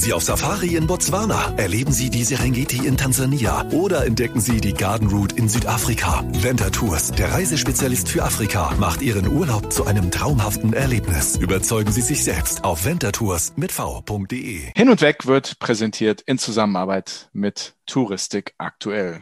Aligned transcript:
Sie 0.00 0.14
auf 0.14 0.22
Safari 0.22 0.76
in 0.76 0.86
Botswana, 0.86 1.52
erleben 1.58 1.92
Sie 1.92 2.08
die 2.08 2.24
Serengeti 2.24 2.86
in 2.86 2.96
Tansania 2.96 3.66
oder 3.70 4.06
entdecken 4.06 4.40
Sie 4.40 4.58
die 4.58 4.72
Garden 4.72 5.08
Route 5.08 5.36
in 5.36 5.46
Südafrika. 5.46 6.24
Venta 6.32 6.70
Tours, 6.70 7.12
der 7.12 7.30
Reisespezialist 7.32 8.08
für 8.08 8.22
Afrika, 8.22 8.72
macht 8.78 9.02
Ihren 9.02 9.28
Urlaub 9.28 9.70
zu 9.70 9.84
einem 9.84 10.10
traumhaften 10.10 10.72
Erlebnis. 10.72 11.36
Überzeugen 11.36 11.92
Sie 11.92 12.00
sich 12.00 12.24
selbst 12.24 12.64
auf 12.64 12.86
ventatours 12.86 13.52
mit 13.56 13.72
v.de. 13.72 14.72
Hin 14.74 14.88
und 14.88 15.02
Weg 15.02 15.26
wird 15.26 15.58
präsentiert 15.58 16.22
in 16.22 16.38
Zusammenarbeit 16.38 17.28
mit 17.34 17.74
Touristik 17.84 18.54
aktuell. 18.56 19.20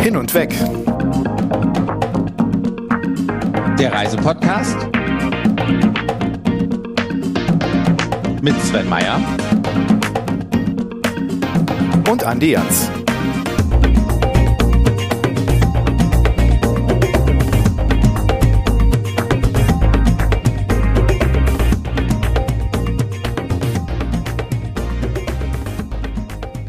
Hin 0.00 0.16
und 0.16 0.32
Weg. 0.32 0.56
Der 3.78 3.92
Reisepodcast 3.92 4.97
mit 8.42 8.54
Sven 8.62 8.88
Meyer 8.88 9.16
und 12.08 12.22
Andi 12.24 12.52
Jans. 12.52 12.90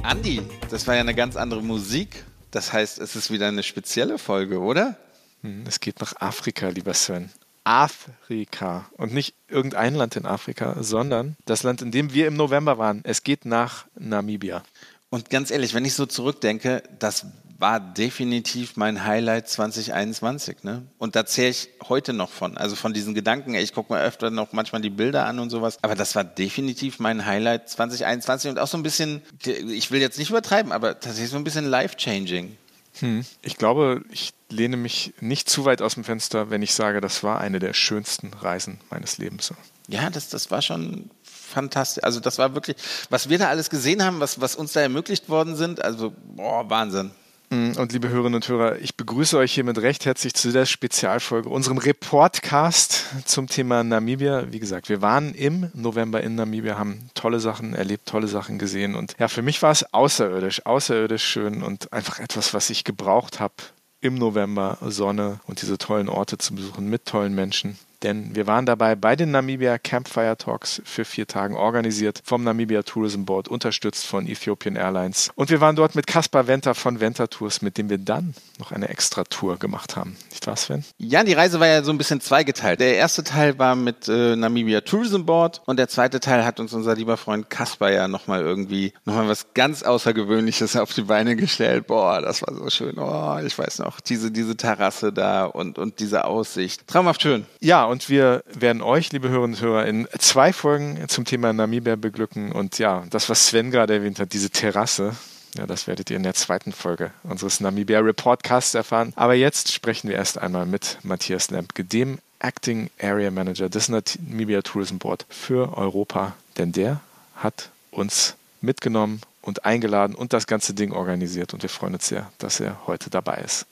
Andi, 0.02 0.42
das 0.70 0.88
war 0.88 0.96
ja 0.96 1.02
eine 1.02 1.14
ganz 1.14 1.36
andere 1.36 1.62
Musik. 1.62 2.24
Das 2.52 2.74
heißt, 2.74 3.00
es 3.00 3.16
ist 3.16 3.30
wieder 3.30 3.48
eine 3.48 3.62
spezielle 3.62 4.18
Folge, 4.18 4.60
oder? 4.60 4.98
Hm, 5.42 5.64
es 5.68 5.80
geht 5.80 6.00
nach 6.00 6.14
Afrika, 6.20 6.70
lieber 6.70 6.94
Sven. 6.96 7.30
Afrika 7.64 8.90
und 8.98 9.14
nicht 9.14 9.36
irgendein 9.48 9.96
Land 9.96 10.16
in 10.16 10.26
Afrika, 10.26 10.78
sondern 10.82 11.36
das 11.46 11.64
Land, 11.64 11.82
in 11.82 11.92
dem 11.92 12.14
wir 12.14 12.28
im 12.28 12.36
November 12.36 12.78
waren. 12.78 13.02
Es 13.04 13.24
geht 13.24 13.46
nach 13.46 13.86
Namibia. 13.98 14.64
Und 15.10 15.30
ganz 15.30 15.52
ehrlich, 15.52 15.74
wenn 15.74 15.86
ich 15.86 15.94
so 15.94 16.06
zurückdenke, 16.06 16.84
das 17.00 17.26
war 17.60 17.80
definitiv 17.82 18.78
mein 18.78 19.06
Highlight 19.06 19.50
2021. 19.50 20.64
Ne? 20.64 20.84
Und 20.98 21.16
da 21.16 21.26
zähle 21.26 21.50
ich 21.50 21.70
heute 21.88 22.14
noch 22.14 22.30
von. 22.30 22.58
Also 22.58 22.76
von 22.76 22.94
diesen 22.94 23.14
Gedanken, 23.14 23.54
ich 23.54 23.74
gucke 23.74 23.94
mir 23.94 24.02
öfter 24.02 24.32
noch 24.32 24.54
manchmal 24.54 24.82
die 24.82 24.90
Bilder 24.90 25.26
an 25.26 25.40
und 25.40 25.50
sowas. 25.50 25.78
Aber 25.82 25.96
das 25.96 26.16
war 26.16 26.24
definitiv 26.24 27.00
mein 27.00 27.26
Highlight 27.26 27.70
2021 27.70 28.52
und 28.52 28.60
auch 28.60 28.68
so 28.68 28.78
ein 28.78 28.84
bisschen, 28.84 29.22
ich 29.46 29.92
will 29.92 30.00
jetzt 30.00 30.18
nicht 30.18 30.30
übertreiben, 30.30 30.72
aber 30.72 31.00
tatsächlich 31.00 31.32
so 31.32 31.38
ein 31.38 31.44
bisschen 31.44 31.66
life-changing. 31.66 32.56
Hm. 33.00 33.26
Ich 33.42 33.58
glaube, 33.58 34.04
ich 34.12 34.34
lehne 34.50 34.78
mich 34.78 35.14
nicht 35.20 35.50
zu 35.50 35.66
weit 35.66 35.82
aus 35.82 35.96
dem 35.96 36.04
Fenster, 36.04 36.50
wenn 36.50 36.62
ich 36.62 36.74
sage, 36.74 37.02
das 37.02 37.24
war 37.24 37.40
eine 37.40 37.60
der 37.60 37.74
schönsten 37.74 38.34
Reisen 38.34 38.80
meines 38.90 39.18
Lebens. 39.18 39.54
Ja, 39.88 40.10
das, 40.10 40.30
das 40.30 40.52
war 40.52 40.62
schon 40.62 41.10
fantastisch. 41.24 42.04
Also 42.04 42.20
das 42.20 42.38
war 42.38 42.54
wirklich, 42.54 42.78
was 43.10 43.30
wir 43.30 43.38
da 43.38 43.50
alles 43.50 43.70
gesehen 43.70 44.04
haben, 44.04 44.20
was, 44.20 44.40
was 44.40 44.56
uns 44.56 44.74
da 44.74 44.82
ermöglicht 44.82 45.30
worden 45.30 45.56
sind, 45.56 45.84
also 45.84 46.14
boah, 46.36 46.70
Wahnsinn. 46.70 47.12
Hm, 47.52 47.78
und 47.78 47.94
liebe 47.94 48.10
Hörerinnen 48.10 48.36
und 48.36 48.48
Hörer, 48.48 48.78
ich 48.78 48.96
begrüße 48.96 49.36
euch 49.36 49.54
hiermit 49.54 49.80
recht 49.80 50.06
herzlich 50.06 50.36
zu 50.36 50.52
der 50.52 50.68
Spezialfolge, 50.68 51.50
unserem 51.50 51.80
Reportcast 51.80 53.06
zum 53.26 53.48
Thema 53.48 53.84
Namibia. 53.84 54.52
Wie 54.52 54.60
gesagt, 54.60 54.88
wir 54.88 55.02
waren 55.02 55.34
im 55.34 55.72
November 55.74 56.22
in 56.22 56.36
Namibia, 56.36 56.78
haben 56.78 57.10
tolle 57.16 57.40
Sachen 57.40 57.74
erlebt, 57.74 58.08
tolle 58.08 58.28
Sachen 58.28 58.60
gesehen. 58.60 58.94
Und 58.94 59.16
ja, 59.18 59.28
für 59.28 59.42
mich 59.42 59.64
war 59.64 59.72
es 59.72 59.94
außerirdisch, 59.94 60.68
außerirdisch 60.68 61.24
schön 61.24 61.64
und 61.64 61.92
einfach 61.92 62.20
etwas, 62.20 62.54
was 62.54 62.70
ich 62.70 62.84
gebraucht 62.84 63.40
habe 63.40 63.56
im 64.00 64.14
November. 64.14 64.78
Sonne 64.82 65.40
und 65.48 65.64
diese 65.64 65.80
tollen 65.80 66.08
Orte 66.08 66.38
zu 66.38 66.54
besuchen 66.54 66.88
mit 66.88 67.06
tollen 67.06 67.34
Menschen 67.34 67.80
denn 68.04 68.36
wir 68.36 68.48
waren 68.48 68.66
dabei 68.66 68.96
bei 68.96 69.16
den 69.16 69.32
Namibia 69.32 69.78
Campfire 69.78 70.38
Talks 70.38 70.82
für 70.86 71.06
vier 71.06 71.28
Tagen 71.28 71.56
organisiert 71.56 72.22
vom 72.24 72.44
Namibia 72.44 72.84
Tourism 72.84 73.26
Board, 73.26 73.48
unterstützt 73.48 74.06
von 74.06 74.28
Ethiopian 74.28 74.76
Airlines. 74.76 75.30
Und 75.36 75.50
wir 75.50 75.62
waren 75.62 75.76
dort 75.76 75.96
mit 75.96 76.08
Kaspar 76.08 76.48
Venter 76.48 76.76
von 76.76 77.00
Venter 77.00 77.30
Tours, 77.30 77.62
mit 77.62 77.78
dem 77.78 77.90
wir 77.90 77.98
dann 77.98 78.34
noch 78.58 78.72
eine 78.72 78.90
extra 78.90 79.24
Tour 79.24 79.58
gemacht 79.58 79.96
haben. 79.96 80.18
Nicht 80.30 80.48
wahr, 80.48 80.56
Sven? 80.56 80.84
Ja, 80.98 81.24
die 81.24 81.34
Reise 81.34 81.60
war 81.60 81.68
ja 81.68 81.84
so 81.84 81.92
ein 81.92 81.98
bisschen 81.98 82.22
zweigeteilt. 82.22 82.80
Der 82.80 82.96
erste 82.96 83.24
Teil 83.24 83.58
war 83.60 83.76
mit 83.76 84.08
äh, 84.08 84.36
Namibia 84.36 84.82
Tourism 84.82 85.26
Board 85.26 85.62
und 85.66 85.78
der 85.78 85.88
zweite 85.88 86.20
Teil 86.20 86.46
hat 86.46 86.60
uns 86.60 86.74
unser 86.74 86.96
lieber 86.96 87.18
Freund 87.18 87.50
Kaspar 87.50 87.92
ja 87.92 88.08
nochmal 88.08 88.42
irgendwie 88.42 88.94
nochmal 89.06 89.28
was 89.28 89.54
ganz 89.54 89.84
Außergewöhnliches 89.84 90.76
auf 90.76 90.94
die 90.94 91.04
Beine 91.04 91.36
gestellt. 91.36 91.88
Boah, 91.88 92.22
das 92.22 92.42
war 92.42 92.54
so 92.54 92.70
schön. 92.70 92.98
Oh, 92.98 93.38
ich 93.46 93.58
weiß 93.58 93.80
noch, 93.80 94.00
diese, 94.00 94.32
diese 94.32 94.56
Terrasse 94.56 95.12
da 95.12 95.46
und, 95.46 95.78
und 95.78 96.00
diese 96.00 96.26
Aussicht. 96.26 96.88
Traumhaft 96.88 97.22
schön. 97.22 97.46
Ja, 97.60 97.89
und 97.90 98.10
wir 98.10 98.44
werden 98.54 98.82
euch, 98.82 99.12
liebe 99.12 99.30
Hörerinnen 99.30 99.56
und 99.56 99.62
Hörer, 99.62 99.86
in 99.86 100.08
zwei 100.20 100.54
Folgen 100.54 101.04
zum 101.08 101.26
Thema 101.26 101.52
Namibia 101.52 101.96
beglücken. 101.96 102.52
Und 102.52 102.78
ja, 102.78 103.04
das, 103.10 103.30
was 103.30 103.48
Sven 103.48 103.72
gerade 103.72 103.96
erwähnt 103.96 104.20
hat, 104.20 104.34
diese 104.34 104.50
Terrasse, 104.50 105.16
ja, 105.58 105.66
das 105.66 105.88
werdet 105.88 106.10
ihr 106.12 106.18
in 106.18 106.24
der 106.24 106.36
zweiten 106.36 106.72
Folge 106.72 107.12
unseres 107.24 107.60
Namibia 107.60 108.00
Reportcasts 108.00 108.76
erfahren. 108.76 109.12
Aber 109.16 109.34
jetzt 109.34 109.72
sprechen 109.72 110.08
wir 110.08 110.16
erst 110.16 110.38
einmal 110.38 110.68
mit 110.68 111.00
Matthias 111.02 111.50
Lempke, 111.50 111.84
dem 111.84 112.20
Acting 112.40 112.90
Area 113.02 113.32
Manager 113.32 113.70
des 113.70 113.90
Namibia 113.90 114.62
Tourism 114.62 114.98
Board 114.98 115.26
für 115.28 115.76
Europa. 115.76 116.36
Denn 116.58 116.72
der 116.72 117.02
hat 117.36 117.70
uns 117.92 118.36
mitgenommen 118.62 119.22
und 119.42 119.66
eingeladen 119.66 120.16
und 120.16 120.34
das 120.34 120.46
ganze 120.46 120.76
Ding 120.76 120.92
organisiert. 120.92 121.54
Und 121.54 121.64
wir 121.64 121.70
freuen 121.70 121.96
uns 121.96 122.08
sehr, 122.08 122.32
dass 122.38 122.60
er 122.60 122.86
heute 122.86 123.10
dabei 123.10 123.38
ist. 123.38 123.66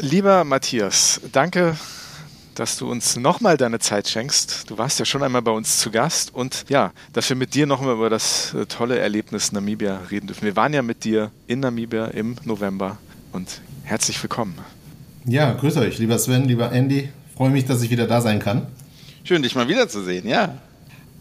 Lieber 0.00 0.44
Matthias, 0.44 1.20
danke, 1.32 1.76
dass 2.54 2.76
du 2.78 2.90
uns 2.90 3.16
nochmal 3.16 3.56
deine 3.56 3.78
Zeit 3.78 4.08
schenkst. 4.08 4.68
Du 4.68 4.76
warst 4.76 4.98
ja 4.98 5.04
schon 5.04 5.22
einmal 5.22 5.42
bei 5.42 5.50
uns 5.50 5.78
zu 5.78 5.90
Gast 5.90 6.34
und 6.34 6.64
ja, 6.68 6.92
dass 7.12 7.28
wir 7.28 7.36
mit 7.36 7.54
dir 7.54 7.66
nochmal 7.66 7.94
über 7.94 8.10
das 8.10 8.54
äh, 8.54 8.66
tolle 8.66 8.98
Erlebnis 8.98 9.52
Namibia 9.52 10.00
reden 10.10 10.26
dürfen. 10.26 10.44
Wir 10.44 10.56
waren 10.56 10.72
ja 10.72 10.82
mit 10.82 11.04
dir 11.04 11.30
in 11.46 11.60
Namibia 11.60 12.06
im 12.06 12.36
November 12.44 12.98
und 13.32 13.60
herzlich 13.84 14.22
willkommen. 14.22 14.58
Ja, 15.24 15.52
grüß 15.52 15.76
euch, 15.76 15.98
lieber 15.98 16.18
Sven, 16.18 16.44
lieber 16.44 16.72
Andy. 16.72 17.10
Freue 17.36 17.50
mich, 17.50 17.66
dass 17.66 17.82
ich 17.82 17.90
wieder 17.90 18.06
da 18.06 18.20
sein 18.20 18.40
kann. 18.40 18.66
Schön, 19.24 19.42
dich 19.42 19.54
mal 19.54 19.68
wiederzusehen, 19.68 20.26
ja. 20.26 20.58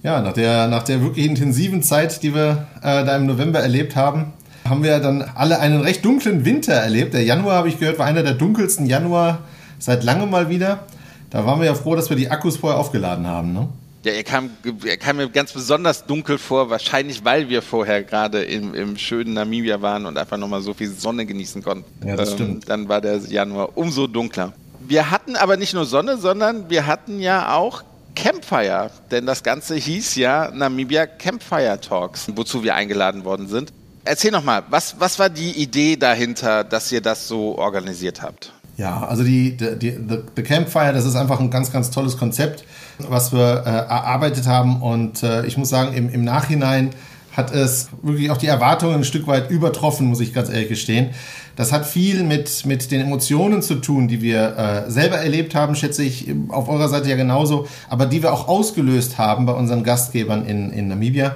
Ja, 0.03 0.22
nach 0.22 0.34
der, 0.34 0.68
nach 0.68 0.84
der 0.84 1.01
wirklich 1.01 1.25
intensiven 1.25 1.84
Zeit, 1.84 2.23
die 2.23 2.34
wir 2.34 2.68
äh, 2.81 3.06
da 3.06 3.16
im 3.18 3.25
November 3.25 3.59
erlebt 3.59 3.95
haben, 3.95 4.34
haben 4.69 4.84
wir 4.84 5.00
dann 5.00 5.22
alle 5.22 5.59
einen 5.59 5.81
recht 5.81 6.06
dunklen 6.06 6.46
Winter 6.46 6.74
erlebt. 6.74 7.13
Der 7.13 7.24
Januar, 7.24 7.56
habe 7.56 7.68
ich 7.69 7.80
gehört, 7.80 8.00
war 8.00 8.06
einer 8.06 8.24
der 8.24 8.34
dunkelsten 8.34 8.85
Januar 8.85 9.40
seit 9.80 10.03
langem 10.03 10.30
mal 10.30 10.50
wieder. 10.50 10.85
Da 11.30 11.46
waren 11.46 11.59
wir 11.59 11.68
ja 11.68 11.75
froh, 11.75 11.96
dass 11.96 12.09
wir 12.09 12.18
die 12.18 12.30
Akkus 12.30 12.57
vorher 12.57 12.80
aufgeladen 12.80 13.28
haben. 13.28 13.53
Ne? 13.53 13.68
Ja, 14.03 14.13
er 14.13 14.24
kam, 14.24 14.50
er 14.85 14.97
kam 14.97 15.18
mir 15.18 15.30
ganz 15.30 15.52
besonders 15.52 16.06
dunkel 16.06 16.38
vor, 16.38 16.69
wahrscheinlich 16.69 17.25
weil 17.25 17.50
wir 17.50 17.62
vorher 17.62 18.03
gerade 18.03 18.44
im, 18.44 18.74
im 18.74 18.97
schönen 18.97 19.34
Namibia 19.34 19.81
waren 19.81 20.06
und 20.06 20.18
einfach 20.18 20.38
nochmal 20.38 20.62
so 20.62 20.74
viel 20.74 20.90
Sonne 20.90 21.25
genießen 21.25 21.62
konnten. 21.62 22.07
Ja, 22.07 22.16
das 22.16 22.30
ähm, 22.30 22.36
stimmt. 22.36 22.69
Dann 22.69 22.88
war 22.88 23.01
der 23.01 23.18
Januar 23.18 23.78
umso 23.78 24.07
dunkler. 24.07 24.53
Wir 24.80 25.12
hatten 25.12 25.36
aber 25.36 25.57
nicht 25.57 25.74
nur 25.74 25.86
Sonne, 25.86 26.18
sondern 26.18 26.69
wir 26.69 26.88
hatten 26.88 27.19
ja 27.19 27.56
auch 27.56 27.84
Campfire, 28.16 28.90
denn 29.12 29.25
das 29.25 29.44
Ganze 29.44 29.75
hieß 29.75 30.16
ja 30.16 30.50
Namibia 30.51 31.06
Campfire 31.06 31.80
Talks, 31.80 32.28
wozu 32.36 32.63
wir 32.63 32.75
eingeladen 32.75 33.24
worden 33.24 33.47
sind. 33.47 33.72
Erzähl 34.05 34.31
noch 34.31 34.43
mal, 34.43 34.63
was, 34.69 34.95
was 34.99 35.19
war 35.19 35.29
die 35.29 35.51
Idee 35.51 35.95
dahinter, 35.95 36.63
dass 36.63 36.91
ihr 36.91 37.01
das 37.01 37.27
so 37.27 37.57
organisiert 37.57 38.21
habt? 38.21 38.53
Ja, 38.77 39.03
also 39.03 39.23
die, 39.23 39.57
die, 39.57 39.77
die 39.77 39.97
The 40.35 40.41
Campfire, 40.41 40.93
das 40.93 41.05
ist 41.05 41.15
einfach 41.15 41.39
ein 41.41 41.51
ganz, 41.51 41.71
ganz 41.71 41.91
tolles 41.91 42.17
Konzept, 42.17 42.63
was 42.97 43.33
wir 43.33 43.63
äh, 43.65 43.69
erarbeitet 43.69 44.47
haben. 44.47 44.81
Und 44.81 45.21
äh, 45.21 45.45
ich 45.45 45.57
muss 45.57 45.69
sagen, 45.69 45.93
im, 45.93 46.09
im 46.09 46.23
Nachhinein 46.23 46.91
hat 47.35 47.53
es 47.53 47.89
wirklich 48.01 48.31
auch 48.31 48.38
die 48.38 48.47
Erwartungen 48.47 48.95
ein 48.95 49.03
Stück 49.03 49.27
weit 49.27 49.49
übertroffen, 49.49 50.07
muss 50.07 50.19
ich 50.19 50.33
ganz 50.33 50.49
ehrlich 50.49 50.69
gestehen. 50.69 51.09
Das 51.55 51.71
hat 51.71 51.85
viel 51.85 52.23
mit, 52.23 52.65
mit 52.65 52.89
den 52.91 53.01
Emotionen 53.01 53.61
zu 53.61 53.75
tun, 53.75 54.07
die 54.07 54.21
wir 54.21 54.57
äh, 54.57 54.91
selber 54.91 55.17
erlebt 55.17 55.55
haben, 55.55 55.75
schätze 55.75 56.03
ich 56.03 56.33
auf 56.47 56.69
eurer 56.69 56.88
Seite 56.88 57.09
ja 57.09 57.17
genauso, 57.17 57.67
aber 57.89 58.05
die 58.05 58.23
wir 58.23 58.31
auch 58.31 58.47
ausgelöst 58.47 59.17
haben 59.17 59.45
bei 59.45 59.53
unseren 59.53 59.83
Gastgebern 59.83 60.45
in, 60.45 60.71
in 60.71 60.88
Namibia. 60.88 61.35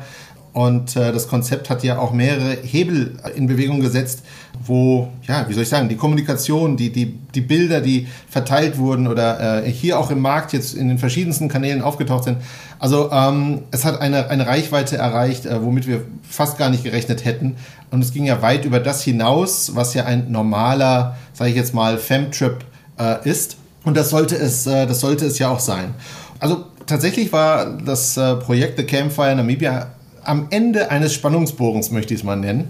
Und 0.53 0.95
äh, 0.95 1.11
das 1.11 1.27
Konzept 1.27 1.71
hat 1.71 1.83
ja 1.83 1.97
auch 1.97 2.13
mehrere 2.13 2.55
Hebel 2.61 3.15
in 3.35 3.47
Bewegung 3.47 3.81
gesetzt, 3.81 4.21
wo, 4.63 5.09
ja, 5.23 5.49
wie 5.49 5.53
soll 5.53 5.63
ich 5.63 5.69
sagen, 5.69 5.89
die 5.89 5.95
Kommunikation, 5.95 6.77
die, 6.77 6.91
die, 6.91 7.17
die 7.33 7.41
Bilder, 7.41 7.81
die 7.81 8.07
verteilt 8.29 8.77
wurden 8.77 9.07
oder 9.07 9.63
äh, 9.65 9.71
hier 9.71 9.99
auch 9.99 10.11
im 10.11 10.19
Markt 10.19 10.53
jetzt 10.53 10.75
in 10.75 10.89
den 10.89 10.99
verschiedensten 10.99 11.49
Kanälen 11.49 11.81
aufgetaucht 11.81 12.25
sind. 12.25 12.37
Also 12.77 13.11
ähm, 13.11 13.63
es 13.71 13.83
hat 13.83 13.99
eine, 13.99 14.29
eine 14.29 14.45
Reichweite 14.45 14.95
erreicht, 14.95 15.47
äh, 15.47 15.63
womit 15.63 15.87
wir 15.87 16.05
fast 16.21 16.59
gar 16.59 16.69
nicht 16.69 16.83
gerechnet 16.83 17.25
hätten. 17.25 17.55
Und 17.89 18.03
es 18.03 18.13
ging 18.13 18.25
ja 18.25 18.43
weit 18.43 18.63
über 18.65 18.79
das 18.79 19.01
hinaus, 19.01 19.75
was 19.75 19.95
ja 19.95 20.05
ein 20.05 20.31
normaler, 20.31 21.17
sage 21.33 21.49
ich 21.49 21.55
jetzt 21.55 21.73
mal, 21.73 21.97
Femtrip 21.97 22.63
äh, 22.99 23.27
ist. 23.27 23.57
Und 23.85 23.97
das 23.97 24.11
sollte 24.11 24.35
es, 24.35 24.67
äh, 24.67 24.85
das 24.85 24.99
sollte 24.99 25.25
es 25.25 25.39
ja 25.39 25.49
auch 25.49 25.59
sein. 25.59 25.95
Also 26.39 26.65
tatsächlich 26.85 27.33
war 27.33 27.77
das 27.77 28.17
äh, 28.17 28.35
Projekt 28.35 28.77
The 28.77 28.83
Campfire 28.83 29.35
Namibia 29.35 29.87
am 30.25 30.47
Ende 30.49 30.91
eines 30.91 31.13
Spannungsbogens, 31.13 31.91
möchte 31.91 32.13
ich 32.13 32.21
es 32.21 32.23
mal 32.23 32.35
nennen. 32.35 32.69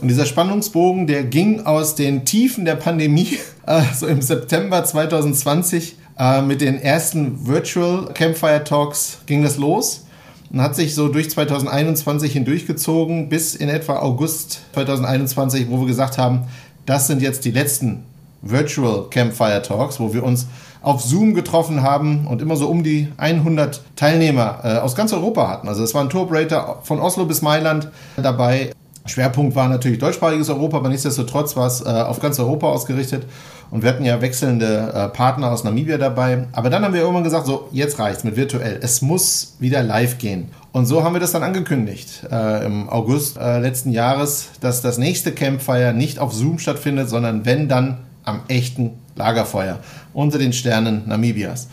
Und 0.00 0.08
dieser 0.08 0.26
Spannungsbogen, 0.26 1.06
der 1.06 1.24
ging 1.24 1.66
aus 1.66 1.94
den 1.94 2.24
Tiefen 2.24 2.64
der 2.64 2.76
Pandemie, 2.76 3.38
äh, 3.66 3.82
so 3.94 4.06
im 4.06 4.22
September 4.22 4.84
2020, 4.84 5.96
Äh, 6.18 6.42
mit 6.42 6.60
den 6.60 6.80
ersten 6.80 7.46
Virtual 7.46 8.12
Campfire 8.14 8.62
Talks 8.62 9.18
ging 9.26 9.42
das 9.42 9.56
los 9.56 10.04
und 10.52 10.62
hat 10.62 10.76
sich 10.76 10.94
so 10.94 11.08
durch 11.08 11.30
2021 11.30 12.32
hindurchgezogen 12.32 13.28
bis 13.28 13.56
in 13.56 13.68
etwa 13.68 13.98
August 13.98 14.60
2021, 14.74 15.68
wo 15.70 15.80
wir 15.80 15.86
gesagt 15.86 16.16
haben, 16.16 16.42
das 16.86 17.08
sind 17.08 17.20
jetzt 17.20 17.44
die 17.44 17.50
letzten 17.50 18.04
Virtual 18.44 19.06
Campfire 19.10 19.62
Talks, 19.62 19.98
wo 19.98 20.12
wir 20.12 20.22
uns 20.22 20.46
auf 20.82 21.00
Zoom 21.00 21.34
getroffen 21.34 21.82
haben 21.82 22.26
und 22.26 22.42
immer 22.42 22.56
so 22.56 22.68
um 22.68 22.84
die 22.84 23.08
100 23.16 23.82
Teilnehmer 23.96 24.60
äh, 24.62 24.68
aus 24.76 24.94
ganz 24.94 25.12
Europa 25.12 25.48
hatten. 25.48 25.68
Also 25.68 25.82
es 25.82 25.94
war 25.94 26.02
ein 26.02 26.10
Tour-Operator 26.10 26.80
von 26.82 27.00
Oslo 27.00 27.24
bis 27.24 27.40
Mailand 27.42 27.88
dabei. 28.16 28.72
Schwerpunkt 29.06 29.54
war 29.54 29.68
natürlich 29.68 29.98
deutschsprachiges 29.98 30.48
Europa, 30.48 30.78
aber 30.78 30.88
nichtsdestotrotz 30.88 31.56
war 31.56 31.66
es 31.66 31.82
äh, 31.82 31.88
auf 31.88 32.20
ganz 32.20 32.38
Europa 32.38 32.68
ausgerichtet. 32.68 33.26
Und 33.70 33.82
wir 33.82 33.90
hatten 33.90 34.04
ja 34.04 34.20
wechselnde 34.20 34.92
äh, 34.94 35.08
Partner 35.08 35.50
aus 35.50 35.64
Namibia 35.64 35.98
dabei. 35.98 36.46
Aber 36.52 36.70
dann 36.70 36.84
haben 36.84 36.94
wir 36.94 37.00
irgendwann 37.00 37.24
gesagt, 37.24 37.46
so, 37.46 37.68
jetzt 37.72 37.98
reicht's 37.98 38.24
mit 38.24 38.36
virtuell. 38.36 38.78
Es 38.80 39.02
muss 39.02 39.56
wieder 39.58 39.82
live 39.82 40.18
gehen. 40.18 40.50
Und 40.72 40.86
so 40.86 41.02
haben 41.02 41.12
wir 41.12 41.20
das 41.20 41.32
dann 41.32 41.42
angekündigt 41.42 42.26
äh, 42.30 42.64
im 42.64 42.88
August 42.88 43.36
äh, 43.36 43.58
letzten 43.58 43.90
Jahres, 43.90 44.50
dass 44.60 44.80
das 44.80 44.96
nächste 44.96 45.32
Campfire 45.32 45.92
nicht 45.92 46.18
auf 46.18 46.32
Zoom 46.32 46.58
stattfindet, 46.58 47.08
sondern 47.08 47.44
wenn 47.44 47.68
dann 47.68 47.98
am 48.24 48.40
echten 48.48 48.92
Lagerfeuer 49.16 49.80
unter 50.12 50.38
den 50.38 50.52
Sternen 50.52 51.02
Namibias. 51.06 51.68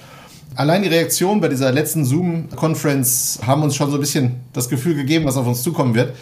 Allein 0.56 0.82
die 0.84 0.90
Reaktion 0.90 1.40
bei 1.40 1.48
dieser 1.48 1.72
letzten 1.72 2.04
Zoom-Conference 2.04 3.40
haben 3.46 3.64
uns 3.64 3.76
schon 3.76 3.90
so 3.90 3.98
ein 3.98 4.02
bisschen 4.02 4.36
das 4.52 4.68
Gefühl 4.68 4.96
gegeben, 4.96 5.26
was 5.26 5.38
auf 5.38 5.48
uns 5.48 5.64
zukommen 5.64 5.96
wird. 5.96 6.14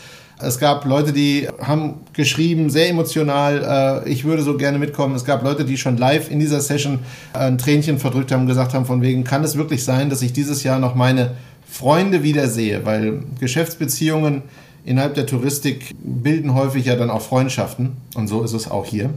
Es 0.42 0.58
gab 0.58 0.86
Leute, 0.86 1.12
die 1.12 1.50
haben 1.62 1.96
geschrieben, 2.14 2.70
sehr 2.70 2.90
emotional, 2.90 4.04
äh, 4.06 4.10
ich 4.10 4.24
würde 4.24 4.42
so 4.42 4.56
gerne 4.56 4.78
mitkommen. 4.78 5.16
Es 5.16 5.26
gab 5.26 5.44
Leute, 5.44 5.66
die 5.66 5.78
schon 5.78 5.98
live 5.98 6.32
in 6.32 6.40
dieser 6.40 6.62
Session 6.62 7.00
äh, 7.34 7.40
ein 7.40 7.58
Tränchen 7.58 8.00
verdrückt 8.00 8.32
haben, 8.32 8.46
gesagt 8.46 8.74
haben, 8.74 8.86
von 8.86 9.02
wegen, 9.02 9.26
kann 9.26 9.44
es 9.44 9.58
wirklich 9.58 9.84
sein, 9.84 10.10
dass 10.10 10.22
ich 10.22 10.32
dieses 10.32 10.64
Jahr 10.64 10.80
noch 10.80 10.96
meine 10.96 11.36
Freunde 11.68 12.24
wiedersehe? 12.24 12.86
Weil 12.86 13.24
Geschäftsbeziehungen 13.40 14.44
innerhalb 14.86 15.16
der 15.16 15.26
Touristik 15.26 15.94
bilden 16.02 16.54
häufig 16.54 16.86
ja 16.86 16.96
dann 16.96 17.10
auch 17.10 17.22
Freundschaften. 17.22 17.98
Und 18.16 18.28
so 18.30 18.42
ist 18.44 18.54
es 18.54 18.72
auch 18.72 18.86
hier. 18.86 19.10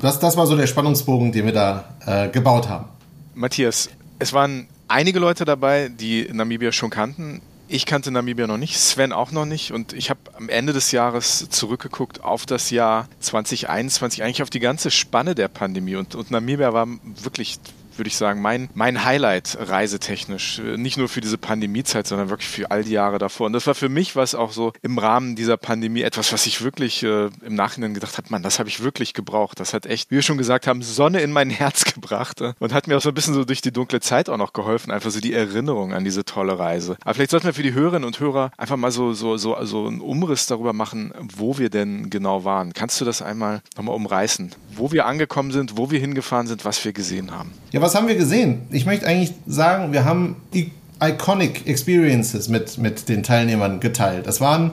Das, 0.00 0.18
das 0.18 0.36
war 0.36 0.46
so 0.46 0.56
der 0.56 0.66
Spannungsbogen, 0.66 1.32
den 1.32 1.46
wir 1.46 1.52
da 1.52 1.84
äh, 2.06 2.28
gebaut 2.28 2.68
haben. 2.68 2.86
Matthias, 3.34 3.90
es 4.18 4.32
waren 4.32 4.66
einige 4.88 5.18
Leute 5.18 5.44
dabei, 5.44 5.88
die 5.88 6.28
Namibia 6.32 6.72
schon 6.72 6.90
kannten. 6.90 7.42
Ich 7.68 7.86
kannte 7.86 8.10
Namibia 8.10 8.46
noch 8.48 8.56
nicht, 8.56 8.78
Sven 8.78 9.12
auch 9.12 9.30
noch 9.30 9.44
nicht 9.44 9.72
und 9.72 9.92
ich 9.92 10.10
habe 10.10 10.18
am 10.36 10.48
Ende 10.48 10.72
des 10.72 10.90
Jahres 10.90 11.48
zurückgeguckt 11.50 12.24
auf 12.24 12.44
das 12.44 12.70
Jahr 12.70 13.08
2021, 13.20 14.24
eigentlich 14.24 14.42
auf 14.42 14.50
die 14.50 14.58
ganze 14.58 14.90
Spanne 14.90 15.36
der 15.36 15.46
Pandemie 15.46 15.94
und, 15.94 16.16
und 16.16 16.32
Namibia 16.32 16.72
war 16.72 16.88
wirklich 17.22 17.60
würde 17.96 18.08
ich 18.08 18.16
sagen, 18.16 18.40
mein, 18.40 18.68
mein 18.74 19.04
Highlight 19.04 19.58
reisetechnisch. 19.60 20.60
Nicht 20.76 20.96
nur 20.96 21.08
für 21.08 21.20
diese 21.20 21.38
Pandemiezeit, 21.38 22.06
sondern 22.06 22.30
wirklich 22.30 22.48
für 22.48 22.70
all 22.70 22.84
die 22.84 22.92
Jahre 22.92 23.18
davor. 23.18 23.46
Und 23.46 23.52
das 23.52 23.66
war 23.66 23.74
für 23.74 23.88
mich 23.88 24.16
was 24.16 24.34
auch 24.34 24.52
so 24.52 24.72
im 24.82 24.98
Rahmen 24.98 25.36
dieser 25.36 25.56
Pandemie 25.56 26.02
etwas, 26.02 26.32
was 26.32 26.46
ich 26.46 26.62
wirklich 26.62 27.02
äh, 27.02 27.26
im 27.44 27.54
Nachhinein 27.54 27.94
gedacht 27.94 28.16
habe, 28.16 28.28
man, 28.30 28.42
das 28.42 28.58
habe 28.58 28.68
ich 28.68 28.82
wirklich 28.82 29.14
gebraucht. 29.14 29.60
Das 29.60 29.74
hat 29.74 29.86
echt, 29.86 30.10
wie 30.10 30.16
wir 30.16 30.22
schon 30.22 30.38
gesagt 30.38 30.66
haben, 30.66 30.82
Sonne 30.82 31.20
in 31.20 31.32
mein 31.32 31.50
Herz 31.50 31.84
gebracht 31.84 32.40
äh, 32.40 32.54
und 32.58 32.72
hat 32.72 32.86
mir 32.86 32.96
auch 32.96 33.02
so 33.02 33.10
ein 33.10 33.14
bisschen 33.14 33.34
so 33.34 33.44
durch 33.44 33.60
die 33.60 33.72
dunkle 33.72 34.00
Zeit 34.00 34.28
auch 34.28 34.36
noch 34.36 34.52
geholfen, 34.52 34.90
einfach 34.90 35.10
so 35.10 35.20
die 35.20 35.32
Erinnerung 35.32 35.92
an 35.92 36.04
diese 36.04 36.24
tolle 36.24 36.58
Reise. 36.58 36.96
Aber 37.02 37.14
vielleicht 37.14 37.30
sollten 37.30 37.46
wir 37.46 37.54
für 37.54 37.62
die 37.62 37.74
Hörerinnen 37.74 38.06
und 38.06 38.20
Hörer 38.20 38.50
einfach 38.56 38.76
mal 38.76 38.90
so, 38.90 39.12
so, 39.12 39.36
so, 39.36 39.56
so 39.64 39.86
einen 39.86 40.00
Umriss 40.00 40.46
darüber 40.46 40.72
machen, 40.72 41.12
wo 41.36 41.58
wir 41.58 41.70
denn 41.70 42.10
genau 42.10 42.44
waren. 42.44 42.72
Kannst 42.72 43.00
du 43.00 43.04
das 43.04 43.22
einmal 43.22 43.62
nochmal 43.76 43.94
umreißen? 43.94 44.54
Wo 44.74 44.92
wir 44.92 45.06
angekommen 45.06 45.52
sind, 45.52 45.76
wo 45.76 45.90
wir 45.90 46.00
hingefahren 46.00 46.46
sind, 46.46 46.64
was 46.64 46.84
wir 46.84 46.92
gesehen 46.92 47.30
haben? 47.30 47.52
Ja, 47.72 47.79
was 47.80 47.94
haben 47.94 48.08
wir 48.08 48.16
gesehen? 48.16 48.62
Ich 48.70 48.86
möchte 48.86 49.06
eigentlich 49.06 49.34
sagen, 49.46 49.92
wir 49.92 50.04
haben 50.04 50.36
die 50.54 50.72
Iconic 51.02 51.66
Experiences 51.66 52.48
mit, 52.48 52.78
mit 52.78 53.08
den 53.08 53.22
Teilnehmern 53.22 53.80
geteilt. 53.80 54.26
Das 54.26 54.40
waren 54.40 54.72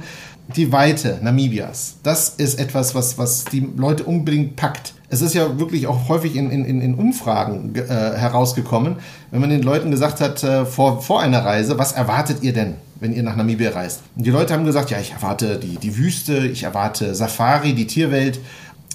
die 0.56 0.72
Weite 0.72 1.20
Namibias. 1.22 1.98
Das 2.04 2.30
ist 2.30 2.60
etwas, 2.60 2.96
was, 2.96 3.18
was 3.18 3.46
die 3.46 3.68
Leute 3.76 4.04
unbedingt 4.04 4.56
packt. 4.56 4.94
Es 5.10 5.22
ist 5.22 5.34
ja 5.34 5.58
wirklich 5.60 5.88
auch 5.88 6.10
häufig 6.10 6.36
in, 6.36 6.52
in, 6.52 6.82
in 6.82 6.96
Umfragen 6.96 7.74
äh, 7.76 7.82
herausgekommen, 7.88 8.98
wenn 9.32 9.40
man 9.40 9.50
den 9.50 9.64
Leuten 9.64 9.90
gesagt 9.92 10.20
hat, 10.20 10.44
äh, 10.44 10.66
vor, 10.66 11.02
vor 11.02 11.22
einer 11.22 11.46
Reise, 11.46 11.78
was 11.80 11.94
erwartet 11.94 12.40
ihr 12.42 12.54
denn, 12.54 12.76
wenn 13.00 13.14
ihr 13.14 13.24
nach 13.24 13.38
Namibia 13.38 13.72
reist? 13.72 14.02
Und 14.18 14.26
die 14.26 14.32
Leute 14.32 14.54
haben 14.54 14.66
gesagt, 14.66 14.90
ja, 14.90 15.00
ich 15.00 15.14
erwarte 15.14 15.60
die, 15.60 15.78
die 15.78 15.98
Wüste, 15.98 16.40
ich 16.48 16.64
erwarte 16.64 17.16
Safari, 17.16 17.74
die 17.74 17.88
Tierwelt 17.88 18.40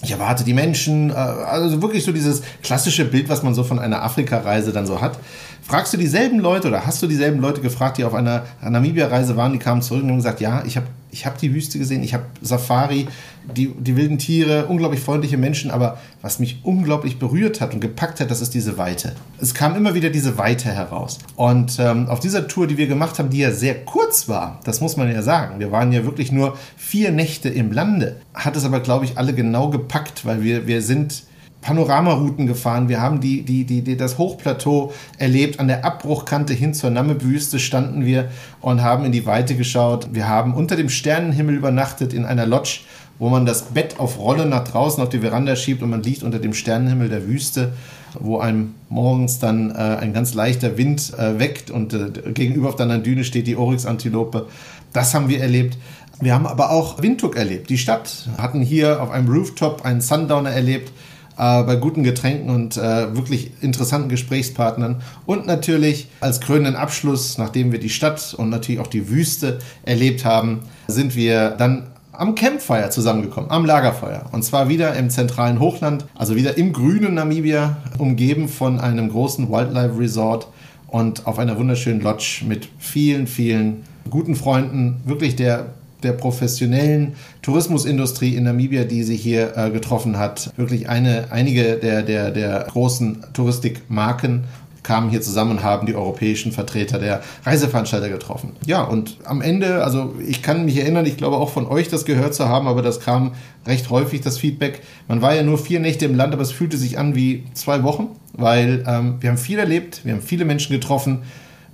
ich 0.03 0.11
erwarte 0.11 0.45
die 0.45 0.55
Menschen, 0.55 1.11
äh, 1.11 1.15
also 1.15 1.81
wirklich 1.81 2.05
so 2.05 2.13
dieses 2.13 2.43
klassische 2.63 3.05
Bild, 3.05 3.29
was 3.29 3.43
man 3.43 3.55
so 3.55 3.65
von 3.65 3.79
einer 3.79 4.03
Afrika-Reise 4.03 4.73
dann 4.73 4.87
so 4.87 5.01
hat. 5.01 5.19
Fragst 5.63 5.93
du 5.93 5.97
dieselben 5.97 6.41
Leute 6.41 6.69
oder 6.69 6.85
hast 6.85 7.03
du 7.03 7.07
dieselben 7.07 7.41
Leute 7.41 7.61
gefragt, 7.61 7.99
die 7.99 8.05
auf 8.05 8.15
einer 8.15 8.45
Namibia-Reise 8.63 9.37
waren, 9.37 9.53
die 9.53 9.59
kamen 9.59 9.81
zurück 9.81 10.03
und 10.03 10.09
haben 10.09 10.17
gesagt, 10.17 10.41
ja, 10.41 10.65
ich 10.67 10.77
habe 10.77 10.87
ich 11.13 11.27
hab 11.27 11.39
die 11.39 11.55
Wüste 11.55 11.79
gesehen, 11.79 12.03
ich 12.03 12.15
habe 12.15 12.25
Safari, 12.41 13.07
die, 13.55 13.69
die 13.69 13.97
wilden 13.97 14.19
Tiere, 14.19 14.67
unglaublich 14.67 15.01
freundliche 15.01 15.37
Menschen, 15.37 15.71
aber 15.71 15.99
was 16.23 16.39
mich 16.39 16.61
unglaublich 16.65 17.19
berührt 17.19 17.61
hat 17.61 17.75
und 17.75 17.81
gepackt 17.81 18.19
hat, 18.21 18.31
das 18.31 18.41
ist 18.41 18.55
diese 18.55 18.79
Weite. 18.79 19.15
Es 19.39 19.53
kam 19.53 19.77
immer 19.77 19.95
wieder 19.95 20.09
diese 20.09 20.39
Weite 20.39 20.71
heraus. 20.71 21.19
Und 21.37 21.79
ähm, 21.79 22.09
auf 22.09 22.19
dieser 22.19 22.49
Tour, 22.49 22.67
die 22.67 22.79
wir 22.79 22.87
gemacht 22.87 23.19
haben, 23.19 23.29
die 23.29 23.39
ja 23.39 23.53
sehr 23.53 23.85
kurz 23.85 24.27
war, 24.29 24.59
das 24.65 24.81
muss 24.81 24.97
man 24.97 25.13
ja 25.13 25.21
sagen, 25.23 25.61
wir 25.61 25.71
waren 25.71 25.93
ja 25.93 26.05
wirklich 26.05 26.33
nur 26.33 26.57
vier 26.77 27.13
Nächte 27.13 27.51
im 27.51 27.73
Lande, 27.73 28.17
hat 28.33 28.57
es 28.57 28.65
aber, 28.65 28.81
glaube 28.81 29.05
ich, 29.05 29.19
alle 29.19 29.35
genau 29.35 29.69
gepackt, 29.69 30.25
weil 30.25 30.43
wir, 30.43 30.67
wir 30.67 30.81
sind 30.81 31.25
Panoramarouten 31.63 32.47
gefahren. 32.47 32.89
Wir 32.89 33.01
haben 33.01 33.21
die, 33.21 33.43
die, 33.43 33.65
die, 33.65 33.83
die, 33.83 33.97
das 33.97 34.19
Hochplateau 34.19 34.93
erlebt. 35.17 35.61
An 35.61 35.69
der 35.69 35.85
Abbruchkante 35.85 36.53
hin 36.53 36.75
zur 36.75 36.91
Namib-Wüste 36.91 37.59
standen 37.59 38.05
wir 38.05 38.29
und 38.61 38.83
haben 38.83 39.05
in 39.05 39.13
die 39.13 39.25
Weite 39.25 39.55
geschaut. 39.55 40.09
Wir 40.13 40.29
haben 40.29 40.55
unter 40.55 40.77
dem 40.77 40.91
Sternenhimmel 40.91 41.55
übernachtet 41.55 42.13
in 42.13 42.25
einer 42.25 42.47
Lodge, 42.47 42.81
wo 43.19 43.29
man 43.29 43.47
das 43.47 43.63
Bett 43.63 44.01
auf 44.01 44.19
Rolle 44.19 44.45
nach 44.45 44.65
draußen 44.65 45.03
auf 45.03 45.09
die 45.09 45.21
Veranda 45.21 45.55
schiebt 45.55 45.83
und 45.83 45.91
man 45.91 46.03
liegt 46.03 46.25
unter 46.25 46.41
dem 46.41 46.53
Sternenhimmel 46.53 47.09
der 47.09 47.29
Wüste, 47.29 47.73
wo 48.19 48.39
einem 48.39 48.75
morgens 48.89 49.39
dann 49.39 49.71
äh, 49.71 49.75
ein 49.75 50.13
ganz 50.13 50.35
leichter 50.35 50.77
Wind 50.77 51.13
äh, 51.17 51.39
weckt 51.39 51.71
und 51.71 51.95
äh, 51.95 52.11
gegenüber 52.33 52.69
auf 52.69 52.77
der 52.77 52.85
anderen 52.85 53.05
Düne 53.05 53.23
steht 53.23 53.47
die 53.47 53.57
Oryx-Antilope. 53.57 54.49
Das 54.93 55.15
haben 55.15 55.29
wir 55.29 55.41
erlebt. 55.41 55.79
Wir 56.21 56.35
haben 56.35 56.47
aber 56.47 56.71
auch 56.71 57.01
Windhoek 57.01 57.37
erlebt. 57.37 57.71
Die 57.71 57.79
Stadt 57.79 58.29
hatten 58.37 58.63
hier 58.63 59.01
auf 59.01 59.11
einem 59.11 59.29
Rooftop 59.29 59.85
einen 59.85 60.01
Sundowner 60.01 60.51
erlebt 60.51 60.93
äh, 61.39 61.63
bei 61.63 61.77
guten 61.77 62.03
Getränken 62.03 62.51
und 62.51 62.77
äh, 62.77 63.15
wirklich 63.17 63.53
interessanten 63.61 64.09
Gesprächspartnern. 64.09 65.03
Und 65.27 65.47
natürlich 65.47 66.09
als 66.21 66.41
krönenden 66.41 66.77
Abschluss, 66.77 67.39
nachdem 67.39 67.73
wir 67.73 67.81
die 67.81 67.91
Stadt 67.91 68.35
und 68.37 68.51
natürlich 68.51 68.81
auch 68.81 68.87
die 68.87 69.09
Wüste 69.09 69.59
erlebt 69.85 70.25
haben, 70.25 70.61
sind 70.89 71.17
wir 71.17 71.51
dann 71.51 71.89
am 72.13 72.35
Campfire 72.35 72.91
zusammengekommen, 72.91 73.51
am 73.51 73.65
Lagerfeuer. 73.65 74.27
Und 74.33 74.45
zwar 74.45 74.69
wieder 74.69 74.95
im 74.95 75.11
zentralen 75.11 75.59
Hochland, 75.59 76.05
also 76.15 76.37
wieder 76.37 76.59
im 76.59 76.73
grünen 76.73 77.15
Namibia, 77.15 77.79
umgeben 77.99 78.49
von 78.49 78.79
einem 78.79 79.09
großen 79.09 79.51
Wildlife 79.51 79.99
Resort 79.99 80.49
und 80.89 81.27
auf 81.27 81.39
einer 81.39 81.59
wunderschönen 81.59 82.03
Lodge 82.03 82.43
mit 82.47 82.69
vielen, 82.79 83.27
vielen 83.27 83.85
guten 84.11 84.35
Freunden. 84.35 85.01
Wirklich 85.07 85.37
der 85.37 85.71
der 86.03 86.13
professionellen 86.13 87.15
Tourismusindustrie 87.43 88.35
in 88.35 88.45
Namibia, 88.45 88.85
die 88.85 89.03
sie 89.03 89.17
hier 89.17 89.57
äh, 89.57 89.71
getroffen 89.71 90.19
hat. 90.19 90.53
Wirklich 90.57 90.89
eine, 90.89 91.27
einige 91.31 91.77
der, 91.77 92.03
der, 92.03 92.31
der 92.31 92.67
großen 92.71 93.25
Touristikmarken 93.33 94.45
kamen 94.83 95.11
hier 95.11 95.21
zusammen 95.21 95.53
und 95.53 95.63
haben 95.63 95.87
die 95.87 95.95
europäischen 95.95 96.53
Vertreter 96.53 96.99
der 96.99 97.23
Reiseveranstalter 97.45 98.09
getroffen. 98.09 98.53
Ja, 98.67 98.83
und 98.83 99.19
am 99.25 99.41
Ende, 99.41 99.85
also 99.85 100.15
ich 100.27 100.43
kann 100.43 100.65
mich 100.65 100.77
erinnern, 100.79 101.07
ich 101.07 101.17
glaube 101.17 101.37
auch 101.37 101.51
von 101.51 101.67
euch 101.67 101.89
das 101.89 102.05
gehört 102.05 102.35
zu 102.35 102.49
haben, 102.49 102.67
aber 102.67 102.83
das 102.83 103.01
kam 103.01 103.33
recht 103.67 103.91
häufig, 103.91 104.23
das 104.23 104.39
Feedback. 104.39 104.83
Man 105.09 105.23
war 105.23 105.35
ja 105.35 105.43
nur 105.43 105.59
vier 105.59 105.81
Nächte 105.81 106.05
im 106.05 106.17
Land, 106.17 106.33
aber 106.33 106.43
es 106.43 106.53
fühlte 106.53 106.77
sich 106.77 106.99
an 106.99 107.15
wie 107.15 107.45
zwei 107.55 107.83
Wochen, 107.85 108.09
weil 108.33 108.85
ähm, 108.87 109.17
wir 109.21 109.31
haben 109.31 109.39
viel 109.39 109.59
erlebt, 109.59 110.01
wir 110.05 110.15
haben 110.15 110.23
viele 110.23 110.45
Menschen 110.45 110.73
getroffen. 110.73 111.21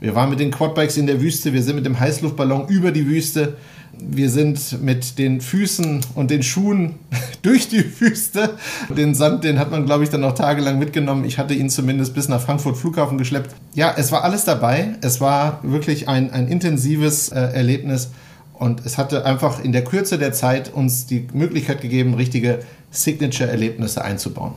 Wir 0.00 0.14
waren 0.14 0.30
mit 0.30 0.38
den 0.38 0.52
Quadbikes 0.52 0.96
in 0.96 1.08
der 1.08 1.20
Wüste, 1.20 1.52
wir 1.52 1.62
sind 1.62 1.74
mit 1.74 1.84
dem 1.84 1.98
Heißluftballon 1.98 2.68
über 2.68 2.92
die 2.92 3.06
Wüste 3.06 3.56
wir 4.00 4.30
sind 4.30 4.82
mit 4.82 5.18
den 5.18 5.40
Füßen 5.40 6.00
und 6.14 6.30
den 6.30 6.42
Schuhen 6.42 6.94
durch 7.42 7.68
die 7.68 7.84
Wüste. 8.00 8.50
Den 8.88 9.14
Sand, 9.14 9.44
den 9.44 9.58
hat 9.58 9.70
man, 9.70 9.86
glaube 9.86 10.04
ich, 10.04 10.10
dann 10.10 10.20
noch 10.20 10.34
tagelang 10.34 10.78
mitgenommen. 10.78 11.24
Ich 11.24 11.38
hatte 11.38 11.54
ihn 11.54 11.70
zumindest 11.70 12.14
bis 12.14 12.28
nach 12.28 12.40
Frankfurt 12.40 12.76
Flughafen 12.76 13.18
geschleppt. 13.18 13.54
Ja, 13.74 13.94
es 13.96 14.12
war 14.12 14.24
alles 14.24 14.44
dabei. 14.44 14.94
Es 15.00 15.20
war 15.20 15.60
wirklich 15.62 16.08
ein, 16.08 16.30
ein 16.30 16.48
intensives 16.48 17.30
äh, 17.30 17.40
Erlebnis. 17.40 18.10
Und 18.54 18.84
es 18.84 18.98
hatte 18.98 19.24
einfach 19.24 19.62
in 19.62 19.72
der 19.72 19.84
Kürze 19.84 20.18
der 20.18 20.32
Zeit 20.32 20.72
uns 20.72 21.06
die 21.06 21.28
Möglichkeit 21.32 21.80
gegeben, 21.80 22.14
richtige 22.14 22.60
Signature-Erlebnisse 22.90 24.04
einzubauen. 24.04 24.54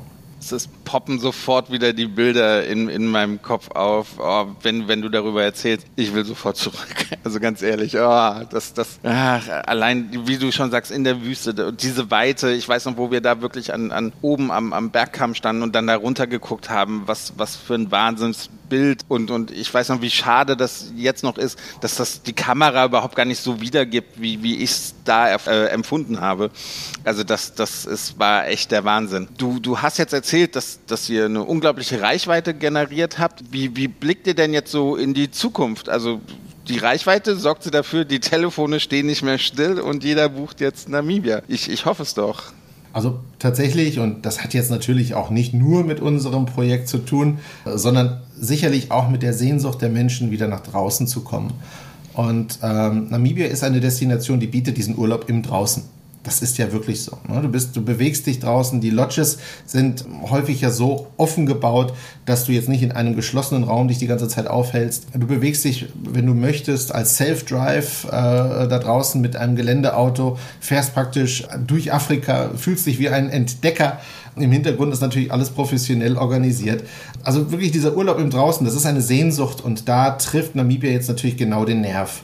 Es 0.49 0.67
poppen 0.85 1.19
sofort 1.19 1.71
wieder 1.71 1.93
die 1.93 2.07
Bilder 2.07 2.65
in, 2.65 2.89
in 2.89 3.07
meinem 3.07 3.41
Kopf 3.41 3.69
auf, 3.71 4.19
oh, 4.19 4.47
wenn, 4.61 4.87
wenn 4.87 5.01
du 5.01 5.09
darüber 5.09 5.43
erzählst. 5.43 5.85
Ich 5.95 6.13
will 6.13 6.25
sofort 6.25 6.57
zurück. 6.57 6.79
Also 7.23 7.39
ganz 7.39 7.61
ehrlich, 7.61 7.95
oh, 7.97 8.33
das, 8.49 8.73
das, 8.73 8.99
ach, 9.03 9.47
allein, 9.65 10.09
wie 10.25 10.37
du 10.37 10.51
schon 10.51 10.71
sagst, 10.71 10.91
in 10.91 11.03
der 11.03 11.21
Wüste, 11.21 11.71
diese 11.71 12.09
Weite, 12.09 12.51
ich 12.51 12.67
weiß 12.67 12.85
noch, 12.85 12.97
wo 12.97 13.11
wir 13.11 13.21
da 13.21 13.41
wirklich 13.41 13.73
an, 13.73 13.91
an 13.91 14.11
oben 14.21 14.49
am, 14.49 14.73
am 14.73 14.89
Bergkamm 14.89 15.35
standen 15.35 15.61
und 15.61 15.75
dann 15.75 15.87
da 15.87 15.95
runter 15.97 16.25
geguckt 16.25 16.69
haben, 16.69 17.03
was, 17.05 17.33
was 17.37 17.55
für 17.57 17.75
ein 17.75 17.91
Wahnsinnsbild 17.91 19.03
und, 19.07 19.29
und 19.29 19.51
ich 19.51 19.71
weiß 19.71 19.89
noch, 19.89 20.01
wie 20.01 20.09
schade 20.09 20.57
das 20.57 20.93
jetzt 20.95 21.23
noch 21.23 21.37
ist, 21.37 21.59
dass 21.81 21.95
das 21.95 22.23
die 22.23 22.33
Kamera 22.33 22.85
überhaupt 22.85 23.15
gar 23.15 23.25
nicht 23.25 23.41
so 23.41 23.61
wiedergibt, 23.61 24.19
wie, 24.19 24.41
wie 24.41 24.55
ich 24.55 24.71
es 24.71 24.95
da 25.03 25.35
äh, 25.35 25.67
empfunden 25.67 26.21
habe. 26.21 26.49
Also 27.03 27.23
das, 27.23 27.53
das 27.53 27.85
ist, 27.85 28.17
war 28.17 28.47
echt 28.47 28.71
der 28.71 28.83
Wahnsinn. 28.83 29.27
Du, 29.37 29.59
du 29.59 29.79
hast 29.79 29.97
jetzt 29.97 30.13
erzählt, 30.13 30.30
dass, 30.55 30.79
dass 30.87 31.09
ihr 31.09 31.25
eine 31.25 31.43
unglaubliche 31.43 32.01
Reichweite 32.01 32.53
generiert 32.53 33.19
habt. 33.19 33.43
Wie, 33.51 33.75
wie 33.75 33.87
blickt 33.87 34.27
ihr 34.27 34.33
denn 34.33 34.53
jetzt 34.53 34.71
so 34.71 34.95
in 34.95 35.13
die 35.13 35.31
Zukunft? 35.31 35.89
Also 35.89 36.21
die 36.67 36.77
Reichweite 36.77 37.35
sorgt 37.35 37.63
sie 37.63 37.71
dafür, 37.71 38.05
die 38.05 38.19
Telefone 38.19 38.79
stehen 38.79 39.07
nicht 39.07 39.23
mehr 39.23 39.37
still 39.37 39.79
und 39.79 40.03
jeder 40.03 40.29
bucht 40.29 40.61
jetzt 40.61 40.89
Namibia. 40.89 41.41
Ich, 41.47 41.69
ich 41.69 41.85
hoffe 41.85 42.03
es 42.03 42.13
doch. 42.13 42.53
Also 42.93 43.19
tatsächlich, 43.39 43.99
und 43.99 44.25
das 44.25 44.43
hat 44.43 44.53
jetzt 44.53 44.69
natürlich 44.69 45.13
auch 45.13 45.29
nicht 45.29 45.53
nur 45.53 45.83
mit 45.83 46.01
unserem 46.01 46.45
Projekt 46.45 46.87
zu 46.89 46.99
tun, 46.99 47.39
sondern 47.65 48.21
sicherlich 48.37 48.91
auch 48.91 49.09
mit 49.09 49.23
der 49.23 49.33
Sehnsucht 49.33 49.81
der 49.81 49.89
Menschen, 49.89 50.31
wieder 50.31 50.47
nach 50.47 50.59
draußen 50.59 51.07
zu 51.07 51.21
kommen. 51.21 51.53
Und 52.13 52.59
ähm, 52.61 53.07
Namibia 53.09 53.47
ist 53.47 53.63
eine 53.63 53.79
Destination, 53.79 54.39
die 54.39 54.47
bietet 54.47 54.77
diesen 54.77 54.97
Urlaub 54.97 55.29
im 55.29 55.41
Draußen. 55.41 55.83
Das 56.23 56.43
ist 56.43 56.59
ja 56.59 56.71
wirklich 56.71 57.01
so. 57.01 57.17
Ne? 57.27 57.41
Du, 57.41 57.49
bist, 57.49 57.75
du 57.75 57.83
bewegst 57.83 58.27
dich 58.27 58.39
draußen. 58.39 58.79
Die 58.79 58.91
Lodges 58.91 59.39
sind 59.65 60.05
häufig 60.29 60.61
ja 60.61 60.69
so 60.69 61.07
offen 61.17 61.47
gebaut, 61.47 61.93
dass 62.25 62.45
du 62.45 62.51
jetzt 62.51 62.69
nicht 62.69 62.83
in 62.83 62.91
einem 62.91 63.15
geschlossenen 63.15 63.63
Raum 63.63 63.87
dich 63.87 63.97
die 63.97 64.05
ganze 64.05 64.27
Zeit 64.27 64.45
aufhältst. 64.45 65.07
Du 65.17 65.25
bewegst 65.25 65.63
dich, 65.63 65.87
wenn 66.03 66.27
du 66.27 66.35
möchtest, 66.35 66.93
als 66.93 67.17
Self-Drive 67.17 68.05
äh, 68.05 68.09
da 68.11 68.79
draußen 68.79 69.19
mit 69.19 69.35
einem 69.35 69.55
Geländeauto, 69.55 70.37
fährst 70.59 70.93
praktisch 70.93 71.43
durch 71.65 71.91
Afrika, 71.91 72.51
fühlst 72.55 72.85
dich 72.85 72.99
wie 72.99 73.09
ein 73.09 73.29
Entdecker. 73.29 73.99
Im 74.35 74.51
Hintergrund 74.51 74.93
ist 74.93 75.01
natürlich 75.01 75.31
alles 75.31 75.49
professionell 75.49 76.17
organisiert. 76.17 76.83
Also 77.23 77.51
wirklich 77.51 77.71
dieser 77.71 77.97
Urlaub 77.97 78.19
im 78.19 78.29
Draußen, 78.29 78.63
das 78.63 78.75
ist 78.75 78.85
eine 78.85 79.01
Sehnsucht 79.01 79.61
und 79.61 79.89
da 79.89 80.11
trifft 80.11 80.55
Namibia 80.55 80.91
jetzt 80.91 81.09
natürlich 81.09 81.35
genau 81.35 81.65
den 81.65 81.81
Nerv. 81.81 82.21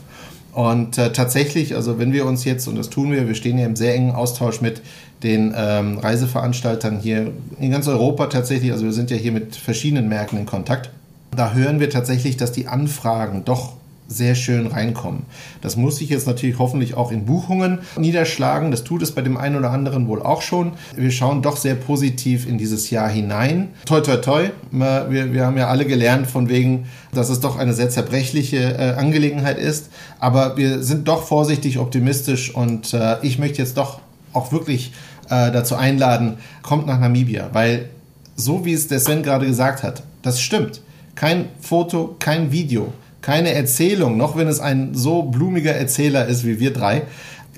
Und 0.58 0.98
äh, 0.98 1.12
tatsächlich, 1.12 1.76
also 1.76 2.00
wenn 2.00 2.12
wir 2.12 2.26
uns 2.26 2.44
jetzt, 2.44 2.66
und 2.66 2.74
das 2.74 2.90
tun 2.90 3.12
wir, 3.12 3.28
wir 3.28 3.36
stehen 3.36 3.60
ja 3.60 3.66
im 3.66 3.76
sehr 3.76 3.94
engen 3.94 4.10
Austausch 4.10 4.60
mit 4.60 4.82
den 5.22 5.54
ähm, 5.56 5.98
Reiseveranstaltern 5.98 6.98
hier 6.98 7.30
in 7.60 7.70
ganz 7.70 7.86
Europa 7.86 8.26
tatsächlich, 8.26 8.72
also 8.72 8.84
wir 8.84 8.92
sind 8.92 9.12
ja 9.12 9.16
hier 9.16 9.30
mit 9.30 9.54
verschiedenen 9.54 10.08
Märkten 10.08 10.36
in 10.36 10.46
Kontakt. 10.46 10.90
Da 11.30 11.52
hören 11.52 11.78
wir 11.78 11.90
tatsächlich, 11.90 12.38
dass 12.38 12.50
die 12.50 12.66
Anfragen 12.66 13.44
doch 13.44 13.74
sehr 14.08 14.34
schön 14.34 14.66
reinkommen. 14.66 15.24
Das 15.60 15.76
muss 15.76 15.98
sich 15.98 16.08
jetzt 16.08 16.26
natürlich 16.26 16.58
hoffentlich 16.58 16.94
auch 16.94 17.12
in 17.12 17.26
Buchungen 17.26 17.80
niederschlagen. 17.98 18.70
Das 18.70 18.82
tut 18.82 19.02
es 19.02 19.12
bei 19.12 19.20
dem 19.20 19.36
einen 19.36 19.56
oder 19.56 19.70
anderen 19.70 20.08
wohl 20.08 20.22
auch 20.22 20.40
schon. 20.40 20.72
Wir 20.96 21.10
schauen 21.10 21.42
doch 21.42 21.58
sehr 21.58 21.74
positiv 21.74 22.48
in 22.48 22.56
dieses 22.56 22.88
Jahr 22.88 23.10
hinein. 23.10 23.68
Toi, 23.84 24.00
toi, 24.00 24.16
toi. 24.16 24.50
Wir, 24.70 25.32
wir 25.32 25.44
haben 25.44 25.58
ja 25.58 25.68
alle 25.68 25.84
gelernt 25.84 26.26
von 26.26 26.48
wegen, 26.48 26.86
dass 27.12 27.28
es 27.28 27.40
doch 27.40 27.58
eine 27.58 27.74
sehr 27.74 27.90
zerbrechliche 27.90 28.78
äh, 28.78 28.94
Angelegenheit 28.98 29.58
ist. 29.58 29.90
Aber 30.18 30.56
wir 30.56 30.82
sind 30.82 31.06
doch 31.06 31.24
vorsichtig 31.24 31.78
optimistisch 31.78 32.54
und 32.54 32.94
äh, 32.94 33.16
ich 33.20 33.38
möchte 33.38 33.58
jetzt 33.58 33.76
doch 33.76 34.00
auch 34.32 34.52
wirklich 34.52 34.92
äh, 35.28 35.52
dazu 35.52 35.74
einladen, 35.76 36.38
kommt 36.62 36.86
nach 36.86 36.98
Namibia, 36.98 37.50
weil 37.52 37.90
so 38.36 38.64
wie 38.64 38.72
es 38.72 38.88
der 38.88 39.00
Sven 39.00 39.22
gerade 39.22 39.46
gesagt 39.46 39.82
hat, 39.82 40.02
das 40.22 40.40
stimmt. 40.40 40.80
Kein 41.14 41.46
Foto, 41.60 42.16
kein 42.20 42.52
Video 42.52 42.92
keine 43.20 43.52
Erzählung, 43.52 44.16
noch 44.16 44.36
wenn 44.36 44.48
es 44.48 44.60
ein 44.60 44.94
so 44.94 45.22
blumiger 45.22 45.72
Erzähler 45.72 46.26
ist 46.26 46.44
wie 46.44 46.60
wir 46.60 46.72
drei, 46.72 47.02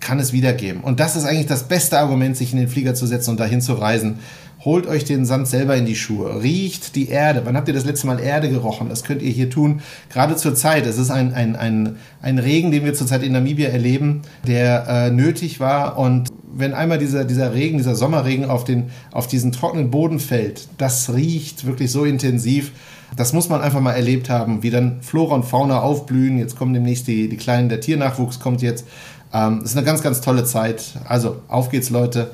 kann 0.00 0.18
es 0.18 0.32
wiedergeben. 0.32 0.80
Und 0.80 0.98
das 0.98 1.16
ist 1.16 1.24
eigentlich 1.24 1.46
das 1.46 1.64
beste 1.64 1.98
Argument, 1.98 2.36
sich 2.36 2.52
in 2.52 2.58
den 2.58 2.68
Flieger 2.68 2.94
zu 2.94 3.06
setzen 3.06 3.30
und 3.30 3.40
dahin 3.40 3.60
zu 3.60 3.74
reisen. 3.74 4.18
Holt 4.64 4.86
euch 4.86 5.04
den 5.04 5.24
Sand 5.24 5.48
selber 5.48 5.74
in 5.76 5.86
die 5.86 5.96
Schuhe. 5.96 6.42
Riecht 6.42 6.94
die 6.94 7.08
Erde. 7.08 7.42
Wann 7.44 7.56
habt 7.56 7.68
ihr 7.68 7.74
das 7.74 7.86
letzte 7.86 8.06
Mal 8.06 8.20
Erde 8.20 8.50
gerochen? 8.50 8.90
Das 8.90 9.04
könnt 9.04 9.22
ihr 9.22 9.30
hier 9.30 9.48
tun. 9.48 9.80
Gerade 10.10 10.36
zur 10.36 10.54
Zeit. 10.54 10.86
Es 10.86 10.98
ist 10.98 11.10
ein, 11.10 11.32
ein, 11.32 11.56
ein, 11.56 11.96
ein 12.20 12.38
Regen, 12.38 12.70
den 12.70 12.84
wir 12.84 12.92
zurzeit 12.92 13.22
in 13.22 13.32
Namibia 13.32 13.70
erleben, 13.70 14.20
der 14.46 14.86
äh, 14.86 15.10
nötig 15.10 15.60
war. 15.60 15.96
Und 15.96 16.28
wenn 16.54 16.74
einmal 16.74 16.98
dieser, 16.98 17.24
dieser 17.24 17.54
Regen, 17.54 17.78
dieser 17.78 17.94
Sommerregen 17.94 18.44
auf, 18.44 18.64
den, 18.64 18.90
auf 19.12 19.26
diesen 19.26 19.52
trockenen 19.52 19.90
Boden 19.90 20.18
fällt, 20.18 20.68
das 20.78 21.12
riecht 21.12 21.66
wirklich 21.66 21.90
so 21.90 22.04
intensiv. 22.04 22.72
Das 23.16 23.32
muss 23.32 23.48
man 23.48 23.60
einfach 23.60 23.80
mal 23.80 23.92
erlebt 23.92 24.30
haben, 24.30 24.62
wie 24.62 24.70
dann 24.70 25.02
Flora 25.02 25.34
und 25.34 25.44
Fauna 25.44 25.80
aufblühen. 25.80 26.38
Jetzt 26.38 26.56
kommen 26.56 26.74
demnächst 26.74 27.08
die, 27.08 27.28
die 27.28 27.36
Kleinen, 27.36 27.68
der 27.68 27.80
Tiernachwuchs 27.80 28.38
kommt 28.38 28.62
jetzt. 28.62 28.86
Ähm, 29.32 29.62
ist 29.64 29.76
eine 29.76 29.84
ganz, 29.84 30.02
ganz 30.02 30.20
tolle 30.20 30.44
Zeit. 30.44 30.94
Also, 31.08 31.42
auf 31.48 31.70
geht's, 31.70 31.90
Leute. 31.90 32.30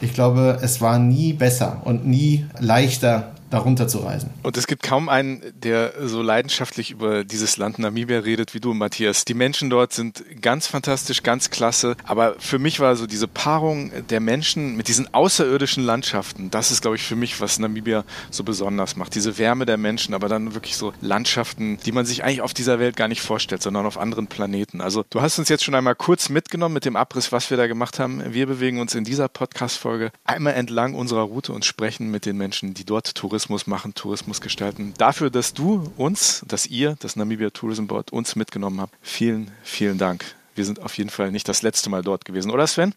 Ich 0.00 0.12
glaube, 0.12 0.58
es 0.62 0.80
war 0.80 0.98
nie 0.98 1.32
besser 1.32 1.82
und 1.84 2.06
nie 2.06 2.46
leichter, 2.58 3.34
darunter 3.54 3.86
zu 3.86 3.98
reisen. 3.98 4.30
Und 4.42 4.56
es 4.56 4.66
gibt 4.66 4.82
kaum 4.82 5.08
einen, 5.08 5.40
der 5.54 5.92
so 6.02 6.22
leidenschaftlich 6.22 6.90
über 6.90 7.24
dieses 7.24 7.56
Land 7.56 7.78
Namibia 7.78 8.18
redet 8.18 8.52
wie 8.52 8.60
du, 8.60 8.74
Matthias. 8.74 9.24
Die 9.24 9.34
Menschen 9.34 9.70
dort 9.70 9.92
sind 9.92 10.24
ganz 10.42 10.66
fantastisch, 10.66 11.22
ganz 11.22 11.50
klasse. 11.50 11.96
Aber 12.04 12.34
für 12.38 12.58
mich 12.58 12.80
war 12.80 12.96
so 12.96 13.06
diese 13.06 13.28
Paarung 13.28 13.92
der 14.08 14.20
Menschen 14.20 14.76
mit 14.76 14.88
diesen 14.88 15.12
außerirdischen 15.14 15.84
Landschaften, 15.84 16.50
das 16.50 16.72
ist, 16.72 16.82
glaube 16.82 16.96
ich, 16.96 17.04
für 17.04 17.14
mich, 17.14 17.40
was 17.40 17.60
Namibia 17.60 18.04
so 18.30 18.42
besonders 18.42 18.96
macht. 18.96 19.14
Diese 19.14 19.38
Wärme 19.38 19.66
der 19.66 19.76
Menschen, 19.76 20.14
aber 20.14 20.28
dann 20.28 20.54
wirklich 20.54 20.76
so 20.76 20.92
Landschaften, 21.00 21.78
die 21.86 21.92
man 21.92 22.04
sich 22.06 22.24
eigentlich 22.24 22.40
auf 22.40 22.54
dieser 22.54 22.80
Welt 22.80 22.96
gar 22.96 23.08
nicht 23.08 23.22
vorstellt, 23.22 23.62
sondern 23.62 23.86
auf 23.86 23.98
anderen 23.98 24.26
Planeten. 24.26 24.80
Also 24.80 25.04
du 25.10 25.22
hast 25.22 25.38
uns 25.38 25.48
jetzt 25.48 25.62
schon 25.62 25.76
einmal 25.76 25.94
kurz 25.94 26.28
mitgenommen 26.28 26.74
mit 26.74 26.84
dem 26.84 26.96
Abriss, 26.96 27.30
was 27.30 27.50
wir 27.50 27.56
da 27.56 27.68
gemacht 27.68 28.00
haben. 28.00 28.22
Wir 28.34 28.46
bewegen 28.46 28.80
uns 28.80 28.96
in 28.96 29.04
dieser 29.04 29.28
Podcast-Folge 29.28 30.10
einmal 30.24 30.54
entlang 30.54 30.94
unserer 30.94 31.22
Route 31.22 31.52
und 31.52 31.64
sprechen 31.64 32.10
mit 32.10 32.26
den 32.26 32.36
Menschen, 32.36 32.74
die 32.74 32.84
dort 32.84 33.14
Tourismus 33.14 33.43
Tourismus 33.44 33.66
machen, 33.66 33.92
Tourismus 33.92 34.40
gestalten. 34.40 34.94
Dafür, 34.96 35.28
dass 35.28 35.52
du 35.52 35.92
uns, 35.98 36.42
dass 36.48 36.66
ihr, 36.66 36.96
das 37.00 37.14
Namibia 37.14 37.50
Tourism 37.50 37.84
Board, 37.84 38.10
uns 38.10 38.36
mitgenommen 38.36 38.80
habt. 38.80 38.94
Vielen, 39.02 39.50
vielen 39.62 39.98
Dank. 39.98 40.24
Wir 40.54 40.64
sind 40.64 40.80
auf 40.80 40.96
jeden 40.96 41.10
Fall 41.10 41.30
nicht 41.30 41.46
das 41.46 41.60
letzte 41.60 41.90
Mal 41.90 42.00
dort 42.00 42.24
gewesen, 42.24 42.50
oder 42.50 42.66
Sven? 42.66 42.94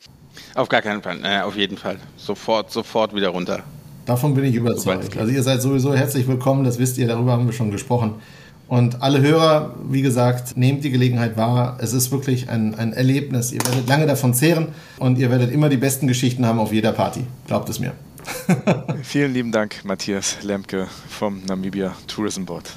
Auf 0.56 0.70
gar 0.70 0.82
keinen 0.82 1.02
Fall. 1.02 1.18
Naja, 1.18 1.44
auf 1.44 1.58
jeden 1.58 1.76
Fall. 1.76 2.00
Sofort, 2.16 2.72
sofort 2.72 3.14
wieder 3.14 3.28
runter. 3.28 3.64
Davon 4.06 4.36
bin 4.36 4.46
ich 4.46 4.56
überzeugt. 4.56 5.18
Also 5.18 5.34
ihr 5.34 5.44
seid 5.44 5.62
sowieso 5.62 5.94
herzlich 5.94 6.26
willkommen, 6.30 6.64
das 6.64 6.80
wisst 6.80 6.98
ihr, 6.98 7.08
darüber 7.08 7.34
haben 7.34 7.46
wir 7.46 7.54
schon 7.54 7.72
gesprochen. 7.72 8.14
Und 8.70 9.02
alle 9.02 9.20
Hörer, 9.20 9.76
wie 9.90 10.02
gesagt, 10.02 10.56
nehmt 10.56 10.86
die 10.86 10.92
Gelegenheit 10.92 11.36
wahr. 11.36 11.78
Es 11.82 11.92
ist 11.92 12.10
wirklich 12.12 12.50
ein, 12.50 12.74
ein 12.76 12.94
Erlebnis. 12.94 13.52
Ihr 13.52 13.60
werdet 13.66 13.90
lange 13.90 14.06
davon 14.06 14.34
zehren 14.34 14.70
und 14.98 15.18
ihr 15.18 15.30
werdet 15.30 15.52
immer 15.52 15.68
die 15.68 15.78
besten 15.78 16.08
Geschichten 16.08 16.46
haben 16.46 16.60
auf 16.60 16.72
jeder 16.72 16.94
Party. 16.94 17.26
Glaubt 17.48 17.68
es 17.68 17.80
mir. 17.80 17.92
Vielen 19.04 19.34
lieben 19.34 19.52
Dank, 19.52 19.84
Matthias 19.84 20.44
Lemke 20.44 20.88
vom 21.10 21.44
Namibia 21.46 21.96
Tourism 22.08 22.46
Board. 22.46 22.70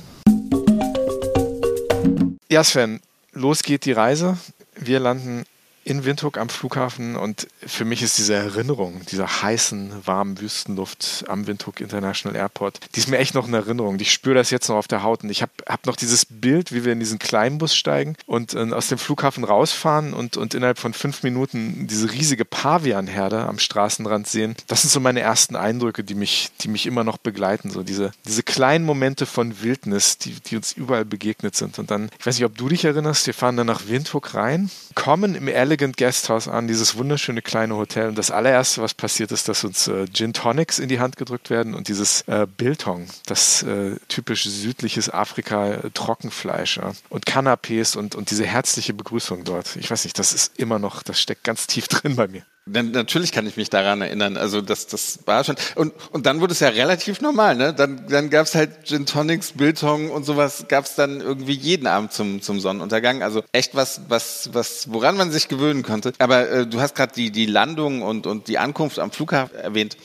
Ja, 2.48 2.64
Sven, 2.64 3.00
los 3.32 3.62
geht 3.62 3.84
die 3.84 3.92
Reise. 3.92 4.36
Wir 4.76 5.00
landen 5.00 5.44
in 5.90 6.04
Windhoek 6.04 6.38
am 6.38 6.48
Flughafen 6.48 7.16
und 7.16 7.48
für 7.66 7.84
mich 7.84 8.00
ist 8.00 8.16
diese 8.16 8.34
Erinnerung 8.34 9.04
dieser 9.10 9.42
heißen, 9.42 10.06
warmen 10.06 10.40
Wüstenluft 10.40 11.24
am 11.26 11.48
Windhoek 11.48 11.80
International 11.80 12.38
Airport, 12.38 12.78
die 12.94 13.00
ist 13.00 13.08
mir 13.08 13.18
echt 13.18 13.34
noch 13.34 13.48
in 13.48 13.54
Erinnerung. 13.54 13.98
Ich 13.98 14.12
spüre 14.12 14.36
das 14.36 14.50
jetzt 14.50 14.68
noch 14.68 14.76
auf 14.76 14.86
der 14.86 15.02
Haut 15.02 15.24
und 15.24 15.30
ich 15.30 15.42
habe 15.42 15.50
hab 15.66 15.86
noch 15.86 15.96
dieses 15.96 16.24
Bild, 16.24 16.70
wie 16.72 16.84
wir 16.84 16.92
in 16.92 17.00
diesen 17.00 17.18
kleinen 17.18 17.58
Bus 17.58 17.74
steigen 17.74 18.14
und 18.26 18.54
äh, 18.54 18.72
aus 18.72 18.86
dem 18.86 18.98
Flughafen 18.98 19.42
rausfahren 19.42 20.14
und, 20.14 20.36
und 20.36 20.54
innerhalb 20.54 20.78
von 20.78 20.94
fünf 20.94 21.24
Minuten 21.24 21.88
diese 21.88 22.12
riesige 22.12 22.44
Pavianherde 22.44 23.46
am 23.46 23.58
Straßenrand 23.58 24.28
sehen. 24.28 24.54
Das 24.68 24.82
sind 24.82 24.90
so 24.90 25.00
meine 25.00 25.18
ersten 25.18 25.56
Eindrücke, 25.56 26.04
die 26.04 26.14
mich, 26.14 26.50
die 26.60 26.68
mich 26.68 26.86
immer 26.86 27.02
noch 27.02 27.18
begleiten. 27.18 27.68
So 27.68 27.82
diese, 27.82 28.12
diese 28.28 28.44
kleinen 28.44 28.84
Momente 28.84 29.26
von 29.26 29.60
Wildnis, 29.60 30.18
die, 30.18 30.34
die 30.34 30.54
uns 30.54 30.70
überall 30.72 31.04
begegnet 31.04 31.56
sind. 31.56 31.80
Und 31.80 31.90
dann, 31.90 32.10
ich 32.16 32.24
weiß 32.24 32.36
nicht, 32.36 32.46
ob 32.46 32.56
du 32.56 32.68
dich 32.68 32.84
erinnerst, 32.84 33.26
wir 33.26 33.34
fahren 33.34 33.56
dann 33.56 33.66
nach 33.66 33.88
Windhoek 33.88 34.34
rein, 34.34 34.70
kommen 34.94 35.34
im 35.34 35.48
Ehrlich 35.48 35.79
Elegant 35.80 35.96
Guesthouse 35.96 36.46
an, 36.46 36.68
dieses 36.68 36.98
wunderschöne 36.98 37.40
kleine 37.40 37.74
Hotel. 37.74 38.08
Und 38.08 38.18
das 38.18 38.30
allererste, 38.30 38.82
was 38.82 38.92
passiert 38.92 39.32
ist, 39.32 39.48
dass 39.48 39.64
uns 39.64 39.88
äh, 39.88 40.04
Gin 40.12 40.34
Tonics 40.34 40.78
in 40.78 40.90
die 40.90 41.00
Hand 41.00 41.16
gedrückt 41.16 41.48
werden 41.48 41.74
und 41.74 41.88
dieses 41.88 42.20
äh, 42.28 42.46
Biltong, 42.46 43.06
das 43.24 43.62
äh, 43.62 43.96
typisch 44.08 44.44
südliches 44.44 45.08
Afrika 45.08 45.68
äh, 45.68 45.90
ja. 45.94 46.92
und 47.08 47.24
Canapés 47.24 47.96
und, 47.96 48.14
und 48.14 48.30
diese 48.30 48.44
herzliche 48.44 48.92
Begrüßung 48.92 49.44
dort. 49.44 49.76
Ich 49.76 49.90
weiß 49.90 50.04
nicht, 50.04 50.18
das 50.18 50.34
ist 50.34 50.58
immer 50.58 50.78
noch, 50.78 51.02
das 51.02 51.18
steckt 51.18 51.44
ganz 51.44 51.66
tief 51.66 51.88
drin 51.88 52.14
bei 52.14 52.28
mir. 52.28 52.44
Natürlich 52.72 53.32
kann 53.32 53.46
ich 53.46 53.56
mich 53.56 53.70
daran 53.70 54.00
erinnern. 54.00 54.36
Also 54.36 54.60
das, 54.60 54.86
das 54.86 55.20
war 55.26 55.42
schon. 55.44 55.56
Und, 55.74 55.92
und 56.12 56.26
dann 56.26 56.40
wurde 56.40 56.52
es 56.52 56.60
ja 56.60 56.68
relativ 56.68 57.20
normal. 57.20 57.56
Ne? 57.56 57.74
Dann, 57.74 58.06
dann 58.08 58.30
gab 58.30 58.46
es 58.46 58.54
halt 58.54 58.84
Gin 58.84 59.06
Tonics, 59.06 59.52
Biltong 59.52 60.10
und 60.10 60.24
sowas 60.24 60.66
gab 60.68 60.84
es 60.84 60.94
dann 60.94 61.20
irgendwie 61.20 61.54
jeden 61.54 61.86
Abend 61.86 62.12
zum, 62.12 62.42
zum 62.42 62.60
Sonnenuntergang. 62.60 63.22
Also 63.22 63.42
echt 63.52 63.74
was, 63.74 64.02
was, 64.08 64.50
was, 64.52 64.92
woran 64.92 65.16
man 65.16 65.32
sich 65.32 65.48
gewöhnen 65.48 65.82
konnte. 65.82 66.12
Aber 66.18 66.48
äh, 66.48 66.66
du 66.66 66.80
hast 66.80 66.94
gerade 66.94 67.12
die, 67.14 67.30
die 67.30 67.46
Landung 67.46 68.02
und, 68.02 68.26
und 68.26 68.48
die 68.48 68.58
Ankunft 68.58 68.98
am 68.98 69.10
Flughafen 69.10 69.56
erwähnt. 69.58 69.96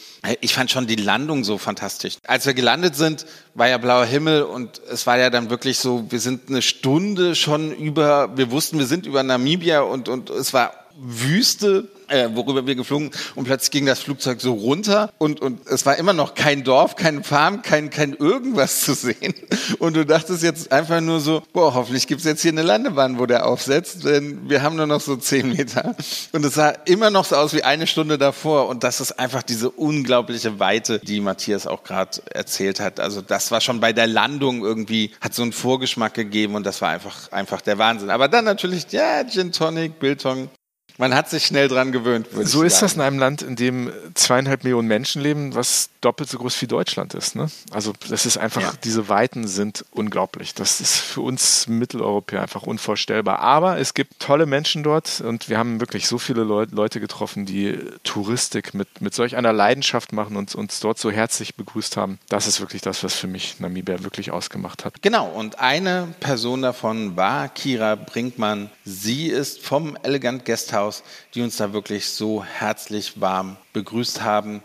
Ich 0.42 0.54
fand 0.54 0.72
schon 0.72 0.88
die 0.88 0.96
Landung 0.96 1.44
so 1.44 1.58
fantastisch. 1.58 2.18
Als 2.26 2.46
wir 2.46 2.54
gelandet 2.54 2.96
sind, 2.96 3.26
war 3.54 3.68
ja 3.68 3.78
blauer 3.78 4.06
Himmel 4.06 4.44
und 4.44 4.82
es 4.90 5.06
war 5.06 5.18
ja 5.18 5.30
dann 5.30 5.50
wirklich 5.50 5.78
so, 5.78 6.06
wir 6.10 6.20
sind 6.20 6.50
eine 6.50 6.62
Stunde 6.62 7.36
schon 7.36 7.76
über, 7.76 8.36
wir 8.36 8.50
wussten, 8.52 8.80
wir 8.80 8.88
sind 8.88 9.06
über 9.06 9.22
Namibia 9.24 9.82
und, 9.82 10.10
und 10.10 10.30
es 10.30 10.54
war 10.54 10.74
Wüste 10.98 11.90
äh, 12.10 12.30
worüber 12.34 12.66
wir 12.68 12.76
geflogen 12.76 13.12
und 13.36 13.46
plötzlich 13.46 13.72
ging 13.72 13.86
das 13.86 14.00
Flugzeug 14.00 14.42
so 14.42 14.54
runter 14.54 15.12
und, 15.18 15.42
und 15.42 15.66
es 15.68 15.86
war 15.86 15.98
immer 15.98 16.14
noch 16.14 16.34
kein 16.36 16.64
Dorf, 16.64 16.96
kein 16.96 17.24
Farm, 17.24 17.62
kein, 17.62 17.90
kein 17.90 18.14
irgendwas 18.14 18.82
zu 18.82 18.94
sehen. 18.94 19.34
Und 19.80 19.96
du 19.96 20.06
dachtest 20.06 20.44
jetzt 20.44 20.72
einfach 20.72 21.02
nur 21.02 21.20
so, 21.20 21.44
boah, 21.54 21.74
hoffentlich 21.74 22.08
gibt's 22.08 22.24
jetzt 22.26 22.42
hier 22.42 22.52
eine 22.52 22.62
Landebahn, 22.62 23.20
wo 23.20 23.26
der 23.26 23.46
aufsetzt, 23.46 24.06
denn 24.06 24.50
wir 24.50 24.62
haben 24.62 24.76
nur 24.76 24.88
noch 24.88 25.02
so 25.02 25.16
zehn 25.16 25.50
Meter. 25.50 25.96
Und 26.32 26.46
es 26.46 26.56
sah 26.56 26.70
immer 26.86 27.10
noch 27.10 27.26
so 27.26 27.36
aus 27.36 27.54
wie 27.54 27.64
eine 27.64 27.88
Stunde 27.88 28.18
davor 28.18 28.68
und 28.68 28.84
das 28.84 29.02
ist 29.02 29.20
einfach 29.20 29.44
diese 29.44 29.70
unglaubliche 29.70 30.60
Weite, 30.60 31.00
die 31.00 31.20
Matthias 31.20 31.68
auch 31.68 31.84
gerade 31.84 32.22
erzählt 32.32 32.80
hat. 32.80 33.00
Also 33.00 33.22
das 33.22 33.52
war 33.52 33.62
schon 33.62 33.80
bei 33.80 33.94
der 33.94 34.08
Landung 34.08 34.64
irgendwie, 34.64 35.12
hat 35.22 35.34
so 35.34 35.42
einen 35.42 35.54
Vorgeschmack 35.54 36.14
gegeben 36.14 36.56
und 36.56 36.66
das 36.66 36.82
war 36.82 36.90
einfach, 36.90 37.32
einfach 37.32 37.62
der 37.62 37.78
Wahnsinn. 37.78 38.10
Aber 38.10 38.28
dann 38.28 38.46
natürlich, 38.46 38.92
ja, 38.92 39.24
Gin 39.24 39.52
Tonic, 39.52 40.00
Biltong, 40.00 40.50
man 40.98 41.14
hat 41.14 41.30
sich 41.30 41.46
schnell 41.46 41.68
dran 41.68 41.92
gewöhnt. 41.92 42.28
So 42.44 42.64
ist 42.64 42.82
das 42.82 42.94
in 42.94 43.02
einem 43.02 43.20
Land, 43.20 43.42
in 43.42 43.56
dem 43.56 43.92
zweieinhalb 44.14 44.64
Millionen 44.64 44.88
Menschen 44.88 45.22
leben, 45.22 45.56
was 45.56 45.90
doppelt 46.02 46.30
so 46.30 46.38
groß 46.38 46.62
wie 46.62 46.68
Deutschland 46.68 47.14
ist. 47.14 47.36
Ne? 47.36 47.50
Also 47.72 47.94
das 48.10 48.26
ist 48.26 48.38
einfach, 48.38 48.62
ja. 48.62 48.74
diese 48.84 49.10
Weiten 49.10 49.48
sind 49.48 49.86
unglaublich. 49.92 50.54
Das 50.54 50.80
ist 50.80 50.96
für 50.98 51.22
uns 51.22 51.68
Mitteleuropäer 51.68 52.42
einfach 52.42 52.64
unvorstellbar. 52.64 53.40
Aber 53.40 53.80
es 53.80 53.94
gibt 53.94 54.20
tolle 54.20 54.46
Menschen 54.46 54.84
dort 54.84 55.22
und 55.22 55.50
wir 55.50 55.58
haben 55.58 55.80
wirklich 55.80 56.08
so 56.08 56.18
viele 56.18 56.44
Leu 56.44 56.66
Leute 56.72 57.00
getroffen, 57.00 57.46
die 57.46 57.78
Touristik 58.04 58.74
mit, 58.74 59.02
mit 59.02 59.14
solch 59.14 59.36
einer 59.36 59.54
Leidenschaft 59.54 60.14
machen 60.14 60.36
und 60.36 60.56
uns 60.56 60.80
dort 60.80 60.98
so 60.98 61.12
herzlich 61.12 61.56
begrüßt 61.56 61.98
haben. 61.98 62.20
Das 62.30 62.48
ist 62.48 62.60
wirklich 62.60 62.82
das, 62.82 63.04
was 63.04 63.16
für 63.16 63.28
mich 63.28 63.60
Namibia 63.60 64.04
wirklich 64.04 64.32
ausgemacht 64.32 64.86
hat. 64.86 65.02
Genau, 65.02 65.28
und 65.28 65.60
eine 65.60 66.14
Person 66.20 66.62
davon 66.62 67.16
war 67.16 67.50
Kira 67.50 67.96
Brinkmann. 67.96 68.70
Sie 68.84 69.28
ist 69.28 69.62
vom 69.62 69.98
Elegant 70.04 70.46
Guesthouse 70.46 70.85
Haus, 70.86 71.02
die 71.34 71.42
uns 71.42 71.58
da 71.58 71.74
wirklich 71.74 72.08
so 72.08 72.44
herzlich 72.44 73.20
warm 73.20 73.58
begrüßt 73.74 74.22
haben. 74.22 74.62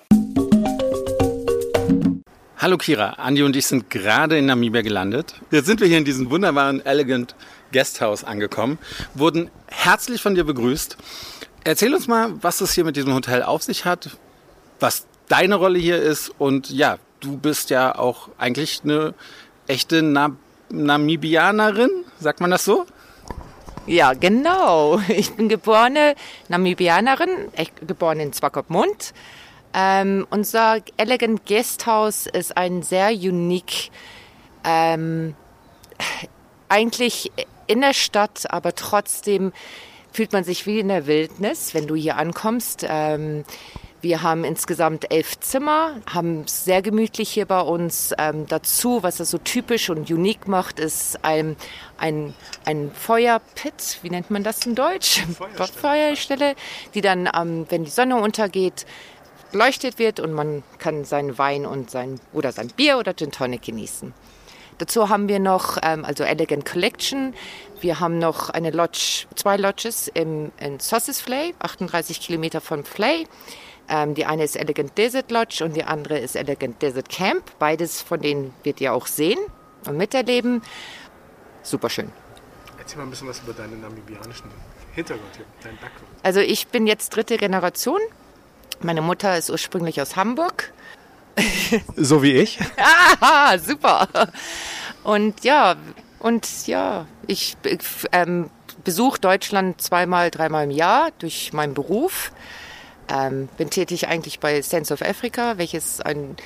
Hallo 2.59 2.77
Kira, 2.77 3.15
Andi 3.15 3.43
und 3.43 3.57
ich 3.57 3.67
sind 3.67 3.89
gerade 3.89 4.37
in 4.37 4.45
Namibia 4.45 4.83
gelandet. 4.83 5.35
Jetzt 5.50 5.65
sind 5.65 5.81
wir 5.81 5.89
hier 5.89 5.97
in 5.97 6.05
diesem 6.05 6.29
wunderbaren 6.29 6.85
Elegant 6.85 7.35
Guesthouse 7.73 8.23
angekommen, 8.25 8.79
wurden 9.15 9.50
herzlich 9.67 10.21
von 10.21 10.35
dir 10.35 10.45
begrüßt. 10.45 10.99
Erzähl 11.65 11.95
uns 11.95 12.07
mal, 12.07 12.35
was 12.43 12.61
es 12.61 12.75
hier 12.75 12.85
mit 12.85 12.97
diesem 12.97 13.15
Hotel 13.15 13.43
auf 13.43 13.62
sich 13.62 13.87
hat, 13.87 14.11
was 14.79 15.07
deine 15.29 15.55
Rolle 15.55 15.79
hier 15.79 16.03
ist 16.03 16.35
und 16.37 16.69
ja, 16.69 16.99
du 17.21 17.39
bist 17.39 17.71
ja 17.71 17.99
auch 17.99 18.29
eigentlich 18.37 18.83
eine 18.85 19.15
echte 19.69 20.03
Na 20.03 20.37
Namibianerin, 20.69 21.91
sagt 22.21 22.41
man 22.43 22.50
das 22.50 22.65
so? 22.65 22.85
Ja, 23.87 24.13
genau. 24.13 25.01
Ich 25.09 25.33
bin 25.33 25.49
geborene 25.49 26.15
Namibianerin, 26.49 27.49
geboren 27.87 28.21
in 28.21 28.33
Swakopmund. 28.33 29.13
Ähm, 29.73 30.27
unser 30.31 30.79
Elegant 30.97 31.47
Guesthouse 31.47 32.27
ist 32.27 32.57
ein 32.57 32.83
sehr 32.83 33.11
unique, 33.11 33.91
ähm, 34.65 35.35
eigentlich 36.69 37.31
in 37.69 37.81
der 37.81 37.95
Stadt, 37.95 38.51
aber 38.51 38.75
trotzdem 38.75 39.53
fühlt 40.13 40.33
man 40.33 40.43
sich 40.43 40.67
wie 40.67 40.81
in 40.81 40.89
der 40.89 41.07
Wildnis, 41.07 41.73
wenn 41.73 41.87
du 41.87 41.95
hier 41.95 42.17
ankommst. 42.17 42.85
Ähm, 42.89 43.45
wir 44.02 44.23
haben 44.23 44.45
insgesamt 44.45 45.12
elf 45.12 45.38
Zimmer, 45.40 45.97
haben 46.11 46.47
sehr 46.47 46.83
gemütlich 46.83 47.30
hier 47.30 47.47
bei 47.47 47.61
uns. 47.61 48.14
Ähm, 48.19 48.47
dazu, 48.47 49.02
was 49.02 49.19
das 49.19 49.30
so 49.30 49.38
typisch 49.38 49.90
und 49.90 50.11
unique 50.11 50.49
macht, 50.49 50.80
ist 50.80 51.23
ein, 51.23 51.57
ein, 51.99 52.35
ein 52.64 52.90
Feuerpit, 52.92 53.99
wie 54.02 54.11
nennt 54.11 54.30
man 54.30 54.42
das 54.42 54.64
in 54.64 54.75
Deutsch? 54.75 55.23
Feuerstelle, 55.37 55.69
Feuerstelle 55.80 56.54
die 56.95 57.00
dann, 57.00 57.28
ähm, 57.35 57.66
wenn 57.69 57.85
die 57.85 57.90
Sonne 57.90 58.16
untergeht, 58.16 58.87
beleuchtet 59.52 59.99
wird 59.99 60.21
und 60.21 60.33
man 60.33 60.62
kann 60.78 61.04
seinen 61.04 61.37
Wein 61.37 61.66
und 61.66 61.90
sein, 61.90 62.21
oder 62.33 62.52
sein 62.52 62.69
Bier 62.69 62.99
oder 62.99 63.14
Gin 63.14 63.33
Tonic 63.33 63.62
genießen. 63.62 64.14
Dazu 64.78 65.11
haben 65.11 65.28
wir 65.28 65.40
noch, 65.40 65.76
ähm, 65.83 66.07
also 66.07 66.25
Elegant 66.25 66.64
Collection. 66.64 67.35
Wir 67.83 68.00
haben 68.00 68.19
noch 68.19 68.49
eine 68.49 68.71
Lodge, 68.71 69.26
zwei 69.35 69.59
Lodges 69.59 70.09
im, 70.09 70.52
in 70.59 70.80
Sosses 70.80 71.21
Flay, 71.21 71.54
38 71.59 72.19
Kilometer 72.21 72.62
von 72.62 72.84
Flay. 72.84 73.26
Ähm, 73.91 74.15
die 74.15 74.25
eine 74.25 74.45
ist 74.45 74.57
Elegant 74.57 74.97
Desert 74.97 75.31
Lodge 75.33 75.65
und 75.65 75.75
die 75.75 75.83
andere 75.83 76.19
ist 76.19 76.37
Elegant 76.37 76.81
Desert 76.81 77.09
Camp. 77.09 77.43
Beides 77.59 78.00
von 78.00 78.21
denen 78.21 78.55
wird 78.63 78.81
ihr 78.81 78.95
auch 78.95 79.09
sehen 79.09 79.39
und 79.87 79.97
miterleben. 79.97 80.63
Super 81.63 81.91
schön. 81.91 82.11
Erzähl 82.79 82.99
mal 82.99 83.05
ein 83.05 83.11
bisschen 83.11 83.29
was 83.29 83.41
über 83.41 83.53
deinen 83.53 83.81
namibianischen 83.81 84.47
Hintergrund 84.95 85.37
hier, 85.37 85.45
deinen 85.63 85.76
Background. 85.79 86.09
Also 86.23 86.41
ich 86.41 86.69
bin 86.69 86.87
jetzt 86.87 87.11
dritte 87.11 87.37
Generation. 87.37 88.00
Meine 88.81 89.03
Mutter 89.03 89.37
ist 89.37 89.50
ursprünglich 89.50 90.00
aus 90.00 90.17
Hamburg. 90.17 90.73
So 91.97 92.23
wie 92.23 92.33
ich. 92.33 92.59
ah, 93.21 93.57
super. 93.59 94.09
Und 95.05 95.45
ja, 95.45 95.76
und 96.19 96.67
ja, 96.67 97.07
ich 97.26 97.57
ähm, 98.13 98.50
besuche 98.85 99.21
Deutschland 99.21 99.81
zweimal, 99.81 100.31
dreimal 100.31 100.65
im 100.65 100.71
Jahr 100.71 101.11
durch 101.19 101.53
meinen 101.53 101.75
Beruf. 101.75 102.33
Ähm, 103.11 103.49
bin 103.59 103.71
tätig 103.71 104.09
eigentlich 104.09 104.41
bei 104.41 104.63
Sense 104.63 104.95
of 104.95 105.03
Africa, 105.03 105.59
welches 105.59 106.01
ein 106.01 106.37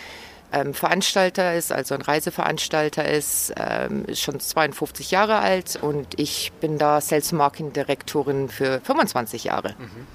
ähm, 0.53 0.73
Veranstalter 0.73 1.55
ist, 1.55 1.73
also 1.73 1.95
ein 1.95 2.03
Reiseveranstalter 2.03 3.07
ist, 3.09 3.53
ähm, 3.57 4.05
ist 4.07 4.23
schon 4.23 4.41
52 4.41 5.11
Jahre 5.11 5.39
alt 5.39 5.79
und 5.81 6.19
ich 6.19 6.53
bin 6.61 6.79
da 6.79 7.01
Sales 7.01 7.33
Marketing 7.33 7.73
Direktorin 7.73 8.49
für 8.49 8.81
25 8.81 9.45
Jahre. 9.45 9.75
Mhm. 9.79 10.07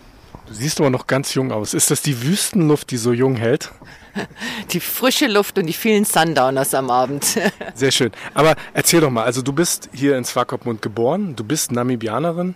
Du 0.48 0.56
siehst 0.56 0.80
aber 0.80 0.90
noch 0.90 1.06
ganz 1.06 1.36
jung 1.36 1.52
aus. 1.52 1.76
Ist 1.76 1.92
das 1.92 2.02
die 2.02 2.24
Wüstenluft, 2.24 2.90
die 2.90 2.98
so 2.98 3.14
jung 3.14 3.36
hält? 3.36 3.72
Die 4.72 4.80
frische 4.80 5.28
Luft 5.28 5.60
und 5.60 5.68
die 5.68 5.74
vielen 5.74 6.04
Sundowners 6.04 6.74
am 6.74 6.90
Abend. 6.90 7.24
Sehr 7.76 7.92
schön. 7.92 8.12
Aber 8.34 8.56
erzähl 8.74 9.02
doch 9.02 9.12
mal, 9.12 9.24
also 9.24 9.44
du 9.44 9.54
bist 9.54 9.90
hier 9.94 10.18
in 10.18 10.26
Swakopmund 10.26 10.82
geboren, 10.82 11.36
du 11.36 11.44
bist 11.44 11.72
Namibianerin. 11.72 12.56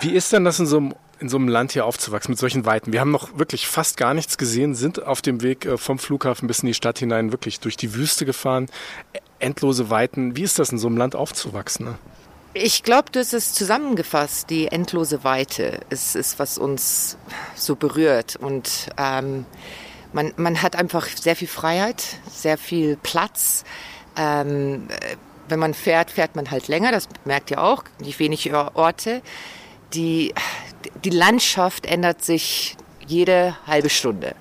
Wie 0.00 0.12
ist 0.12 0.32
denn 0.32 0.44
das 0.44 0.58
in 0.58 0.66
so 0.66 0.78
einem 0.78 0.94
in 1.24 1.30
so 1.30 1.38
einem 1.38 1.48
Land 1.48 1.72
hier 1.72 1.86
aufzuwachsen 1.86 2.32
mit 2.32 2.38
solchen 2.38 2.66
Weiten. 2.66 2.92
Wir 2.92 3.00
haben 3.00 3.10
noch 3.10 3.38
wirklich 3.38 3.66
fast 3.66 3.96
gar 3.96 4.12
nichts 4.12 4.36
gesehen, 4.36 4.74
sind 4.74 5.02
auf 5.02 5.22
dem 5.22 5.42
Weg 5.42 5.64
äh, 5.64 5.78
vom 5.78 5.98
Flughafen 5.98 6.46
bis 6.46 6.60
in 6.60 6.66
die 6.66 6.74
Stadt 6.74 6.98
hinein 6.98 7.32
wirklich 7.32 7.60
durch 7.60 7.78
die 7.78 7.94
Wüste 7.94 8.26
gefahren. 8.26 8.66
Endlose 9.38 9.88
Weiten. 9.88 10.36
Wie 10.36 10.42
ist 10.42 10.58
das 10.58 10.70
in 10.70 10.78
so 10.78 10.86
einem 10.86 10.98
Land 10.98 11.16
aufzuwachsen? 11.16 11.86
Ne? 11.86 11.94
Ich 12.52 12.82
glaube, 12.82 13.10
das 13.10 13.32
ist 13.32 13.54
zusammengefasst. 13.54 14.50
Die 14.50 14.68
endlose 14.68 15.24
Weite 15.24 15.80
ist, 15.88 16.14
ist 16.14 16.38
was 16.38 16.58
uns 16.58 17.16
so 17.54 17.74
berührt. 17.74 18.36
Und 18.36 18.90
ähm, 18.98 19.46
man, 20.12 20.34
man 20.36 20.60
hat 20.60 20.76
einfach 20.76 21.06
sehr 21.08 21.36
viel 21.36 21.48
Freiheit, 21.48 22.04
sehr 22.30 22.58
viel 22.58 22.98
Platz. 23.02 23.64
Ähm, 24.16 24.88
wenn 25.48 25.58
man 25.58 25.72
fährt, 25.72 26.10
fährt 26.10 26.36
man 26.36 26.50
halt 26.50 26.68
länger. 26.68 26.92
Das 26.92 27.08
merkt 27.24 27.50
ihr 27.50 27.62
auch. 27.62 27.82
Nicht 27.98 28.18
wenig 28.18 28.52
Orte. 28.52 29.22
Die, 29.94 30.34
die 31.04 31.10
Landschaft 31.10 31.86
ändert 31.86 32.24
sich 32.24 32.76
jede 33.06 33.56
halbe 33.66 33.90
Stunde. 33.90 34.34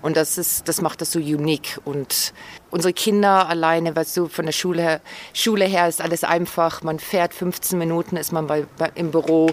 Und 0.00 0.16
das 0.16 0.38
ist, 0.38 0.68
das 0.68 0.80
macht 0.80 1.00
das 1.00 1.10
so 1.10 1.18
unique. 1.18 1.80
Und 1.84 2.32
unsere 2.70 2.92
Kinder 2.92 3.48
alleine, 3.48 3.96
weißt 3.96 4.16
du, 4.16 4.28
von 4.28 4.46
der 4.46 4.52
Schule 4.52 4.82
her, 4.82 5.00
Schule 5.32 5.64
her 5.64 5.88
ist 5.88 6.00
alles 6.00 6.24
einfach. 6.24 6.82
Man 6.82 6.98
fährt 6.98 7.34
15 7.34 7.78
Minuten, 7.78 8.16
ist 8.16 8.32
man 8.32 8.46
bei, 8.46 8.64
bei 8.78 8.92
im 8.94 9.10
Büro. 9.10 9.50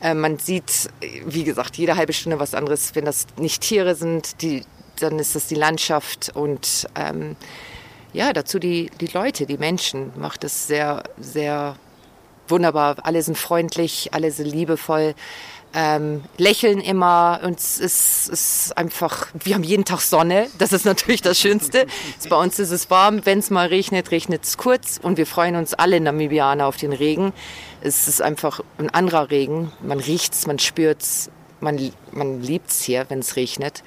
Äh, 0.00 0.14
man 0.14 0.38
sieht, 0.38 0.88
wie 1.26 1.44
gesagt, 1.44 1.76
jede 1.76 1.96
halbe 1.96 2.12
Stunde 2.12 2.40
was 2.40 2.54
anderes. 2.54 2.94
Wenn 2.94 3.04
das 3.04 3.26
nicht 3.36 3.62
Tiere 3.62 3.94
sind, 3.94 4.40
die, 4.40 4.64
dann 4.98 5.18
ist 5.18 5.34
das 5.34 5.46
die 5.46 5.56
Landschaft 5.56 6.30
und 6.34 6.86
ähm, 6.94 7.36
ja, 8.14 8.32
dazu 8.32 8.58
die, 8.58 8.90
die 9.00 9.06
Leute, 9.06 9.46
die 9.46 9.56
Menschen, 9.56 10.12
macht 10.16 10.44
es 10.44 10.66
sehr, 10.66 11.02
sehr 11.18 11.76
wunderbar. 12.48 12.96
Alle 13.02 13.22
sind 13.22 13.38
freundlich, 13.38 14.10
alle 14.12 14.30
sind 14.30 14.46
liebevoll 14.46 15.14
ähm, 15.74 16.22
lächeln 16.36 16.80
immer 16.80 17.40
und 17.44 17.58
es 17.58 17.78
ist, 17.78 18.28
ist, 18.28 18.76
einfach, 18.76 19.28
wir 19.34 19.54
haben 19.54 19.64
jeden 19.64 19.84
Tag 19.84 20.00
Sonne, 20.00 20.48
das 20.58 20.72
ist 20.72 20.84
natürlich 20.84 21.22
das 21.22 21.38
Schönste. 21.38 21.86
Bei 22.28 22.36
uns 22.36 22.58
ist 22.58 22.70
es 22.70 22.90
warm, 22.90 23.24
wenn 23.24 23.38
es 23.38 23.50
mal 23.50 23.68
regnet, 23.68 24.10
regnet 24.10 24.44
es 24.44 24.58
kurz 24.58 24.98
und 25.02 25.16
wir 25.16 25.26
freuen 25.26 25.56
uns 25.56 25.74
alle 25.74 26.00
Namibianer 26.00 26.66
auf 26.66 26.76
den 26.76 26.92
Regen. 26.92 27.32
Es 27.80 28.06
ist 28.06 28.20
einfach 28.20 28.60
ein 28.78 28.90
anderer 28.90 29.30
Regen, 29.30 29.72
man 29.82 29.98
riecht 29.98 30.34
es, 30.34 30.46
man 30.46 30.58
spürt 30.58 31.02
es, 31.02 31.30
man, 31.60 31.92
man 32.12 32.42
liebt 32.42 32.70
es 32.70 32.82
hier, 32.82 33.06
wenn 33.08 33.20
es 33.20 33.36
regnet. 33.36 33.82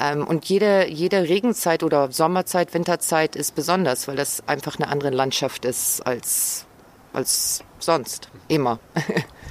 Ähm, 0.00 0.26
und 0.26 0.46
jede, 0.46 0.88
jede 0.88 1.28
Regenzeit 1.28 1.82
oder 1.82 2.10
Sommerzeit, 2.10 2.74
Winterzeit 2.74 3.36
ist 3.36 3.54
besonders, 3.54 4.08
weil 4.08 4.16
das 4.16 4.42
einfach 4.48 4.76
eine 4.76 4.88
andere 4.88 5.10
Landschaft 5.10 5.64
ist 5.64 6.04
als, 6.04 6.66
als 7.12 7.62
sonst. 7.78 8.28
Immer. 8.48 8.80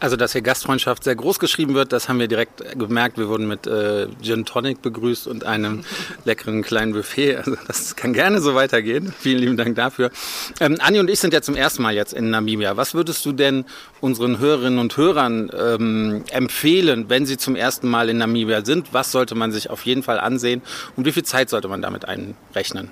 Also, 0.00 0.16
dass 0.16 0.32
hier 0.32 0.42
Gastfreundschaft 0.42 1.04
sehr 1.04 1.14
groß 1.14 1.38
geschrieben 1.38 1.74
wird, 1.74 1.92
das 1.92 2.08
haben 2.08 2.18
wir 2.18 2.28
direkt 2.28 2.78
gemerkt. 2.78 3.18
Wir 3.18 3.28
wurden 3.28 3.48
mit 3.48 3.66
äh, 3.66 4.08
Gin 4.22 4.44
Tonic 4.44 4.82
begrüßt 4.82 5.26
und 5.26 5.44
einem 5.44 5.84
leckeren 6.24 6.62
kleinen 6.62 6.92
Buffet. 6.92 7.36
Also, 7.36 7.56
das 7.66 7.96
kann 7.96 8.12
gerne 8.12 8.40
so 8.40 8.54
weitergehen. 8.54 9.12
Vielen 9.18 9.38
lieben 9.38 9.56
Dank 9.56 9.76
dafür. 9.76 10.10
Ähm, 10.60 10.76
Anni 10.80 11.00
und 11.00 11.10
ich 11.10 11.20
sind 11.20 11.32
ja 11.32 11.42
zum 11.42 11.56
ersten 11.56 11.82
Mal 11.82 11.94
jetzt 11.94 12.12
in 12.12 12.30
Namibia. 12.30 12.76
Was 12.76 12.94
würdest 12.94 13.24
du 13.24 13.32
denn 13.32 13.64
unseren 14.00 14.38
Hörerinnen 14.38 14.78
und 14.78 14.96
Hörern 14.96 15.50
ähm, 15.56 16.24
empfehlen, 16.30 17.06
wenn 17.08 17.26
sie 17.26 17.36
zum 17.36 17.56
ersten 17.56 17.88
Mal 17.88 18.08
in 18.08 18.18
Namibia 18.18 18.64
sind? 18.64 18.92
Was 18.92 19.12
sollte 19.12 19.34
man 19.34 19.52
sich 19.52 19.70
auf 19.70 19.84
jeden 19.84 20.02
Fall 20.02 20.20
ansehen 20.20 20.62
und 20.96 21.06
wie 21.06 21.12
viel 21.12 21.24
Zeit 21.24 21.50
sollte 21.50 21.68
man 21.68 21.82
damit 21.82 22.06
einrechnen? 22.06 22.90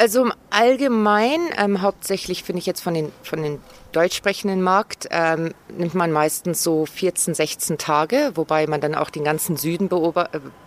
Also 0.00 0.22
im 0.22 0.32
Allgemeinen, 0.48 1.50
ähm, 1.58 1.82
hauptsächlich 1.82 2.42
finde 2.42 2.60
ich 2.60 2.64
jetzt 2.64 2.80
von 2.80 2.94
den, 2.94 3.12
von 3.22 3.42
den 3.42 3.60
deutschsprechenden 3.92 4.62
Markt, 4.62 5.06
ähm, 5.10 5.52
nimmt 5.76 5.94
man 5.94 6.10
meistens 6.10 6.62
so 6.62 6.86
14, 6.86 7.34
16 7.34 7.76
Tage, 7.76 8.32
wobei 8.34 8.66
man 8.66 8.80
dann 8.80 8.94
auch 8.94 9.10
den 9.10 9.24
ganzen 9.24 9.58
Süden 9.58 9.90
äh, 9.90 10.24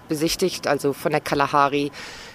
besichtigt, 0.08 0.68
also 0.68 0.94
von 0.94 1.14
der 1.14 1.20
Kalahari 1.20 1.92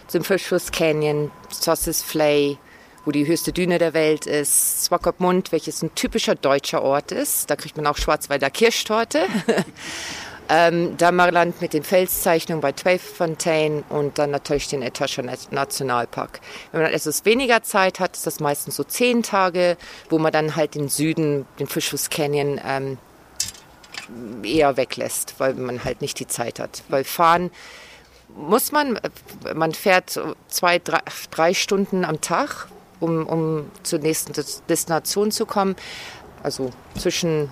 zum 0.08 0.24
Fischfuss 0.24 0.72
Canyon, 0.72 1.30
Sosses 1.50 2.02
Flay, 2.02 2.58
wo 3.04 3.12
die 3.12 3.28
höchste 3.28 3.52
Düne 3.52 3.78
der 3.78 3.94
Welt 3.94 4.26
ist, 4.26 4.86
Swakopmund, 4.86 5.52
welches 5.52 5.80
ein 5.82 5.94
typischer 5.94 6.34
deutscher 6.34 6.82
Ort 6.82 7.12
ist. 7.12 7.48
Da 7.48 7.54
kriegt 7.54 7.76
man 7.76 7.86
auch 7.86 7.96
Schwarzwälder 7.96 8.50
Kirschtorte. 8.50 9.20
Ähm, 10.50 10.96
Dammerland 10.96 11.60
mit 11.60 11.74
den 11.74 11.82
Felszeichnungen 11.82 12.62
bei 12.62 12.72
Tweefontein 12.72 13.84
und 13.90 14.18
dann 14.18 14.30
natürlich 14.30 14.68
den 14.68 14.80
Etosha 14.80 15.22
Nationalpark. 15.50 16.40
Wenn 16.72 16.82
man 16.82 16.92
etwas 16.92 17.26
weniger 17.26 17.62
Zeit 17.62 18.00
hat, 18.00 18.16
ist 18.16 18.26
das 18.26 18.40
meistens 18.40 18.76
so 18.76 18.84
zehn 18.84 19.22
Tage, 19.22 19.76
wo 20.08 20.18
man 20.18 20.32
dann 20.32 20.56
halt 20.56 20.74
den 20.74 20.88
Süden, 20.88 21.44
den 21.58 21.66
Fischfuß 21.66 22.08
Canyon 22.08 22.58
ähm, 22.64 22.98
eher 24.42 24.76
weglässt, 24.78 25.34
weil 25.38 25.54
man 25.54 25.84
halt 25.84 26.00
nicht 26.00 26.18
die 26.18 26.26
Zeit 26.26 26.60
hat. 26.60 26.82
Weil 26.88 27.04
fahren 27.04 27.50
muss 28.34 28.72
man, 28.72 28.98
man 29.54 29.72
fährt 29.72 30.20
zwei, 30.48 30.78
drei, 30.78 31.00
drei 31.30 31.54
Stunden 31.54 32.04
am 32.04 32.20
Tag, 32.20 32.68
um, 33.00 33.26
um 33.26 33.70
zur 33.82 33.98
nächsten 33.98 34.32
Destination 34.68 35.30
zu 35.30 35.46
kommen. 35.46 35.76
Also 36.42 36.70
zwischen 36.96 37.50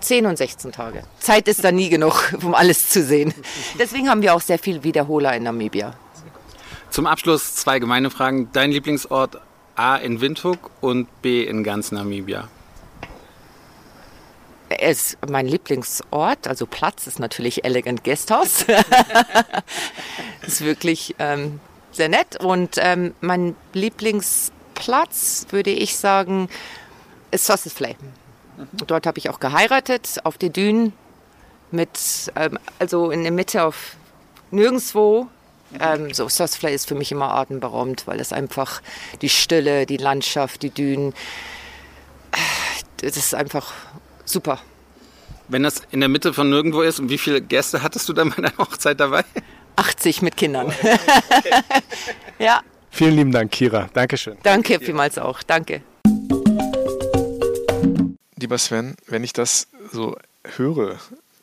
10 0.00 0.26
und 0.26 0.36
16 0.36 0.72
Tage. 0.72 1.02
Zeit 1.18 1.48
ist 1.48 1.64
da 1.64 1.72
nie 1.72 1.88
genug, 1.88 2.32
um 2.42 2.54
alles 2.54 2.90
zu 2.90 3.02
sehen. 3.02 3.34
Deswegen 3.78 4.08
haben 4.08 4.22
wir 4.22 4.34
auch 4.34 4.40
sehr 4.40 4.58
viel 4.58 4.84
Wiederholer 4.84 5.34
in 5.36 5.44
Namibia. 5.44 5.94
Zum 6.90 7.06
Abschluss 7.06 7.56
zwei 7.56 7.78
gemeine 7.78 8.10
Fragen. 8.10 8.50
Dein 8.52 8.70
Lieblingsort 8.70 9.38
A 9.76 9.96
in 9.96 10.20
Windhoek 10.20 10.70
und 10.80 11.08
B 11.22 11.42
in 11.42 11.64
ganz 11.64 11.90
Namibia? 11.90 12.48
ist 14.80 15.18
mein 15.28 15.46
Lieblingsort, 15.46 16.46
also 16.46 16.66
Platz 16.66 17.06
ist 17.06 17.18
natürlich 17.18 17.64
Elegant 17.64 18.04
Guesthouse. 18.04 18.66
ist 20.46 20.62
wirklich 20.62 21.14
ähm, 21.18 21.60
sehr 21.92 22.08
nett. 22.08 22.42
Und 22.42 22.76
ähm, 22.78 23.14
mein 23.20 23.56
Lieblingsplatz, 23.72 25.46
würde 25.50 25.70
ich 25.70 25.96
sagen, 25.96 26.48
ist 27.30 27.46
Sausage 27.46 27.74
Flay. 28.56 28.66
Dort 28.86 29.06
habe 29.06 29.18
ich 29.18 29.30
auch 29.30 29.40
geheiratet, 29.40 30.18
auf 30.24 30.38
den 30.38 30.52
Dünen, 30.52 30.92
mit, 31.70 32.32
ähm, 32.36 32.58
also 32.78 33.10
in 33.10 33.22
der 33.22 33.32
Mitte 33.32 33.64
auf 33.64 33.96
nirgendwo. 34.50 35.28
Ähm, 35.80 36.14
so 36.14 36.28
Sosflay 36.28 36.72
ist 36.72 36.86
für 36.86 36.94
mich 36.94 37.10
immer 37.10 37.34
atemberaubend, 37.34 38.06
weil 38.06 38.20
es 38.20 38.32
einfach 38.32 38.80
die 39.22 39.28
Stille, 39.28 39.86
die 39.86 39.96
Landschaft, 39.96 40.62
die 40.62 40.70
Dünen, 40.70 41.14
das 42.98 43.16
ist 43.16 43.34
einfach 43.34 43.72
super. 44.24 44.58
Wenn 45.48 45.62
das 45.62 45.82
in 45.90 46.00
der 46.00 46.08
Mitte 46.08 46.32
von 46.32 46.48
nirgendwo 46.48 46.82
ist, 46.82 47.00
und 47.00 47.10
wie 47.10 47.18
viele 47.18 47.42
Gäste 47.42 47.82
hattest 47.82 48.08
du 48.08 48.12
dann 48.12 48.30
bei 48.30 48.42
deiner 48.42 48.56
Hochzeit 48.58 49.00
dabei? 49.00 49.24
80 49.76 50.22
mit 50.22 50.36
Kindern. 50.36 50.72
ja. 52.38 52.60
Vielen 52.90 53.16
lieben 53.16 53.32
Dank, 53.32 53.50
Kira. 53.50 53.88
Dankeschön. 53.92 54.38
Danke 54.44 54.78
vielmals 54.78 55.18
auch. 55.18 55.42
Danke 55.42 55.82
lieber 58.36 58.58
Sven, 58.58 58.96
wenn 59.06 59.24
ich 59.24 59.32
das 59.32 59.68
so 59.92 60.16
höre 60.56 60.98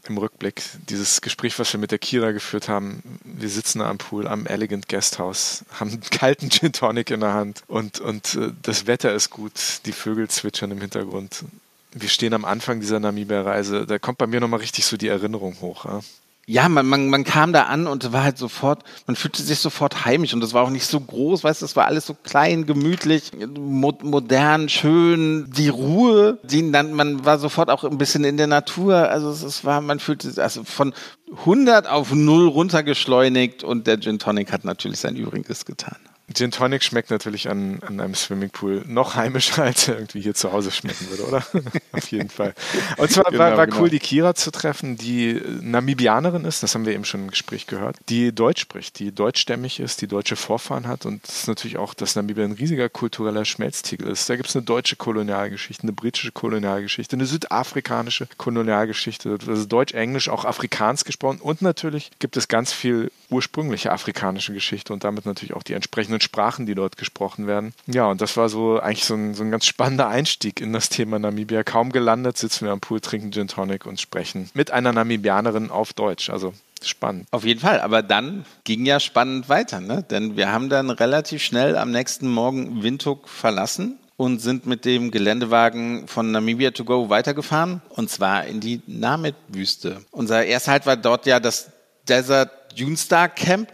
im 0.07 0.17
Rückblick, 0.17 0.63
dieses 0.89 1.21
Gespräch, 1.21 1.59
was 1.59 1.71
wir 1.73 1.79
mit 1.79 1.91
der 1.91 1.99
Kira 1.99 2.31
geführt 2.31 2.67
haben, 2.69 3.03
wir 3.23 3.49
sitzen 3.49 3.81
am 3.81 3.97
Pool, 3.97 4.27
am 4.27 4.47
Elegant 4.47 4.89
Guesthouse, 4.89 5.63
haben 5.79 5.91
einen 5.91 6.01
kalten 6.01 6.49
Gin 6.51 6.73
Tonic 6.73 7.11
in 7.11 7.19
der 7.19 7.33
Hand 7.33 7.63
und, 7.67 7.99
und 7.99 8.35
äh, 8.35 8.51
das 8.63 8.87
Wetter 8.87 9.13
ist 9.13 9.29
gut, 9.29 9.81
die 9.85 9.91
Vögel 9.91 10.27
zwitschern 10.27 10.71
im 10.71 10.81
Hintergrund. 10.81 11.45
Wir 11.93 12.09
stehen 12.09 12.33
am 12.33 12.45
Anfang 12.45 12.79
dieser 12.79 12.99
Namibia-Reise, 12.99 13.85
da 13.85 13.99
kommt 13.99 14.17
bei 14.17 14.27
mir 14.27 14.39
nochmal 14.39 14.61
richtig 14.61 14.85
so 14.85 14.97
die 14.97 15.09
Erinnerung 15.09 15.59
hoch. 15.61 15.85
Ja? 15.85 16.01
Ja, 16.47 16.67
man, 16.67 16.85
man, 16.87 17.09
man 17.09 17.23
kam 17.23 17.53
da 17.53 17.63
an 17.63 17.87
und 17.87 18.11
war 18.13 18.23
halt 18.23 18.37
sofort, 18.37 18.83
man 19.05 19.15
fühlte 19.15 19.41
sich 19.41 19.59
sofort 19.59 20.05
heimisch 20.05 20.33
und 20.33 20.41
das 20.41 20.53
war 20.53 20.63
auch 20.63 20.69
nicht 20.69 20.85
so 20.85 20.99
groß, 20.99 21.43
weißt 21.43 21.61
du, 21.61 21.65
das 21.65 21.75
war 21.75 21.85
alles 21.85 22.05
so 22.07 22.13
klein, 22.13 22.65
gemütlich, 22.65 23.31
mo 23.57 23.93
modern, 24.01 24.67
schön, 24.67 25.51
die 25.55 25.69
Ruhe, 25.69 26.39
die 26.43 26.71
dann, 26.71 26.93
man 26.93 27.23
war 27.25 27.37
sofort 27.37 27.69
auch 27.69 27.83
ein 27.83 27.97
bisschen 27.97 28.23
in 28.23 28.37
der 28.37 28.47
Natur, 28.47 29.09
also 29.09 29.29
es, 29.29 29.43
es 29.43 29.63
war, 29.65 29.81
man 29.81 29.99
fühlte 29.99 30.29
sich 30.29 30.41
also 30.41 30.63
von 30.63 30.93
100 31.31 31.87
auf 31.87 32.11
0 32.11 32.47
runtergeschleunigt 32.47 33.63
und 33.63 33.87
der 33.87 33.99
Gin 33.99 34.19
Tonic 34.19 34.51
hat 34.51 34.65
natürlich 34.65 34.99
sein 34.99 35.15
Übriges 35.15 35.65
getan. 35.65 35.97
Gin 36.33 36.51
Tonic 36.51 36.83
schmeckt 36.83 37.09
natürlich 37.09 37.49
an, 37.49 37.79
an 37.85 37.99
einem 37.99 38.15
Swimmingpool 38.15 38.83
noch 38.87 39.15
heimischer, 39.15 39.63
als 39.63 39.87
er 39.87 39.95
irgendwie 39.95 40.21
hier 40.21 40.33
zu 40.33 40.51
Hause 40.51 40.71
schmecken 40.71 41.09
würde, 41.09 41.25
oder? 41.27 41.45
Auf 41.91 42.11
jeden 42.11 42.29
Fall. 42.29 42.53
Und 42.97 43.11
zwar 43.11 43.25
genau, 43.25 43.39
war, 43.39 43.57
war 43.57 43.67
genau. 43.67 43.81
cool, 43.81 43.89
die 43.89 43.99
Kira 43.99 44.35
zu 44.35 44.51
treffen, 44.51 44.97
die 44.97 45.41
Namibianerin 45.61 46.45
ist, 46.45 46.63
das 46.63 46.75
haben 46.75 46.85
wir 46.85 46.93
eben 46.93 47.05
schon 47.05 47.21
im 47.21 47.29
Gespräch 47.29 47.67
gehört, 47.67 47.97
die 48.09 48.33
Deutsch 48.33 48.61
spricht, 48.61 48.99
die 48.99 49.11
deutschstämmig 49.13 49.79
ist, 49.79 50.01
die 50.01 50.07
deutsche 50.07 50.35
Vorfahren 50.35 50.87
hat 50.87 51.05
und 51.05 51.27
das 51.27 51.41
ist 51.41 51.47
natürlich 51.47 51.77
auch, 51.77 51.93
dass 51.93 52.15
Namibia 52.15 52.45
ein 52.45 52.53
riesiger 52.53 52.89
kultureller 52.89 53.45
Schmelztiegel 53.45 54.07
ist. 54.07 54.29
Da 54.29 54.35
gibt 54.35 54.49
es 54.49 54.55
eine 54.55 54.63
deutsche 54.63 54.95
Kolonialgeschichte, 54.95 55.83
eine 55.83 55.93
britische 55.93 56.31
Kolonialgeschichte, 56.31 57.15
eine 57.15 57.25
südafrikanische 57.25 58.27
Kolonialgeschichte, 58.37 59.37
also 59.47 59.65
Deutsch, 59.65 59.93
Englisch, 59.93 60.29
auch 60.29 60.45
Afrikaans 60.45 61.05
gesprochen 61.05 61.39
und 61.41 61.61
natürlich 61.61 62.11
gibt 62.19 62.37
es 62.37 62.47
ganz 62.47 62.73
viel 62.73 63.11
ursprüngliche 63.31 63.91
afrikanische 63.91 64.53
Geschichte 64.53 64.93
und 64.93 65.03
damit 65.03 65.25
natürlich 65.25 65.55
auch 65.55 65.63
die 65.63 65.73
entsprechenden 65.73 66.21
Sprachen, 66.21 66.65
die 66.65 66.75
dort 66.75 66.97
gesprochen 66.97 67.47
werden. 67.47 67.73
Ja, 67.87 68.07
und 68.07 68.21
das 68.21 68.37
war 68.37 68.49
so 68.49 68.79
eigentlich 68.79 69.05
so 69.05 69.15
ein, 69.15 69.33
so 69.33 69.43
ein 69.43 69.51
ganz 69.51 69.65
spannender 69.65 70.07
Einstieg 70.07 70.61
in 70.61 70.73
das 70.73 70.89
Thema 70.89 71.17
Namibia. 71.17 71.63
Kaum 71.63 71.91
gelandet 71.91 72.37
sitzen 72.37 72.65
wir 72.65 72.71
am 72.71 72.81
Pool, 72.81 72.99
trinken 72.99 73.31
Gin 73.31 73.47
Tonic 73.47 73.85
und 73.85 73.99
sprechen 73.99 74.49
mit 74.53 74.71
einer 74.71 74.91
Namibianerin 74.91 75.71
auf 75.71 75.93
Deutsch. 75.93 76.29
Also 76.29 76.53
spannend. 76.83 77.27
Auf 77.31 77.45
jeden 77.45 77.59
Fall, 77.59 77.79
aber 77.79 78.01
dann 78.01 78.45
ging 78.63 78.85
ja 78.85 78.99
spannend 78.99 79.49
weiter, 79.49 79.79
ne? 79.79 80.03
denn 80.09 80.35
wir 80.35 80.51
haben 80.51 80.69
dann 80.69 80.89
relativ 80.89 81.43
schnell 81.43 81.77
am 81.77 81.91
nächsten 81.91 82.27
Morgen 82.27 82.83
Windhoek 82.83 83.29
verlassen 83.29 83.99
und 84.17 84.39
sind 84.39 84.65
mit 84.65 84.85
dem 84.85 85.11
Geländewagen 85.11 86.07
von 86.07 86.31
Namibia 86.31 86.71
to 86.71 86.83
go 86.83 87.09
weitergefahren 87.09 87.81
und 87.89 88.09
zwar 88.09 88.45
in 88.45 88.59
die 88.59 88.81
Namib-Wüste. 88.87 90.01
Unser 90.11 90.45
erster 90.45 90.71
Halt 90.71 90.85
war 90.85 90.97
dort 90.97 91.25
ja 91.25 91.39
das 91.39 91.71
Desert 92.07 92.51
Dune 92.75 92.97
Star 92.97 93.29
Camp 93.29 93.69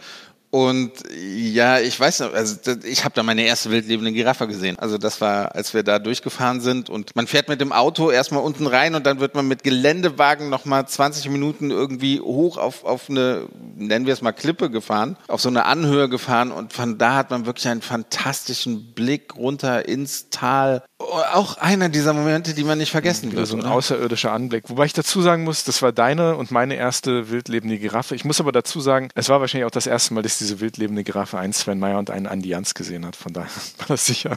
und 0.50 0.92
ja, 1.14 1.78
ich 1.78 2.00
weiß, 2.00 2.22
also 2.22 2.56
ich 2.84 3.04
habe 3.04 3.14
da 3.14 3.22
meine 3.22 3.42
erste 3.42 3.70
wildlebende 3.70 4.12
Giraffe 4.12 4.48
gesehen. 4.48 4.78
Also 4.78 4.96
das 4.96 5.20
war, 5.20 5.54
als 5.54 5.74
wir 5.74 5.82
da 5.82 5.98
durchgefahren 5.98 6.62
sind 6.62 6.88
und 6.88 7.14
man 7.14 7.26
fährt 7.26 7.48
mit 7.48 7.60
dem 7.60 7.70
Auto 7.70 8.10
erstmal 8.10 8.42
unten 8.42 8.66
rein 8.66 8.94
und 8.94 9.04
dann 9.04 9.20
wird 9.20 9.34
man 9.34 9.46
mit 9.46 9.62
Geländewagen 9.62 10.48
nochmal 10.48 10.88
20 10.88 11.28
Minuten 11.28 11.70
irgendwie 11.70 12.20
hoch 12.20 12.56
auf, 12.56 12.84
auf 12.84 13.10
eine, 13.10 13.46
nennen 13.76 14.06
wir 14.06 14.14
es 14.14 14.22
mal 14.22 14.32
Klippe 14.32 14.70
gefahren, 14.70 15.18
auf 15.28 15.42
so 15.42 15.50
eine 15.50 15.66
Anhöhe 15.66 16.08
gefahren 16.08 16.50
und 16.50 16.72
von 16.72 16.96
da 16.96 17.16
hat 17.16 17.30
man 17.30 17.44
wirklich 17.44 17.68
einen 17.68 17.82
fantastischen 17.82 18.94
Blick 18.94 19.36
runter 19.36 19.86
ins 19.86 20.30
Tal. 20.30 20.82
Auch 20.98 21.58
einer 21.58 21.90
dieser 21.90 22.14
Momente, 22.14 22.54
die 22.54 22.64
man 22.64 22.78
nicht 22.78 22.90
vergessen 22.90 23.32
wird. 23.32 23.46
So 23.46 23.56
ein 23.56 23.60
oder? 23.60 23.72
außerirdischer 23.72 24.32
Anblick. 24.32 24.70
Wobei 24.70 24.86
ich 24.86 24.94
dazu 24.94 25.20
sagen 25.20 25.44
muss, 25.44 25.64
das 25.64 25.82
war 25.82 25.92
deine 25.92 26.36
und 26.36 26.50
meine 26.50 26.74
erste 26.74 27.30
wildlebende 27.30 27.78
Giraffe. 27.78 28.14
Ich 28.14 28.24
muss 28.24 28.40
aber 28.40 28.50
dazu 28.50 28.80
sagen, 28.80 29.10
es 29.14 29.28
war 29.28 29.40
wahrscheinlich 29.40 29.66
auch 29.66 29.70
das 29.70 29.86
erste 29.86 30.14
Mal, 30.14 30.22
dass 30.22 30.37
diese 30.38 30.60
wildlebende 30.60 31.04
Giraffe 31.04 31.38
einen 31.38 31.52
Sven 31.52 31.78
Meyer 31.78 31.98
und 31.98 32.10
einen 32.10 32.26
Andi 32.26 32.50
Jans 32.50 32.74
gesehen 32.74 33.04
hat. 33.06 33.16
Von 33.16 33.32
daher 33.32 33.50
war 33.78 33.86
das 33.88 34.06
sicher. 34.06 34.36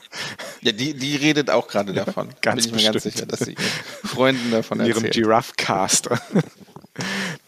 Ja, 0.61 0.71
die, 0.71 0.93
die 0.93 1.15
redet 1.15 1.49
auch 1.49 1.67
gerade 1.67 1.93
ja, 1.93 2.05
davon. 2.05 2.29
Ganz 2.41 2.67
Bin 2.67 2.75
ich 2.77 2.85
bestimmt. 2.85 2.95
mir 2.95 3.01
ganz 3.01 3.03
sicher, 3.03 3.25
dass 3.25 3.39
sie 3.39 3.55
Freunden 4.03 4.51
davon 4.51 4.79
In 4.79 4.87
ihrem 4.87 5.03
Giraffe-Cast. 5.03 6.09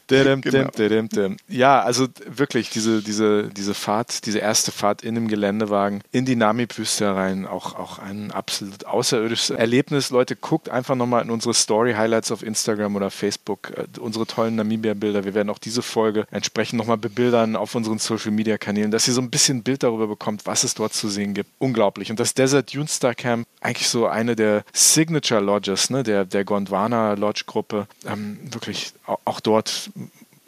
Dim. 0.09 1.37
Ja, 1.47 1.81
also 1.81 2.07
wirklich 2.25 2.69
diese, 2.69 3.01
diese, 3.01 3.49
diese 3.49 3.73
Fahrt, 3.73 4.25
diese 4.25 4.39
erste 4.39 4.71
Fahrt 4.71 5.01
in 5.01 5.15
dem 5.15 5.27
Geländewagen 5.27 6.01
in 6.11 6.25
die 6.25 6.35
Namib-Wüste 6.35 7.15
rein, 7.15 7.45
auch, 7.45 7.75
auch 7.75 7.99
ein 7.99 8.31
absolut 8.31 8.85
außerirdisches 8.85 9.51
Erlebnis. 9.51 10.09
Leute, 10.09 10.35
guckt 10.35 10.69
einfach 10.69 10.95
nochmal 10.95 11.23
in 11.23 11.29
unsere 11.29 11.53
Story-Highlights 11.53 12.31
auf 12.31 12.43
Instagram 12.43 12.95
oder 12.95 13.09
Facebook, 13.09 13.71
äh, 13.75 13.85
unsere 13.99 14.25
tollen 14.27 14.55
Namibia-Bilder. 14.55 15.23
Wir 15.23 15.33
werden 15.33 15.49
auch 15.49 15.59
diese 15.59 15.81
Folge 15.81 16.25
entsprechend 16.31 16.77
nochmal 16.77 16.97
bebildern 16.97 17.55
auf 17.55 17.75
unseren 17.75 17.99
Social-Media-Kanälen, 17.99 18.91
dass 18.91 19.07
ihr 19.07 19.13
so 19.13 19.21
ein 19.21 19.29
bisschen 19.29 19.57
ein 19.57 19.63
Bild 19.63 19.83
darüber 19.83 20.07
bekommt, 20.07 20.45
was 20.45 20.63
es 20.63 20.73
dort 20.75 20.93
zu 20.93 21.07
sehen 21.07 21.33
gibt. 21.33 21.49
Unglaublich. 21.59 22.11
Und 22.11 22.19
das 22.19 22.33
Desert 22.33 22.73
Dune 22.73 22.87
Star 22.87 23.15
Camp, 23.15 23.47
eigentlich 23.61 23.89
so 23.89 24.07
eine 24.07 24.35
der 24.35 24.63
Signature 24.73 25.41
Lodges, 25.41 25.89
ne, 25.89 26.03
der, 26.03 26.25
der 26.25 26.43
Gondwana 26.43 27.13
Lodge 27.13 27.43
Gruppe, 27.45 27.87
ähm, 28.05 28.39
wirklich 28.51 28.93
auch 29.05 29.39
dort 29.39 29.89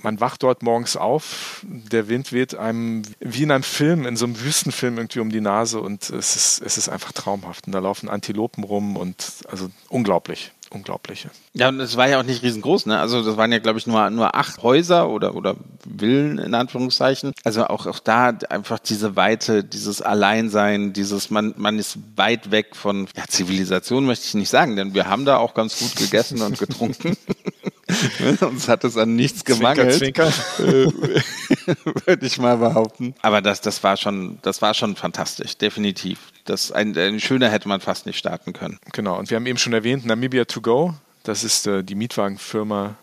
man 0.06 0.20
wacht 0.20 0.44
dort 0.44 0.62
morgens 0.62 0.96
auf, 0.96 1.62
der 1.64 2.08
Wind 2.08 2.32
weht 2.32 2.56
einem 2.56 3.02
wie 3.20 3.44
in 3.44 3.52
einem 3.52 3.64
Film, 3.64 4.06
in 4.06 4.16
so 4.16 4.26
einem 4.26 4.40
Wüstenfilm 4.40 4.98
irgendwie 4.98 5.20
um 5.20 5.32
die 5.32 5.42
Nase 5.42 5.82
und 5.82 6.10
es 6.12 6.36
ist, 6.36 6.62
es 6.64 6.78
ist 6.78 6.90
einfach 6.90 7.12
traumhaft. 7.12 7.66
Und 7.66 7.74
da 7.74 7.80
laufen 7.80 8.08
Antilopen 8.08 8.64
rum 8.64 8.98
und 8.98 9.34
also 9.50 9.70
unglaublich. 9.90 10.52
Unglaubliche. 10.72 11.30
Ja, 11.54 11.70
und 11.70 11.80
es 11.80 11.96
war 11.96 12.08
ja 12.08 12.20
auch 12.20 12.24
nicht 12.24 12.44
riesengroß, 12.44 12.88
ne? 12.88 13.00
Also 13.00 13.24
das 13.24 13.38
waren 13.38 13.52
ja, 13.52 13.60
glaube 13.60 13.80
ich, 13.80 13.88
nur, 13.88 14.10
nur 14.10 14.36
acht 14.36 14.62
Häuser 14.62 15.10
oder, 15.10 15.36
oder 15.36 15.56
Villen 15.98 16.38
in 16.38 16.54
Anführungszeichen. 16.54 17.34
Also 17.44 17.66
auch, 17.68 17.86
auch 17.86 18.00
da 18.00 18.30
einfach 18.50 18.80
diese 18.80 19.16
Weite, 19.16 19.64
dieses 19.64 20.02
Alleinsein, 20.02 20.92
dieses, 20.92 21.30
man, 21.30 21.54
man 21.58 21.80
ist 21.80 21.98
weit 22.16 22.52
weg 22.52 22.76
von 22.76 23.08
ja, 23.16 23.24
Zivilisation, 23.28 24.06
möchte 24.06 24.26
ich 24.26 24.34
nicht 24.34 24.50
sagen, 24.50 24.76
denn 24.76 24.94
wir 24.94 25.08
haben 25.08 25.26
da 25.26 25.38
auch 25.38 25.54
ganz 25.54 25.80
gut 25.80 25.96
gegessen 25.96 26.42
und 26.42 26.60
getrunken. 26.60 27.16
Uns 28.42 28.68
hat 28.68 28.84
es 28.84 28.98
an 28.98 29.16
nichts 29.16 29.46
gemangelt. 29.46 29.94
Zwinker, 29.94 30.32
zwinker. 30.32 30.92
Würde 32.06 32.26
ich 32.26 32.40
mal 32.40 32.58
behaupten. 32.58 33.14
Aber 33.22 33.42
das, 33.42 33.62
das 33.62 33.84
war 33.84 33.96
schon, 33.96 34.40
das 34.42 34.62
war 34.62 34.74
schon 34.74 34.96
fantastisch, 34.96 35.58
definitiv. 35.58 36.20
Das 36.46 36.72
ein, 36.72 36.98
ein 36.98 37.20
schöner 37.20 37.50
hätte 37.50 37.68
man 37.68 37.82
fast 37.82 38.06
nicht 38.06 38.18
starten 38.18 38.54
können. 38.54 38.80
Genau. 38.92 39.18
Und 39.18 39.30
wir 39.30 39.36
haben 39.36 39.46
eben 39.46 39.60
schon 39.60 39.74
erwähnt, 39.74 40.06
Namibia 40.06 40.46
to 40.46 40.62
go. 40.62 40.96
Das 41.24 41.44
ist 41.44 41.68
äh, 41.68 41.84
die 41.84 41.96
Mietwagenfirma 41.96 42.96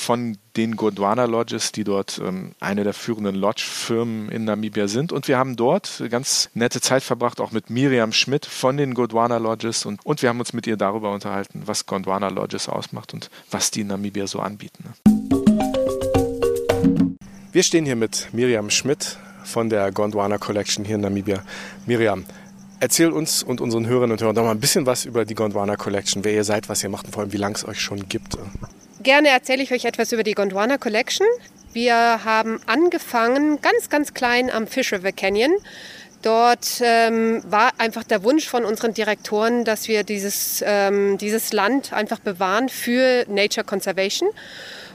von 0.00 0.38
den 0.56 0.76
Gondwana 0.76 1.26
Lodges, 1.26 1.72
die 1.72 1.84
dort 1.84 2.20
ähm, 2.24 2.52
eine 2.58 2.84
der 2.84 2.94
führenden 2.94 3.34
Lodge-Firmen 3.34 4.30
in 4.30 4.44
Namibia 4.44 4.88
sind. 4.88 5.12
Und 5.12 5.28
wir 5.28 5.36
haben 5.36 5.56
dort 5.56 6.02
ganz 6.08 6.48
nette 6.54 6.80
Zeit 6.80 7.02
verbracht, 7.02 7.38
auch 7.38 7.52
mit 7.52 7.68
Miriam 7.68 8.12
Schmidt 8.12 8.46
von 8.46 8.78
den 8.78 8.94
Gondwana 8.94 9.36
Lodges. 9.36 9.84
Und, 9.84 10.04
und 10.04 10.22
wir 10.22 10.30
haben 10.30 10.40
uns 10.40 10.54
mit 10.54 10.66
ihr 10.66 10.78
darüber 10.78 11.12
unterhalten, 11.12 11.62
was 11.66 11.84
Gondwana 11.84 12.28
Lodges 12.28 12.68
ausmacht 12.68 13.12
und 13.12 13.28
was 13.50 13.70
die 13.70 13.82
in 13.82 13.88
Namibia 13.88 14.26
so 14.26 14.40
anbieten. 14.40 14.84
Wir 17.52 17.62
stehen 17.62 17.84
hier 17.84 17.96
mit 17.96 18.30
Miriam 18.32 18.70
Schmidt 18.70 19.18
von 19.44 19.68
der 19.68 19.92
Gondwana 19.92 20.38
Collection 20.38 20.84
hier 20.84 20.94
in 20.94 21.02
Namibia. 21.02 21.42
Miriam, 21.84 22.24
Erzähl 22.82 23.12
uns 23.12 23.42
und 23.42 23.60
unseren 23.60 23.86
Hörerinnen 23.86 24.12
und 24.12 24.22
Hörern 24.22 24.34
doch 24.34 24.44
mal 24.44 24.52
ein 24.52 24.60
bisschen 24.60 24.86
was 24.86 25.04
über 25.04 25.26
die 25.26 25.34
Gondwana 25.34 25.76
Collection, 25.76 26.24
wer 26.24 26.32
ihr 26.32 26.44
seid, 26.44 26.70
was 26.70 26.82
ihr 26.82 26.88
macht 26.88 27.04
und 27.04 27.12
vor 27.12 27.22
allem, 27.22 27.32
wie 27.34 27.36
lange 27.36 27.54
es 27.54 27.68
euch 27.68 27.78
schon 27.78 28.08
gibt. 28.08 28.38
Gerne 29.02 29.30
erzähle 29.30 29.62
ich 29.62 29.72
euch 29.72 29.86
etwas 29.86 30.12
über 30.12 30.22
die 30.24 30.34
Gondwana 30.34 30.76
Collection. 30.76 31.26
Wir 31.72 31.94
haben 32.22 32.60
angefangen 32.66 33.58
ganz, 33.62 33.88
ganz 33.88 34.12
klein 34.12 34.50
am 34.50 34.66
Fish 34.66 34.92
River 34.92 35.12
Canyon. 35.12 35.52
Dort 36.20 36.82
ähm, 36.82 37.42
war 37.46 37.72
einfach 37.78 38.04
der 38.04 38.22
Wunsch 38.24 38.46
von 38.46 38.66
unseren 38.66 38.92
Direktoren, 38.92 39.64
dass 39.64 39.88
wir 39.88 40.04
dieses, 40.04 40.62
ähm, 40.66 41.16
dieses 41.16 41.54
Land 41.54 41.94
einfach 41.94 42.18
bewahren 42.18 42.68
für 42.68 43.24
Nature 43.26 43.64
Conservation. 43.64 44.28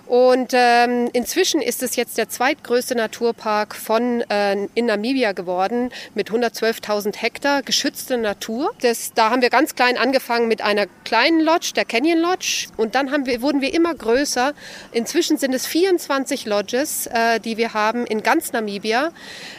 Und 0.08 0.52
ähm, 0.54 1.10
inzwischen 1.14 1.62
ist 1.62 1.82
es 1.82 1.96
jetzt 1.96 2.18
der 2.18 2.30
zweitgrößte 2.30 2.96
Naturpark 2.96 3.76
von 3.76 4.22
äh, 4.30 4.68
in 4.76 4.86
Namibia 4.86 5.32
geworden 5.32 5.92
mit 6.14 6.30
112.000 6.30 7.18
Hektar 7.18 7.64
geschützte 7.64 8.18
Natur. 8.18 8.72
Das, 8.82 9.14
da 9.14 9.32
haben 9.32 9.42
wir 9.42 9.50
ganz 9.50 9.76
klein 9.76 9.98
angefangen 9.98 10.48
mit 10.48 10.62
einer 10.62 10.86
kleinen 11.04 11.40
Lodge, 11.40 11.72
der 11.76 11.86
Canyon 11.86 12.20
Lodge, 12.20 12.68
und 12.78 12.94
dann 12.94 13.12
haben 13.12 13.26
wir, 13.26 13.42
wurden 13.42 13.62
wir 13.62 13.74
immer 13.74 13.96
größer. 13.96 14.54
Inzwischen 14.92 15.38
sind 15.38 15.54
es 15.54 15.66
24 15.66 16.46
Lodges, 16.46 17.08
äh, 17.08 17.40
die 17.40 17.58
wir 17.58 17.74
haben 17.74 18.06
in 18.06 18.22
ganz 18.22 18.52
Namibia. 18.52 19.12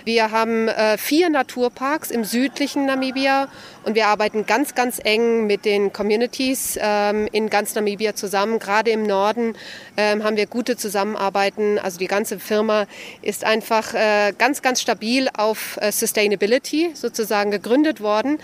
Wir 0.04 0.30
haben 0.30 0.68
äh, 0.68 0.96
vier 0.96 1.28
Naturparks 1.28 2.10
im 2.10 2.24
südlichen 2.24 2.86
Namibia 2.86 3.48
und 3.86 3.94
wir 3.94 4.08
arbeiten 4.08 4.46
ganz, 4.46 4.74
ganz 4.74 5.00
eng 5.02 5.46
mit 5.46 5.64
den 5.64 5.92
Communities 5.92 6.76
ähm, 6.82 7.28
in 7.30 7.48
ganz 7.48 7.76
Namibia 7.76 8.16
zusammen. 8.16 8.58
Gerade 8.58 8.90
im 8.90 9.04
Norden 9.04 9.54
ähm, 9.96 10.24
haben 10.24 10.36
wir 10.36 10.46
gute 10.46 10.76
Zusammenarbeiten. 10.76 11.78
Also 11.78 11.98
die 11.98 12.08
ganze 12.08 12.40
Firma 12.40 12.86
ist 13.22 13.44
einfach 13.44 13.94
äh, 13.94 14.32
ganz, 14.36 14.60
ganz 14.60 14.80
stabil 14.80 15.28
auf 15.36 15.78
äh, 15.80 15.92
Sustainability 15.92 16.90
sozusagen 16.94 17.52
gegründet 17.52 18.00
worden 18.00 18.38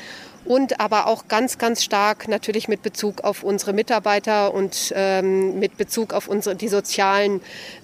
und 0.45 0.79
aber 0.79 1.09
auch 1.09 1.27
ganz, 1.27 1.59
ganz 1.59 1.83
stark 1.83 2.29
natürlich 2.29 2.69
mit 2.69 2.83
Bezug 2.83 3.25
auf 3.25 3.43
unsere 3.43 3.73
Mitarbeiter 3.73 4.55
und 4.55 4.93
ähm, 4.95 5.59
mit 5.59 5.77
Bezug 5.77 6.15
auf 6.15 6.29
unsere, 6.29 6.55
die 6.55 6.69
sozialen 6.69 7.41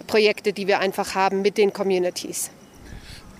Projekte, 0.06 0.52
die 0.52 0.68
wir 0.68 0.78
einfach 0.78 1.16
haben 1.16 1.42
mit 1.42 1.58
den 1.58 1.72
Communities. 1.72 2.50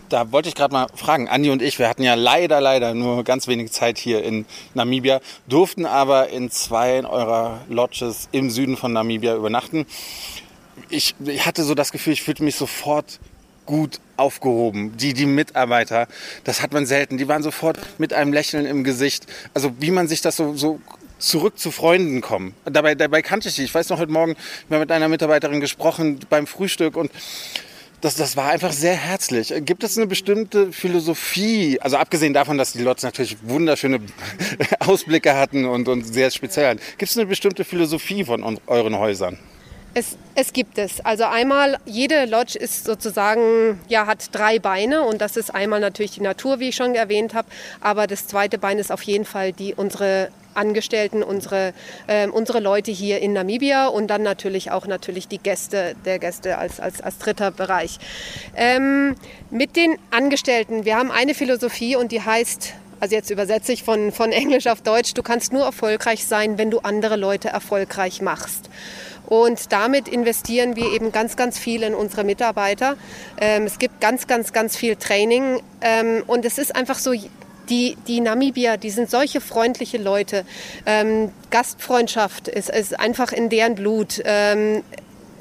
Da 0.08 0.32
wollte 0.32 0.48
ich 0.48 0.54
gerade 0.54 0.72
mal 0.72 0.86
fragen, 0.94 1.28
Andi 1.28 1.50
und 1.50 1.62
ich, 1.62 1.78
wir 1.78 1.88
hatten 1.88 2.02
ja 2.02 2.14
leider, 2.14 2.60
leider 2.60 2.94
nur 2.94 3.24
ganz 3.24 3.46
wenig 3.46 3.72
Zeit 3.72 3.98
hier 3.98 4.22
in 4.22 4.46
Namibia, 4.74 5.20
durften 5.48 5.86
aber 5.86 6.28
in 6.30 6.50
zwei 6.50 7.04
eurer 7.04 7.60
Lodges 7.68 8.28
im 8.32 8.50
Süden 8.50 8.76
von 8.76 8.92
Namibia 8.92 9.36
übernachten 9.36 9.86
ich, 10.90 11.14
ich 11.24 11.46
hatte 11.46 11.64
so 11.64 11.74
das 11.74 11.92
Gefühl, 11.92 12.12
ich 12.12 12.22
fühlte 12.22 12.42
mich 12.42 12.56
sofort 12.56 13.18
gut 13.66 14.00
aufgehoben. 14.16 14.96
Die, 14.96 15.12
die 15.12 15.26
Mitarbeiter, 15.26 16.08
das 16.44 16.62
hat 16.62 16.72
man 16.72 16.86
selten. 16.86 17.18
Die 17.18 17.28
waren 17.28 17.42
sofort 17.42 17.78
mit 17.98 18.12
einem 18.12 18.32
Lächeln 18.32 18.66
im 18.66 18.84
Gesicht. 18.84 19.26
Also 19.54 19.72
wie 19.78 19.90
man 19.90 20.08
sich 20.08 20.22
das 20.22 20.36
so, 20.36 20.54
so 20.54 20.80
zurück 21.18 21.58
zu 21.58 21.70
Freunden 21.70 22.20
kommen. 22.20 22.54
Dabei, 22.64 22.94
dabei 22.94 23.22
kannte 23.22 23.48
ich 23.48 23.56
die. 23.56 23.64
Ich 23.64 23.74
weiß 23.74 23.88
noch 23.90 23.98
heute 23.98 24.12
Morgen, 24.12 24.36
wir 24.68 24.76
haben 24.76 24.82
mit 24.82 24.92
einer 24.92 25.08
Mitarbeiterin 25.08 25.60
gesprochen 25.60 26.20
beim 26.30 26.46
Frühstück 26.46 26.96
und 26.96 27.10
das, 28.00 28.14
das 28.14 28.36
war 28.36 28.50
einfach 28.50 28.72
sehr 28.72 28.94
herzlich. 28.94 29.52
Gibt 29.60 29.82
es 29.82 29.96
eine 29.96 30.06
bestimmte 30.06 30.72
Philosophie, 30.72 31.80
also 31.80 31.96
abgesehen 31.96 32.32
davon, 32.32 32.58
dass 32.58 32.72
die 32.72 32.82
Lots 32.82 33.02
natürlich 33.02 33.36
wunderschöne 33.42 34.00
Ausblicke 34.80 35.34
hatten 35.34 35.64
und, 35.64 35.88
und 35.88 36.02
sehr 36.04 36.30
speziell, 36.30 36.76
gibt 36.96 37.10
es 37.10 37.16
eine 37.16 37.26
bestimmte 37.26 37.64
Philosophie 37.64 38.24
von 38.24 38.58
euren 38.66 38.98
Häusern? 38.98 39.38
Es, 39.94 40.16
es, 40.34 40.52
gibt 40.52 40.78
es. 40.78 41.00
Also 41.00 41.24
einmal, 41.24 41.78
jede 41.84 42.26
Lodge 42.26 42.56
ist 42.58 42.84
sozusagen, 42.84 43.80
ja, 43.88 44.06
hat 44.06 44.32
drei 44.32 44.58
Beine 44.58 45.02
und 45.02 45.20
das 45.20 45.36
ist 45.36 45.52
einmal 45.52 45.80
natürlich 45.80 46.12
die 46.12 46.20
Natur, 46.20 46.60
wie 46.60 46.68
ich 46.68 46.76
schon 46.76 46.94
erwähnt 46.94 47.34
habe, 47.34 47.48
aber 47.80 48.06
das 48.06 48.26
zweite 48.26 48.58
Bein 48.58 48.78
ist 48.78 48.92
auf 48.92 49.02
jeden 49.02 49.24
Fall 49.24 49.52
die 49.52 49.74
unsere 49.74 50.28
Angestellten, 50.58 51.22
unsere, 51.22 51.72
äh, 52.06 52.28
unsere 52.28 52.60
Leute 52.60 52.90
hier 52.90 53.20
in 53.20 53.32
Namibia 53.32 53.86
und 53.86 54.08
dann 54.08 54.22
natürlich 54.22 54.70
auch 54.70 54.86
natürlich 54.86 55.28
die 55.28 55.38
Gäste, 55.38 55.94
der 56.04 56.18
Gäste 56.18 56.58
als, 56.58 56.80
als, 56.80 57.00
als 57.00 57.18
dritter 57.18 57.50
Bereich. 57.50 57.98
Ähm, 58.56 59.14
mit 59.50 59.76
den 59.76 59.96
Angestellten, 60.10 60.84
wir 60.84 60.96
haben 60.96 61.10
eine 61.10 61.34
Philosophie 61.34 61.96
und 61.96 62.12
die 62.12 62.20
heißt 62.20 62.74
also 63.00 63.14
jetzt 63.14 63.30
übersetze 63.30 63.72
ich 63.72 63.84
von, 63.84 64.10
von 64.10 64.32
Englisch 64.32 64.66
auf 64.66 64.82
Deutsch, 64.82 65.14
du 65.14 65.22
kannst 65.22 65.52
nur 65.52 65.62
erfolgreich 65.62 66.26
sein, 66.26 66.58
wenn 66.58 66.70
du 66.70 66.80
andere 66.80 67.14
Leute 67.14 67.48
erfolgreich 67.48 68.22
machst. 68.22 68.68
Und 69.28 69.72
damit 69.72 70.08
investieren 70.08 70.74
wir 70.74 70.90
eben 70.92 71.12
ganz, 71.12 71.36
ganz 71.36 71.58
viel 71.58 71.82
in 71.82 71.94
unsere 71.94 72.24
Mitarbeiter. 72.24 72.96
Ähm, 73.38 73.64
es 73.64 73.78
gibt 73.78 74.00
ganz, 74.00 74.26
ganz, 74.26 74.54
ganz 74.54 74.74
viel 74.74 74.96
Training. 74.96 75.60
Ähm, 75.82 76.22
und 76.26 76.46
es 76.46 76.56
ist 76.56 76.74
einfach 76.74 76.98
so, 76.98 77.12
die, 77.68 77.96
die 78.06 78.20
Namibier, 78.20 78.76
die 78.76 78.90
sind 78.90 79.10
solche 79.10 79.40
freundliche 79.40 79.98
Leute. 79.98 80.44
Ähm, 80.86 81.30
Gastfreundschaft 81.50 82.48
ist, 82.48 82.70
ist 82.70 82.98
einfach 82.98 83.32
in 83.32 83.48
deren 83.48 83.74
Blut. 83.74 84.20
Ähm, 84.24 84.82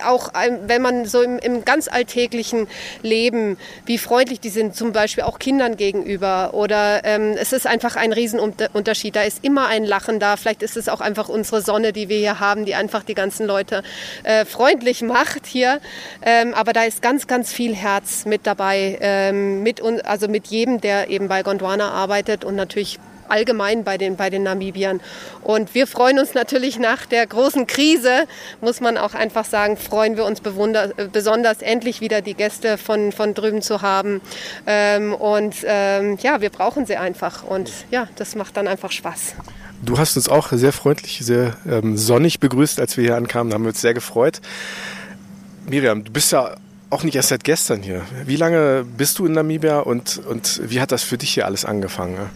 auch 0.04 0.32
wenn 0.34 0.82
man 0.82 1.06
so 1.06 1.22
im, 1.22 1.40
im, 1.40 1.66
ganz 1.66 1.88
alltäglichen 1.88 2.68
Leben, 3.02 3.58
wie 3.86 3.98
freundlich 3.98 4.40
die 4.40 4.50
sind, 4.50 4.76
zum 4.76 4.94
Beispiel 4.94 5.24
auch 5.24 5.40
Kindern 5.40 5.78
gegenüber. 5.78 6.54
Oder 6.54 7.04
ähm, 7.06 7.36
es 7.40 7.54
ist 7.54 7.68
einfach 7.68 7.96
ein 7.96 8.14
Riesenunterschied. 8.14 9.16
Da 9.16 9.24
ist 9.24 9.44
immer 9.44 9.68
ein 9.68 9.84
Lachen 9.84 10.20
da. 10.20 10.38
Vielleicht 10.38 10.64
ist 10.64 10.78
es 10.78 10.90
auch 10.90 11.02
einfach 11.02 11.30
unsere 11.30 11.62
Sonne, 11.62 11.94
die 11.94 12.10
wir 12.10 12.18
hier 12.18 12.40
haben, 12.40 12.66
die 12.66 12.76
einfach 12.76 13.04
die 13.04 13.16
ganzen 13.16 13.46
Leute 13.46 13.84
äh, 14.24 14.46
freundlich 14.46 15.02
macht 15.02 15.46
hier. 15.46 15.80
Ähm, 16.22 16.54
aber 16.54 16.74
da 16.74 16.84
ist 16.84 17.02
ganz, 17.02 17.28
ganz 17.28 17.52
viel 17.52 17.76
Herz 17.76 18.26
mit 18.26 18.48
dabei, 18.48 18.98
ähm, 19.02 19.64
mit, 19.64 19.82
also 20.06 20.28
mit 20.28 20.48
jedem, 20.48 20.82
der 20.82 21.10
eben 21.10 21.28
bei 21.28 21.44
Gondwana 21.44 21.92
arbeitet 21.92 22.44
und 22.44 22.56
natürlich 22.56 23.00
allgemein 23.30 23.84
bei 23.84 23.98
den, 23.98 24.16
bei 24.16 24.30
den 24.30 24.44
Namibiern. 24.44 25.02
Und 25.44 25.74
wir 25.74 25.88
freuen 25.88 26.20
uns 26.20 26.34
natürlich 26.34 26.80
nach 26.80 27.06
der 27.06 27.26
großen 27.26 27.68
Krise, 27.68 28.28
muss 28.62 28.82
man 28.82 28.98
auch 28.98 29.14
einfach 29.14 29.46
sagen, 29.46 29.78
freuen 29.78 30.18
wir 30.18 30.26
uns 30.26 30.42
besonders 30.42 31.62
endlich 31.62 32.02
wieder 32.02 32.22
die 32.22 32.34
Gäste 32.34 32.78
von, 32.78 33.12
von 33.12 33.34
drüben 33.34 33.62
zu 33.62 33.82
haben. 33.82 34.22
Ähm, 34.66 35.14
und 35.14 35.56
ähm, 35.66 36.18
ja, 36.22 36.42
wir 36.42 36.50
brauchen 36.50 36.86
sie 36.86 36.98
einfach. 36.98 37.44
Und 37.44 37.72
ja, 37.92 38.08
das 38.16 38.36
macht 38.36 38.58
dann 38.58 38.68
einfach 38.68 38.92
Spaß. 38.92 39.36
Du 39.82 39.98
hast 40.00 40.18
uns 40.18 40.28
auch 40.28 40.52
sehr 40.52 40.74
freundlich, 40.74 41.20
sehr 41.22 41.56
ähm, 41.70 41.98
sonnig 41.98 42.40
begrüßt, 42.40 42.80
als 42.80 42.98
wir 42.98 43.04
hier 43.04 43.16
ankamen. 43.16 43.52
Da 43.52 43.56
haben 43.56 43.64
wir 43.64 43.70
uns 43.70 43.82
sehr 43.82 43.94
gefreut. 43.94 44.42
Miriam, 45.68 46.04
du 46.04 46.12
bist 46.12 46.32
ja 46.32 46.56
auch 46.90 47.04
nicht 47.04 47.16
erst 47.16 47.30
seit 47.30 47.44
gestern 47.44 47.84
hier. 47.84 48.02
Wie 48.26 48.38
lange 48.38 48.86
bist 48.86 49.20
du 49.20 49.26
in 49.26 49.34
Namibia 49.34 49.80
und, 49.80 50.22
und 50.26 50.62
wie 50.64 50.80
hat 50.82 50.92
das 50.92 51.04
für 51.04 51.18
dich 51.18 51.34
hier 51.34 51.46
alles 51.46 51.66
angefangen? 51.66 52.30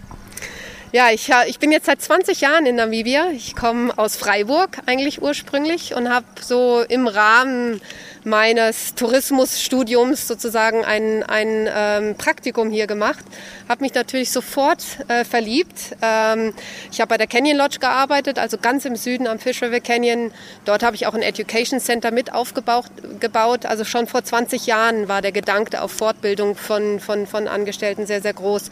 Ja, 0.93 1.09
ich, 1.09 1.31
ich 1.47 1.57
bin 1.57 1.71
jetzt 1.71 1.85
seit 1.85 2.01
20 2.01 2.41
Jahren 2.41 2.65
in 2.65 2.75
Namibia. 2.75 3.29
Ich 3.31 3.55
komme 3.55 3.97
aus 3.97 4.17
Freiburg 4.17 4.77
eigentlich 4.87 5.21
ursprünglich 5.21 5.95
und 5.95 6.09
habe 6.09 6.25
so 6.41 6.81
im 6.81 7.07
Rahmen 7.07 7.79
meines 8.25 8.93
Tourismusstudiums 8.95 10.27
sozusagen 10.27 10.83
ein, 10.83 11.23
ein 11.23 11.69
ähm, 11.73 12.15
Praktikum 12.15 12.69
hier 12.69 12.87
gemacht. 12.87 13.23
Habe 13.69 13.83
mich 13.83 13.93
natürlich 13.93 14.31
sofort 14.31 14.83
äh, 15.07 15.23
verliebt. 15.23 15.95
Ähm, 16.01 16.53
ich 16.91 16.99
habe 16.99 17.09
bei 17.09 17.17
der 17.17 17.27
Canyon 17.27 17.57
Lodge 17.57 17.79
gearbeitet, 17.79 18.37
also 18.37 18.57
ganz 18.57 18.83
im 18.83 18.97
Süden 18.97 19.27
am 19.27 19.39
Fish 19.39 19.61
River 19.61 19.79
Canyon. 19.79 20.31
Dort 20.65 20.83
habe 20.83 20.97
ich 20.97 21.07
auch 21.07 21.13
ein 21.13 21.21
Education 21.21 21.79
Center 21.79 22.11
mit 22.11 22.33
aufgebaut. 22.33 22.87
Gebaut. 23.21 23.65
Also 23.65 23.85
schon 23.85 24.07
vor 24.07 24.25
20 24.25 24.65
Jahren 24.65 25.07
war 25.07 25.21
der 25.21 25.31
Gedanke 25.31 25.81
auf 25.81 25.91
Fortbildung 25.91 26.55
von, 26.55 26.99
von, 26.99 27.27
von 27.27 27.47
Angestellten 27.47 28.05
sehr, 28.05 28.21
sehr 28.21 28.33
groß. 28.33 28.69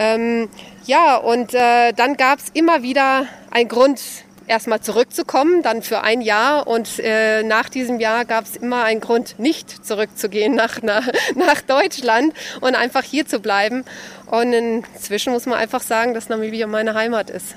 Ähm, 0.00 0.48
ja, 0.86 1.16
und 1.16 1.52
äh, 1.52 1.92
dann 1.92 2.16
gab 2.16 2.38
es 2.38 2.46
immer 2.54 2.82
wieder 2.82 3.26
einen 3.50 3.68
Grund, 3.68 4.00
erstmal 4.46 4.80
zurückzukommen, 4.80 5.62
dann 5.62 5.82
für 5.82 6.00
ein 6.00 6.22
Jahr. 6.22 6.66
Und 6.66 6.98
äh, 7.00 7.42
nach 7.42 7.68
diesem 7.68 8.00
Jahr 8.00 8.24
gab 8.24 8.46
es 8.46 8.56
immer 8.56 8.82
einen 8.82 9.00
Grund, 9.00 9.38
nicht 9.38 9.84
zurückzugehen 9.84 10.54
nach, 10.54 10.80
nach, 10.80 11.06
nach 11.34 11.60
Deutschland 11.60 12.32
und 12.62 12.74
einfach 12.74 13.04
hier 13.04 13.26
zu 13.26 13.40
bleiben. 13.40 13.84
Und 14.24 14.54
inzwischen 14.54 15.34
muss 15.34 15.44
man 15.44 15.58
einfach 15.58 15.82
sagen, 15.82 16.14
dass 16.14 16.30
Namibia 16.30 16.66
meine 16.66 16.94
Heimat 16.94 17.28
ist. 17.28 17.54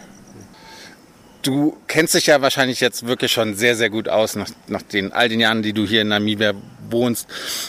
Du 1.43 1.77
kennst 1.87 2.13
dich 2.13 2.27
ja 2.27 2.41
wahrscheinlich 2.41 2.81
jetzt 2.81 3.07
wirklich 3.07 3.31
schon 3.31 3.55
sehr, 3.55 3.75
sehr 3.75 3.89
gut 3.89 4.09
aus, 4.09 4.35
nach, 4.35 4.49
nach 4.67 4.81
den, 4.81 5.13
all 5.13 5.29
den 5.29 5.39
Jahren, 5.39 5.61
die 5.61 5.71
du 5.71 5.85
hier 5.85 6.01
in 6.01 6.09
Namibia 6.09 6.53
wohnst 6.89 7.27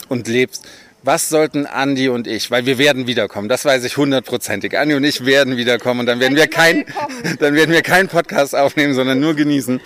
und 0.09 0.27
lebst. 0.27 0.67
Was 1.07 1.29
sollten 1.29 1.67
Andi 1.67 2.09
und 2.09 2.27
ich, 2.27 2.51
weil 2.51 2.65
wir 2.65 2.79
werden 2.79 3.07
wiederkommen, 3.07 3.51
das 3.51 3.67
weiß 3.67 3.85
ich 3.85 3.99
hundertprozentig. 3.99 4.79
Andi 4.79 4.95
und 4.95 5.05
ich 5.05 5.27
werden 5.27 5.59
wiederkommen 5.59 6.01
und 6.01 6.07
dann 6.07 6.19
werden 6.19 6.35
wir 6.35 6.47
kein, 6.47 6.87
dann 7.41 7.55
werden 7.55 7.73
wir 7.73 7.83
keinen 7.83 8.09
Podcast 8.09 8.57
aufnehmen, 8.57 8.95
sondern 8.95 9.21
nur 9.21 9.35
genießen. 9.35 9.83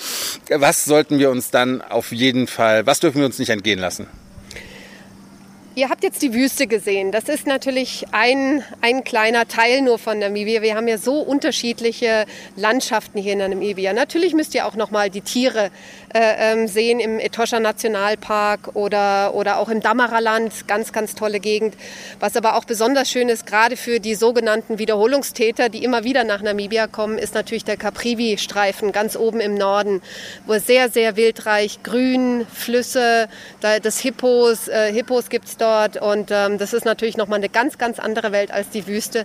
Was 0.49 0.85
sollten 0.85 1.19
wir 1.19 1.31
uns 1.31 1.51
dann 1.51 1.83
auf 1.83 2.13
jeden 2.13 2.47
Fall, 2.47 2.87
was 2.87 3.01
dürfen 3.01 3.19
wir 3.19 3.27
uns 3.27 3.41
nicht 3.41 3.49
entgehen 3.49 3.81
lassen? 3.81 4.07
Ihr 5.79 5.91
habt 5.91 6.03
jetzt 6.03 6.23
die 6.23 6.35
Wüste 6.35 6.67
gesehen. 6.67 7.13
Das 7.13 7.29
ist 7.29 7.47
natürlich 7.47 8.07
ein, 8.11 8.65
ein 8.81 9.05
kleiner 9.05 9.47
Teil 9.47 9.83
nur 9.83 9.99
von 9.99 10.19
Namibia. 10.19 10.61
Wir 10.61 10.75
haben 10.75 10.89
ja 10.89 10.99
so 10.99 11.21
unterschiedliche 11.21 12.27
Landschaften 12.57 13.21
hier 13.21 13.35
in 13.35 13.39
Namibia. 13.39 13.93
Natürlich 13.93 14.35
müsst 14.35 14.57
ihr 14.57 14.67
auch 14.67 14.75
noch 14.75 14.91
mal 14.91 15.09
die 15.09 15.21
Tiere 15.21 15.71
äh, 16.13 16.53
ähm, 16.53 16.69
sehen 16.69 17.01
im 17.01 17.19
Etosha 17.19 17.61
Nationalpark 17.61 18.75
oder, 18.75 19.35
oder 19.35 19.59
auch 19.59 19.69
im 19.69 19.81
Damaraland. 19.81 20.67
Ganz, 20.67 20.93
ganz 20.93 21.15
tolle 21.15 21.41
Gegend. 21.41 21.75
Was 22.21 22.37
aber 22.37 22.57
auch 22.57 22.65
besonders 22.65 23.11
schön 23.11 23.29
ist, 23.29 23.47
gerade 23.47 23.77
für 23.77 24.01
die 24.01 24.15
sogenannten 24.15 24.79
Wiederholungstäter, 24.79 25.69
die 25.69 25.85
immer 25.85 26.05
wieder 26.05 26.25
nach 26.25 26.43
Namibia 26.43 26.87
kommen, 26.87 27.19
ist 27.19 27.35
natürlich 27.35 27.65
der 27.65 27.77
Caprivi-Streifen 27.77 28.93
ganz 28.93 29.17
oben 29.17 29.41
im 29.41 29.55
Norden, 29.55 30.03
wo 30.47 30.59
sehr, 30.59 30.91
sehr 30.91 31.17
wildreich, 31.17 31.83
grün, 31.83 32.47
Flüsse, 32.53 33.29
das 33.61 34.01
Hippos, 34.01 34.69
äh, 34.69 34.93
Hippos 34.93 35.29
gibt 35.29 35.47
es 35.47 35.57
dort 35.57 35.69
dort. 35.69 35.97
Und 35.97 36.31
ähm, 36.31 36.59
das 36.59 36.73
ist 36.73 36.85
natürlich 36.85 37.17
nochmal 37.17 37.39
eine 37.39 37.49
ganz, 37.49 37.79
ganz 37.79 37.99
andere 37.99 38.33
Welt 38.33 38.51
als 38.51 38.71
die 38.71 38.87
Wüste. 38.87 39.25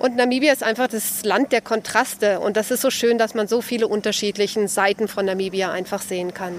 Und 0.00 0.16
Namibia 0.16 0.50
ist 0.50 0.62
einfach 0.62 0.88
das 0.88 1.24
Land 1.24 1.52
der 1.52 1.60
Kontraste. 1.60 2.40
Und 2.40 2.56
das 2.56 2.70
ist 2.70 2.80
so 2.80 2.88
schön, 2.88 3.18
dass 3.18 3.34
man 3.34 3.48
so 3.48 3.60
viele 3.60 3.86
unterschiedliche 3.86 4.66
Seiten 4.66 5.08
von 5.08 5.26
Namibia 5.26 5.70
einfach 5.70 6.00
sehen 6.00 6.32
kann. 6.32 6.54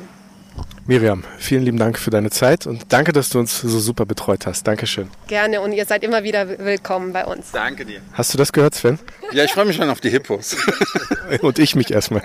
Miriam, 0.86 1.24
vielen 1.40 1.64
lieben 1.64 1.78
Dank 1.80 1.98
für 1.98 2.12
deine 2.12 2.30
Zeit 2.30 2.68
und 2.68 2.86
danke, 2.90 3.14
dass 3.14 3.30
du 3.30 3.40
uns 3.40 3.60
so 3.60 3.80
super 3.80 4.06
betreut 4.06 4.46
hast. 4.46 4.68
Dankeschön. 4.68 5.10
Gerne 5.28 5.62
und 5.62 5.72
ihr 5.72 5.86
seid 5.86 6.04
immer 6.04 6.24
wieder 6.24 6.60
willkommen 6.60 7.14
bei 7.14 7.26
uns. 7.26 7.52
Danke 7.52 7.86
dir. 7.86 8.02
Hast 8.14 8.32
du 8.34 8.38
das 8.38 8.54
gehört, 8.54 8.76
Sven? 8.76 9.00
Ja, 9.32 9.44
ich 9.44 9.52
freue 9.52 9.66
mich 9.66 9.76
schon 9.76 9.90
auf 9.90 10.02
die 10.02 10.10
Hippos. 10.10 10.56
und 11.42 11.58
ich 11.58 11.76
mich 11.76 11.92
erstmal. 11.92 12.24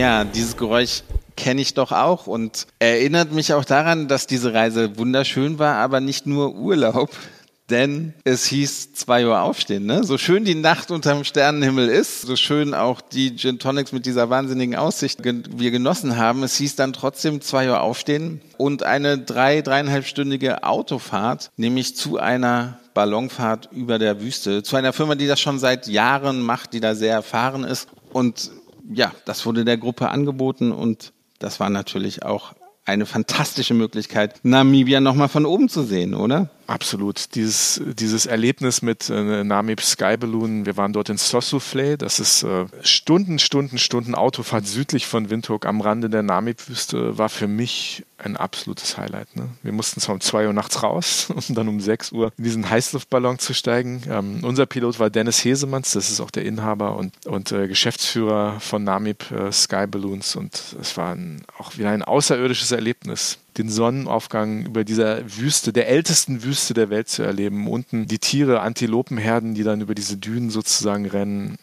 Ja, 0.00 0.24
dieses 0.24 0.56
Geräusch 0.56 1.02
kenne 1.36 1.60
ich 1.60 1.74
doch 1.74 1.92
auch 1.92 2.26
und 2.26 2.66
erinnert 2.78 3.32
mich 3.32 3.52
auch 3.52 3.66
daran, 3.66 4.08
dass 4.08 4.26
diese 4.26 4.54
Reise 4.54 4.96
wunderschön 4.96 5.58
war, 5.58 5.74
aber 5.74 6.00
nicht 6.00 6.26
nur 6.26 6.54
Urlaub, 6.54 7.10
denn 7.68 8.14
es 8.24 8.46
hieß 8.46 8.94
2 8.94 9.26
Uhr 9.26 9.42
aufstehen. 9.42 9.84
Ne? 9.84 10.02
So 10.02 10.16
schön 10.16 10.46
die 10.46 10.54
Nacht 10.54 10.90
unterm 10.90 11.22
Sternenhimmel 11.24 11.90
ist, 11.90 12.22
so 12.22 12.34
schön 12.34 12.72
auch 12.72 13.02
die 13.02 13.36
Gin 13.36 13.58
Tonics 13.58 13.92
mit 13.92 14.06
dieser 14.06 14.30
wahnsinnigen 14.30 14.74
Aussicht 14.74 15.18
wir 15.22 15.70
genossen 15.70 16.16
haben, 16.16 16.44
es 16.44 16.56
hieß 16.56 16.76
dann 16.76 16.94
trotzdem 16.94 17.42
2 17.42 17.68
Uhr 17.68 17.82
aufstehen 17.82 18.40
und 18.56 18.82
eine 18.84 19.18
drei, 19.18 19.60
dreieinhalbstündige 19.60 20.64
Autofahrt, 20.64 21.50
nämlich 21.58 21.94
zu 21.94 22.16
einer 22.16 22.80
Ballonfahrt 22.94 23.68
über 23.70 23.98
der 23.98 24.22
Wüste, 24.22 24.62
zu 24.62 24.76
einer 24.76 24.94
Firma, 24.94 25.14
die 25.14 25.26
das 25.26 25.40
schon 25.40 25.58
seit 25.58 25.88
Jahren 25.88 26.40
macht, 26.40 26.72
die 26.72 26.80
da 26.80 26.94
sehr 26.94 27.12
erfahren 27.12 27.64
ist 27.64 27.86
und 28.14 28.50
ja, 28.92 29.12
das 29.24 29.46
wurde 29.46 29.64
der 29.64 29.78
Gruppe 29.78 30.08
angeboten 30.10 30.72
und 30.72 31.12
das 31.38 31.60
war 31.60 31.70
natürlich 31.70 32.24
auch 32.24 32.52
eine 32.84 33.06
fantastische 33.06 33.74
Möglichkeit, 33.74 34.40
Namibia 34.42 35.00
nochmal 35.00 35.28
von 35.28 35.46
oben 35.46 35.68
zu 35.68 35.82
sehen, 35.82 36.14
oder? 36.14 36.50
Absolut. 36.70 37.34
Dieses, 37.34 37.82
dieses 37.84 38.26
Erlebnis 38.26 38.80
mit 38.80 39.10
äh, 39.10 39.42
Namib 39.42 39.80
Sky 39.80 40.16
Balloon, 40.16 40.66
wir 40.66 40.76
waren 40.76 40.92
dort 40.92 41.08
in 41.08 41.16
Sosufle, 41.16 41.98
das 41.98 42.20
ist 42.20 42.44
äh, 42.44 42.66
Stunden, 42.82 43.40
Stunden, 43.40 43.76
Stunden 43.76 44.14
Autofahrt 44.14 44.68
südlich 44.68 45.08
von 45.08 45.30
Windhoek 45.30 45.66
am 45.66 45.80
Rande 45.80 46.08
der 46.08 46.22
Namib-Wüste, 46.22 47.18
war 47.18 47.28
für 47.28 47.48
mich 47.48 48.04
ein 48.18 48.36
absolutes 48.36 48.96
Highlight. 48.96 49.34
Ne? 49.34 49.48
Wir 49.64 49.72
mussten 49.72 50.00
zwar 50.00 50.14
um 50.14 50.20
zwei 50.20 50.46
Uhr 50.46 50.52
nachts 50.52 50.80
raus, 50.84 51.32
um 51.48 51.56
dann 51.56 51.66
um 51.66 51.80
sechs 51.80 52.12
Uhr 52.12 52.30
in 52.38 52.44
diesen 52.44 52.70
Heißluftballon 52.70 53.40
zu 53.40 53.52
steigen. 53.52 54.02
Ähm, 54.08 54.44
unser 54.44 54.66
Pilot 54.66 55.00
war 55.00 55.10
Dennis 55.10 55.44
Hesemanns, 55.44 55.90
das 55.90 56.08
ist 56.08 56.20
auch 56.20 56.30
der 56.30 56.44
Inhaber 56.44 56.94
und, 56.94 57.26
und 57.26 57.50
äh, 57.50 57.66
Geschäftsführer 57.66 58.60
von 58.60 58.84
Namib 58.84 59.28
äh, 59.32 59.50
Sky 59.50 59.88
Balloons 59.88 60.36
und 60.36 60.76
es 60.80 60.96
war 60.96 61.16
ein, 61.16 61.42
auch 61.58 61.76
wieder 61.78 61.90
ein 61.90 62.04
außerirdisches 62.04 62.70
Erlebnis 62.70 63.40
den 63.60 63.70
Sonnenaufgang 63.70 64.64
über 64.64 64.84
dieser 64.84 65.22
Wüste, 65.36 65.72
der 65.72 65.88
ältesten 65.88 66.42
Wüste 66.42 66.74
der 66.74 66.90
Welt 66.90 67.08
zu 67.08 67.22
erleben. 67.22 67.68
Unten 67.68 68.06
die 68.06 68.18
Tiere, 68.18 68.60
Antilopenherden, 68.60 69.54
die 69.54 69.62
dann 69.62 69.80
über 69.80 69.94
diese 69.94 70.16
Dünen 70.16 70.50
sozusagen 70.50 71.06
rennen. 71.06 71.56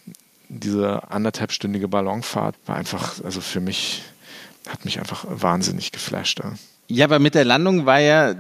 Diese 0.49 1.12
anderthalbstündige 1.12 1.88
Ballonfahrt 1.88 2.55
war 2.65 2.75
einfach, 2.75 3.23
also 3.23 3.41
für 3.41 3.60
mich, 3.60 4.03
hat 4.67 4.86
mich 4.86 4.99
einfach 4.99 5.25
wahnsinnig 5.27 5.91
geflasht. 5.91 6.41
Ja, 6.89 7.03
aber 7.03 7.19
mit 7.19 7.36
der 7.36 7.43
Landung 7.43 7.86
war 7.86 7.99
ja 7.99 8.33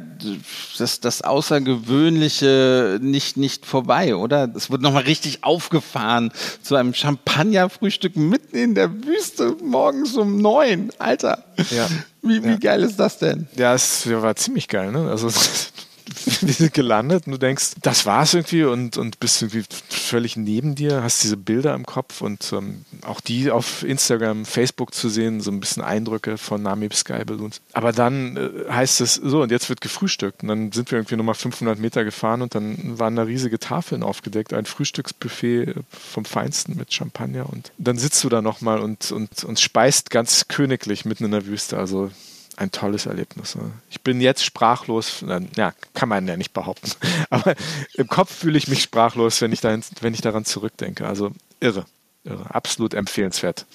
das, 0.77 1.01
das 1.01 1.21
Außergewöhnliche 1.21 2.97
nicht, 3.01 3.35
nicht 3.35 3.65
vorbei, 3.65 4.15
oder? 4.15 4.49
Es 4.55 4.69
wurde 4.69 4.83
nochmal 4.83 5.03
richtig 5.03 5.43
aufgefahren 5.43 6.31
zu 6.61 6.75
einem 6.75 6.93
Champagnerfrühstück 6.93 8.15
mitten 8.15 8.55
in 8.55 8.73
der 8.73 9.03
Wüste 9.03 9.57
morgens 9.61 10.15
um 10.15 10.41
neun. 10.41 10.91
Alter. 10.97 11.43
Ja. 11.71 11.89
Wie, 12.27 12.43
wie 12.43 12.49
ja. 12.49 12.57
geil 12.57 12.83
ist 12.83 12.99
das 12.99 13.17
denn? 13.17 13.47
Ja, 13.55 13.73
es 13.73 14.09
war 14.09 14.35
ziemlich 14.35 14.67
geil, 14.67 14.91
ne? 14.91 15.09
Also 15.09 15.29
wir 16.41 16.53
sind 16.53 16.73
gelandet 16.73 17.27
und 17.27 17.33
du 17.33 17.37
denkst, 17.37 17.71
das 17.81 18.05
war's 18.05 18.33
irgendwie 18.33 18.63
und, 18.63 18.97
und 18.97 19.19
bist 19.19 19.41
irgendwie 19.41 19.63
völlig 19.89 20.37
neben 20.37 20.75
dir, 20.75 21.03
hast 21.03 21.23
diese 21.23 21.37
Bilder 21.37 21.73
im 21.73 21.85
Kopf 21.85 22.21
und 22.21 22.51
ähm, 22.53 22.85
auch 23.05 23.21
die 23.21 23.51
auf 23.51 23.83
Instagram, 23.83 24.45
Facebook 24.45 24.93
zu 24.93 25.09
sehen, 25.09 25.41
so 25.41 25.51
ein 25.51 25.59
bisschen 25.59 25.83
Eindrücke 25.83 26.37
von 26.37 26.61
Namib 26.61 26.93
Sky 26.93 27.25
Balloons. 27.25 27.61
Aber 27.73 27.91
dann 27.91 28.37
äh, 28.37 28.71
heißt 28.71 29.01
es 29.01 29.15
so 29.15 29.41
und 29.41 29.51
jetzt 29.51 29.69
wird 29.69 29.81
gefrühstückt 29.81 30.43
und 30.43 30.49
dann 30.49 30.71
sind 30.71 30.91
wir 30.91 30.97
irgendwie 30.97 31.15
nochmal 31.15 31.35
500 31.35 31.79
Meter 31.79 32.03
gefahren 32.03 32.41
und 32.41 32.55
dann 32.55 32.99
waren 32.99 33.15
da 33.15 33.23
riesige 33.23 33.59
Tafeln 33.59 34.03
aufgedeckt, 34.03 34.53
ein 34.53 34.65
Frühstücksbuffet 34.65 35.75
vom 35.89 36.25
Feinsten 36.25 36.77
mit 36.77 36.93
Champagner 36.93 37.49
und 37.51 37.71
dann 37.77 37.97
sitzt 37.97 38.23
du 38.23 38.29
da 38.29 38.41
nochmal 38.41 38.79
und, 38.79 39.11
und, 39.11 39.43
und 39.43 39.59
speist 39.59 40.09
ganz 40.09 40.47
königlich 40.47 41.05
mitten 41.05 41.25
in 41.25 41.31
der 41.31 41.45
Wüste. 41.45 41.77
Also 41.77 42.11
ein 42.57 42.71
tolles 42.71 43.05
Erlebnis. 43.05 43.57
Ich 43.89 44.01
bin 44.01 44.19
jetzt 44.19 44.43
sprachlos, 44.43 45.23
ja, 45.55 45.73
kann 45.93 46.09
man 46.09 46.27
ja 46.27 46.35
nicht 46.35 46.53
behaupten, 46.53 46.91
aber 47.29 47.55
im 47.93 48.07
Kopf 48.07 48.33
fühle 48.33 48.57
ich 48.57 48.67
mich 48.67 48.81
sprachlos, 48.81 49.41
wenn 49.41 49.53
ich, 49.53 49.61
dahin, 49.61 49.83
wenn 50.01 50.13
ich 50.13 50.21
daran 50.21 50.43
zurückdenke. 50.43 51.07
Also 51.07 51.31
irre, 51.59 51.85
irre, 52.23 52.53
absolut 52.53 52.93
empfehlenswert. 52.93 53.65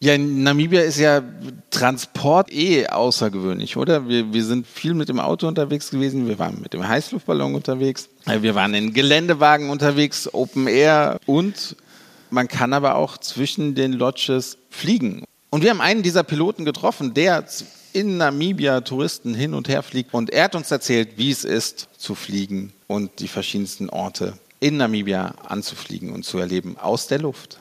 Ja, 0.00 0.14
in 0.14 0.44
Namibia 0.44 0.82
ist 0.82 0.98
ja 0.98 1.22
Transport 1.70 2.52
eh 2.52 2.86
außergewöhnlich, 2.86 3.76
oder? 3.76 4.08
Wir, 4.08 4.32
wir 4.32 4.44
sind 4.44 4.64
viel 4.64 4.94
mit 4.94 5.08
dem 5.08 5.18
Auto 5.18 5.48
unterwegs 5.48 5.90
gewesen, 5.90 6.28
wir 6.28 6.38
waren 6.38 6.60
mit 6.60 6.72
dem 6.72 6.86
Heißluftballon 6.86 7.56
unterwegs, 7.56 8.08
wir 8.24 8.54
waren 8.54 8.74
in 8.74 8.94
Geländewagen 8.94 9.70
unterwegs, 9.70 10.32
Open 10.32 10.68
Air 10.68 11.18
und 11.26 11.76
Man 12.30 12.46
kann 12.46 12.72
aber 12.72 12.94
auch 12.94 13.18
zwischen 13.18 13.74
den 13.74 13.92
Lodges 13.92 14.58
fliegen. 14.70 15.24
Und 15.50 15.62
wir 15.62 15.70
haben 15.70 15.80
einen 15.80 16.02
dieser 16.02 16.22
Piloten 16.22 16.64
getroffen, 16.64 17.14
der 17.14 17.46
in 17.98 18.16
Namibia 18.16 18.82
Touristen 18.82 19.34
hin 19.34 19.54
und 19.54 19.68
her 19.68 19.82
fliegt. 19.82 20.14
Und 20.14 20.30
er 20.30 20.44
hat 20.44 20.54
uns 20.54 20.70
erzählt, 20.70 21.14
wie 21.16 21.32
es 21.32 21.42
ist, 21.42 21.88
zu 21.98 22.14
fliegen 22.14 22.72
und 22.86 23.18
die 23.18 23.26
verschiedensten 23.26 23.90
Orte 23.90 24.34
in 24.60 24.76
Namibia 24.76 25.34
anzufliegen 25.44 26.12
und 26.12 26.24
zu 26.24 26.38
erleben 26.38 26.76
aus 26.78 27.08
der 27.08 27.18
Luft. 27.18 27.60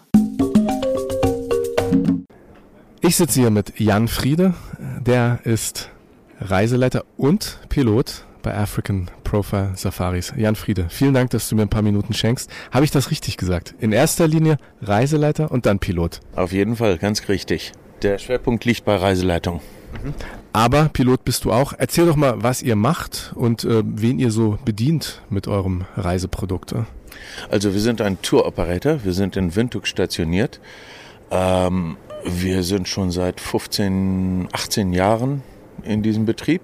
Ich 3.02 3.16
sitze 3.16 3.40
hier 3.40 3.50
mit 3.50 3.80
Jan 3.80 4.08
Friede, 4.08 4.54
der 5.00 5.40
ist 5.44 5.90
Reiseleiter 6.40 7.04
und 7.18 7.58
Pilot 7.70 8.24
bei 8.44 8.56
African 8.56 9.10
Profile 9.24 9.72
Safaris. 9.76 10.34
Jan 10.38 10.56
Friede, 10.56 10.86
vielen 10.90 11.16
Dank, 11.16 11.32
dass 11.32 11.50
du 11.50 11.56
mir 11.56 11.64
ein 11.64 11.70
paar 11.70 11.82
Minuten 11.82 12.14
schenkst. 12.14 12.48
Habe 12.72 12.86
ich 12.86 12.92
das 12.92 13.10
richtig 13.10 13.38
gesagt? 13.38 13.74
In 13.80 13.92
erster 13.92 14.28
Linie 14.28 14.58
Reiseleiter 14.84 15.50
und 15.50 15.66
dann 15.66 15.80
Pilot. 15.80 16.20
Auf 16.36 16.52
jeden 16.52 16.76
Fall, 16.76 17.00
ganz 17.00 17.28
richtig. 17.28 17.72
Der 18.04 18.20
Schwerpunkt 18.20 18.66
liegt 18.66 18.86
bei 18.86 18.96
Reiseleitung. 18.96 19.62
Aber 20.54 20.90
Pilot 20.90 21.24
bist 21.24 21.46
du 21.46 21.52
auch. 21.52 21.74
Erzähl 21.78 22.06
doch 22.06 22.16
mal, 22.16 22.42
was 22.42 22.62
ihr 22.62 22.76
macht 22.76 23.32
und 23.36 23.64
äh, 23.64 23.84
wen 23.86 24.20
ihr 24.20 24.32
so 24.32 24.58
bedient 24.66 25.22
mit 25.30 25.48
eurem 25.48 25.86
Reiseprodukt. 25.96 26.74
Also 27.50 27.74
wir 27.74 27.82
sind 27.82 28.02
ein 28.02 28.22
Tour-Operator. 28.22 29.04
Wir 29.04 29.14
sind 29.14 29.38
in 29.38 29.56
Windhoek 29.56 29.88
stationiert. 29.88 30.60
Ähm, 31.32 31.98
wir 32.26 32.64
sind 32.64 32.88
schon 32.88 33.12
seit 33.12 33.40
15, 33.40 34.50
18 34.52 34.94
Jahren 34.94 35.44
in 35.84 36.04
diesem 36.04 36.26
Betrieb. 36.26 36.62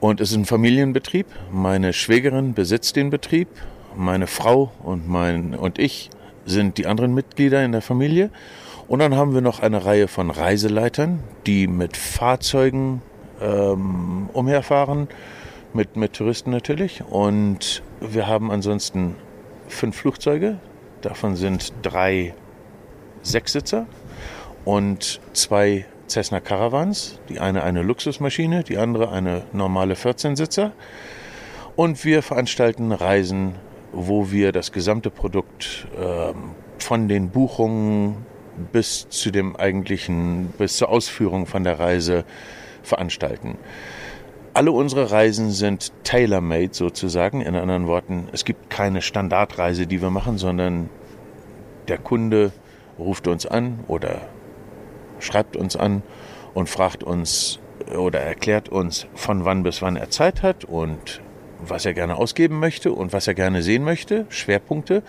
Und 0.00 0.20
es 0.20 0.30
ist 0.30 0.36
ein 0.36 0.44
Familienbetrieb. 0.44 1.26
Meine 1.50 1.92
Schwägerin 1.92 2.54
besitzt 2.54 2.96
den 2.96 3.10
Betrieb. 3.10 3.48
Meine 3.96 4.26
Frau 4.26 4.70
und, 4.82 5.08
mein, 5.08 5.54
und 5.54 5.78
ich 5.78 6.10
sind 6.46 6.78
die 6.78 6.86
anderen 6.86 7.14
Mitglieder 7.14 7.64
in 7.64 7.72
der 7.72 7.82
Familie. 7.82 8.30
Und 8.88 9.00
dann 9.00 9.14
haben 9.14 9.34
wir 9.34 9.42
noch 9.42 9.60
eine 9.60 9.84
Reihe 9.84 10.08
von 10.08 10.30
Reiseleitern, 10.30 11.20
die 11.46 11.66
mit 11.66 11.98
Fahrzeugen 11.98 13.02
ähm, 13.38 14.30
umherfahren, 14.32 15.08
mit, 15.74 15.96
mit 15.96 16.14
Touristen 16.14 16.50
natürlich. 16.50 17.04
Und 17.04 17.82
wir 18.00 18.26
haben 18.26 18.50
ansonsten 18.50 19.14
fünf 19.68 19.94
Flugzeuge. 19.94 20.58
Davon 21.02 21.36
sind 21.36 21.74
drei 21.82 22.34
Sechssitzer 23.22 23.86
und 24.64 25.20
zwei 25.34 25.84
Cessna 26.08 26.40
Caravans. 26.40 27.20
Die 27.28 27.40
eine 27.40 27.64
eine 27.64 27.82
Luxusmaschine, 27.82 28.64
die 28.64 28.78
andere 28.78 29.12
eine 29.12 29.42
normale 29.52 29.94
14-Sitzer. 29.94 30.72
Und 31.76 32.06
wir 32.06 32.22
veranstalten 32.22 32.92
Reisen, 32.92 33.56
wo 33.92 34.30
wir 34.30 34.50
das 34.50 34.72
gesamte 34.72 35.10
Produkt 35.10 35.86
äh, 36.00 36.32
von 36.78 37.08
den 37.08 37.28
Buchungen 37.28 38.26
bis 38.72 39.08
zu 39.08 39.30
dem 39.30 39.56
eigentlichen, 39.56 40.48
bis 40.58 40.76
zur 40.76 40.88
Ausführung 40.88 41.46
von 41.46 41.64
der 41.64 41.78
Reise 41.78 42.24
veranstalten. 42.82 43.56
Alle 44.54 44.72
unsere 44.72 45.10
Reisen 45.10 45.50
sind 45.50 45.92
tailor-made 46.04 46.70
sozusagen. 46.72 47.42
In 47.42 47.54
anderen 47.54 47.86
Worten, 47.86 48.28
es 48.32 48.44
gibt 48.44 48.70
keine 48.70 49.02
Standardreise, 49.02 49.86
die 49.86 50.02
wir 50.02 50.10
machen, 50.10 50.36
sondern 50.36 50.90
der 51.86 51.98
Kunde 51.98 52.52
ruft 52.98 53.28
uns 53.28 53.46
an 53.46 53.80
oder 53.86 54.22
schreibt 55.20 55.56
uns 55.56 55.76
an 55.76 56.02
und 56.54 56.68
fragt 56.68 57.04
uns 57.04 57.60
oder 57.96 58.20
erklärt 58.20 58.68
uns, 58.68 59.06
von 59.14 59.44
wann 59.44 59.62
bis 59.62 59.80
wann 59.80 59.96
er 59.96 60.10
Zeit 60.10 60.42
hat 60.42 60.64
und 60.64 61.20
was 61.60 61.86
er 61.86 61.94
gerne 61.94 62.16
ausgeben 62.16 62.58
möchte 62.58 62.92
und 62.92 63.12
was 63.12 63.26
er 63.26 63.34
gerne 63.34 63.62
sehen 63.62 63.84
möchte, 63.84 64.26
Schwerpunkte. 64.28 65.02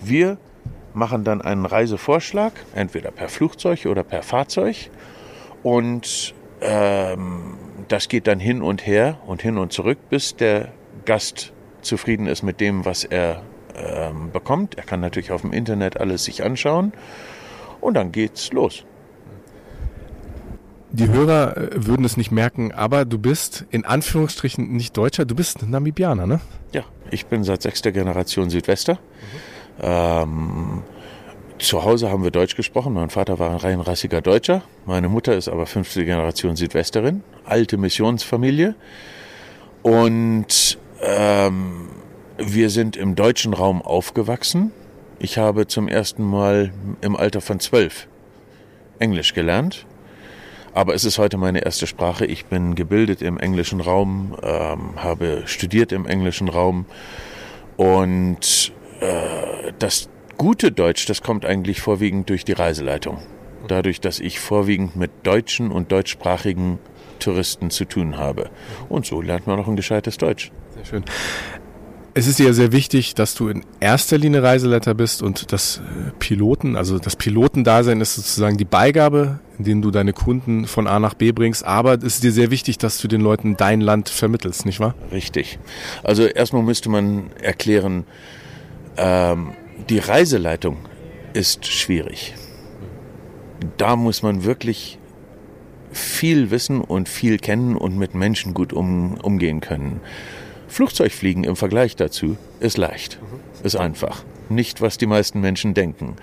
Wir 0.00 0.38
machen 0.94 1.24
dann 1.24 1.40
einen 1.40 1.66
Reisevorschlag, 1.66 2.52
entweder 2.74 3.10
per 3.10 3.28
Flugzeug 3.28 3.86
oder 3.86 4.02
per 4.02 4.22
Fahrzeug. 4.22 4.90
Und 5.62 6.34
ähm, 6.60 7.54
das 7.88 8.08
geht 8.08 8.26
dann 8.26 8.40
hin 8.40 8.62
und 8.62 8.86
her 8.86 9.18
und 9.26 9.42
hin 9.42 9.58
und 9.58 9.72
zurück, 9.72 9.98
bis 10.08 10.36
der 10.36 10.72
Gast 11.04 11.52
zufrieden 11.82 12.26
ist 12.26 12.42
mit 12.42 12.60
dem, 12.60 12.84
was 12.84 13.04
er 13.04 13.42
ähm, 13.74 14.30
bekommt. 14.32 14.76
Er 14.76 14.84
kann 14.84 15.00
natürlich 15.00 15.32
auf 15.32 15.42
dem 15.42 15.52
Internet 15.52 15.98
alles 15.98 16.24
sich 16.24 16.44
anschauen 16.44 16.92
und 17.80 17.94
dann 17.94 18.12
geht's 18.12 18.52
los. 18.52 18.84
Die 20.92 21.08
Hörer 21.08 21.56
äh, 21.56 21.86
würden 21.86 22.04
es 22.04 22.16
nicht 22.16 22.32
merken, 22.32 22.72
aber 22.72 23.04
du 23.04 23.18
bist 23.18 23.64
in 23.70 23.84
Anführungsstrichen 23.84 24.72
nicht 24.72 24.96
Deutscher, 24.96 25.24
du 25.24 25.34
bist 25.34 25.66
Namibianer, 25.66 26.26
ne? 26.26 26.40
Ja, 26.72 26.82
ich 27.10 27.26
bin 27.26 27.44
seit 27.44 27.62
sechster 27.62 27.92
Generation 27.92 28.50
Südwester. 28.50 28.94
Mhm. 28.94 29.49
Ähm, 29.80 30.82
zu 31.58 31.84
Hause 31.84 32.10
haben 32.10 32.22
wir 32.22 32.30
Deutsch 32.30 32.56
gesprochen. 32.56 32.94
Mein 32.94 33.10
Vater 33.10 33.38
war 33.38 33.50
ein 33.50 33.56
reinrassiger 33.56 34.20
Deutscher. 34.20 34.62
Meine 34.86 35.08
Mutter 35.08 35.36
ist 35.36 35.48
aber 35.48 35.66
fünfte 35.66 36.04
Generation 36.04 36.56
Südwesterin, 36.56 37.22
alte 37.44 37.76
Missionsfamilie. 37.76 38.74
Und 39.82 40.78
ähm, 41.02 41.88
wir 42.38 42.70
sind 42.70 42.96
im 42.96 43.14
deutschen 43.14 43.54
Raum 43.54 43.82
aufgewachsen. 43.82 44.72
Ich 45.18 45.36
habe 45.36 45.66
zum 45.66 45.88
ersten 45.88 46.24
Mal 46.24 46.72
im 47.02 47.16
Alter 47.16 47.40
von 47.40 47.60
zwölf 47.60 48.08
Englisch 48.98 49.34
gelernt 49.34 49.86
aber 50.72 50.94
es 50.94 51.04
ist 51.04 51.18
heute 51.18 51.36
meine 51.36 51.64
erste 51.64 51.86
Sprache. 51.86 52.24
Ich 52.24 52.46
bin 52.46 52.74
gebildet 52.74 53.22
im 53.22 53.38
englischen 53.38 53.80
Raum, 53.80 54.36
ähm, 54.42 55.02
habe 55.02 55.42
studiert 55.46 55.92
im 55.92 56.06
englischen 56.06 56.48
Raum 56.48 56.86
und 57.76 58.72
äh, 59.00 59.72
das 59.78 60.08
gute 60.36 60.72
Deutsch, 60.72 61.06
das 61.06 61.22
kommt 61.22 61.44
eigentlich 61.44 61.80
vorwiegend 61.80 62.28
durch 62.30 62.44
die 62.44 62.52
Reiseleitung. 62.52 63.18
Dadurch, 63.68 64.00
dass 64.00 64.20
ich 64.20 64.40
vorwiegend 64.40 64.96
mit 64.96 65.10
deutschen 65.22 65.70
und 65.70 65.92
deutschsprachigen 65.92 66.78
Touristen 67.18 67.70
zu 67.70 67.84
tun 67.84 68.16
habe. 68.16 68.50
Und 68.88 69.06
so 69.06 69.20
lernt 69.20 69.46
man 69.46 69.60
auch 69.60 69.68
ein 69.68 69.76
gescheites 69.76 70.16
Deutsch. 70.16 70.50
Sehr 70.74 70.84
schön. 70.84 71.04
Es 72.12 72.26
ist 72.26 72.40
ja 72.40 72.52
sehr 72.52 72.72
wichtig, 72.72 73.14
dass 73.14 73.34
du 73.34 73.48
in 73.48 73.64
erster 73.78 74.18
Linie 74.18 74.42
Reiseleiter 74.42 74.94
bist 74.94 75.22
und 75.22 75.52
das 75.52 75.76
äh, 75.78 76.10
Piloten, 76.18 76.74
also 76.74 76.98
das 76.98 77.14
Pilotendasein 77.14 78.00
ist 78.00 78.16
sozusagen 78.16 78.56
die 78.56 78.64
Beigabe, 78.64 79.38
in 79.58 79.64
denen 79.64 79.82
du 79.82 79.92
deine 79.92 80.12
Kunden 80.12 80.66
von 80.66 80.88
A 80.88 80.98
nach 80.98 81.14
B 81.14 81.30
bringst. 81.30 81.64
Aber 81.64 81.94
es 81.94 82.02
ist 82.04 82.24
dir 82.24 82.32
sehr 82.32 82.50
wichtig, 82.50 82.78
dass 82.78 82.98
du 82.98 83.06
den 83.06 83.20
Leuten 83.20 83.56
dein 83.56 83.80
Land 83.80 84.08
vermittelst, 84.08 84.66
nicht 84.66 84.80
wahr? 84.80 84.94
Richtig. 85.12 85.60
Also 86.02 86.24
erstmal 86.24 86.64
müsste 86.64 86.88
man 86.88 87.30
erklären, 87.40 88.06
ähm, 89.00 89.52
die 89.88 89.98
Reiseleitung 89.98 90.76
ist 91.32 91.66
schwierig. 91.66 92.34
Da 93.78 93.96
muss 93.96 94.22
man 94.22 94.44
wirklich 94.44 94.98
viel 95.92 96.50
wissen 96.50 96.80
und 96.80 97.08
viel 97.08 97.38
kennen 97.38 97.76
und 97.76 97.96
mit 97.96 98.14
Menschen 98.14 98.54
gut 98.54 98.72
um, 98.72 99.14
umgehen 99.14 99.60
können. 99.60 100.00
Flugzeugfliegen 100.68 101.42
im 101.44 101.56
Vergleich 101.56 101.96
dazu 101.96 102.36
ist 102.60 102.76
leicht, 102.76 103.18
ist 103.64 103.74
einfach. 103.74 104.22
Nicht, 104.48 104.80
was 104.80 104.98
die 104.98 105.06
meisten 105.06 105.40
Menschen 105.40 105.74
denken. 105.74 106.16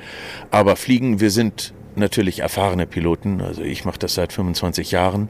Aber 0.51 0.75
Fliegen, 0.75 1.19
wir 1.19 1.31
sind 1.31 1.73
natürlich 1.95 2.39
erfahrene 2.39 2.85
Piloten. 2.85 3.41
Also 3.41 3.61
ich 3.63 3.85
mache 3.85 3.99
das 3.99 4.13
seit 4.13 4.31
25 4.31 4.91
Jahren. 4.91 5.29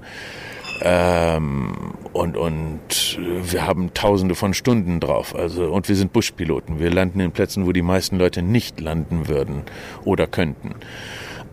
Ähm, 0.81 1.73
und, 2.13 2.37
und 2.37 3.19
wir 3.19 3.65
haben 3.65 3.93
tausende 3.93 4.35
von 4.35 4.53
Stunden 4.53 4.99
drauf. 4.99 5.35
Also, 5.35 5.71
und 5.71 5.87
wir 5.89 5.95
sind 5.95 6.13
Buschpiloten. 6.13 6.79
Wir 6.79 6.91
landen 6.91 7.19
in 7.19 7.31
Plätzen, 7.31 7.65
wo 7.65 7.71
die 7.71 7.81
meisten 7.81 8.17
Leute 8.17 8.41
nicht 8.41 8.79
landen 8.79 9.27
würden 9.27 9.63
oder 10.03 10.27
könnten. 10.27 10.75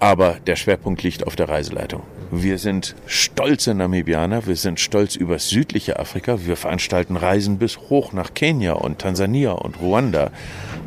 Aber 0.00 0.36
der 0.46 0.56
Schwerpunkt 0.56 1.02
liegt 1.02 1.26
auf 1.26 1.36
der 1.36 1.48
Reiseleitung. 1.48 2.02
Wir 2.30 2.58
sind 2.58 2.96
stolze 3.06 3.74
Namibianer, 3.74 4.46
wir 4.46 4.56
sind 4.56 4.80
stolz 4.80 5.14
über 5.14 5.38
südliche 5.38 5.98
Afrika. 5.98 6.44
Wir 6.44 6.56
veranstalten 6.56 7.16
Reisen 7.16 7.58
bis 7.58 7.78
hoch 7.78 8.12
nach 8.12 8.34
Kenia 8.34 8.72
und 8.72 8.98
Tansania 8.98 9.52
und 9.52 9.80
Ruanda, 9.80 10.30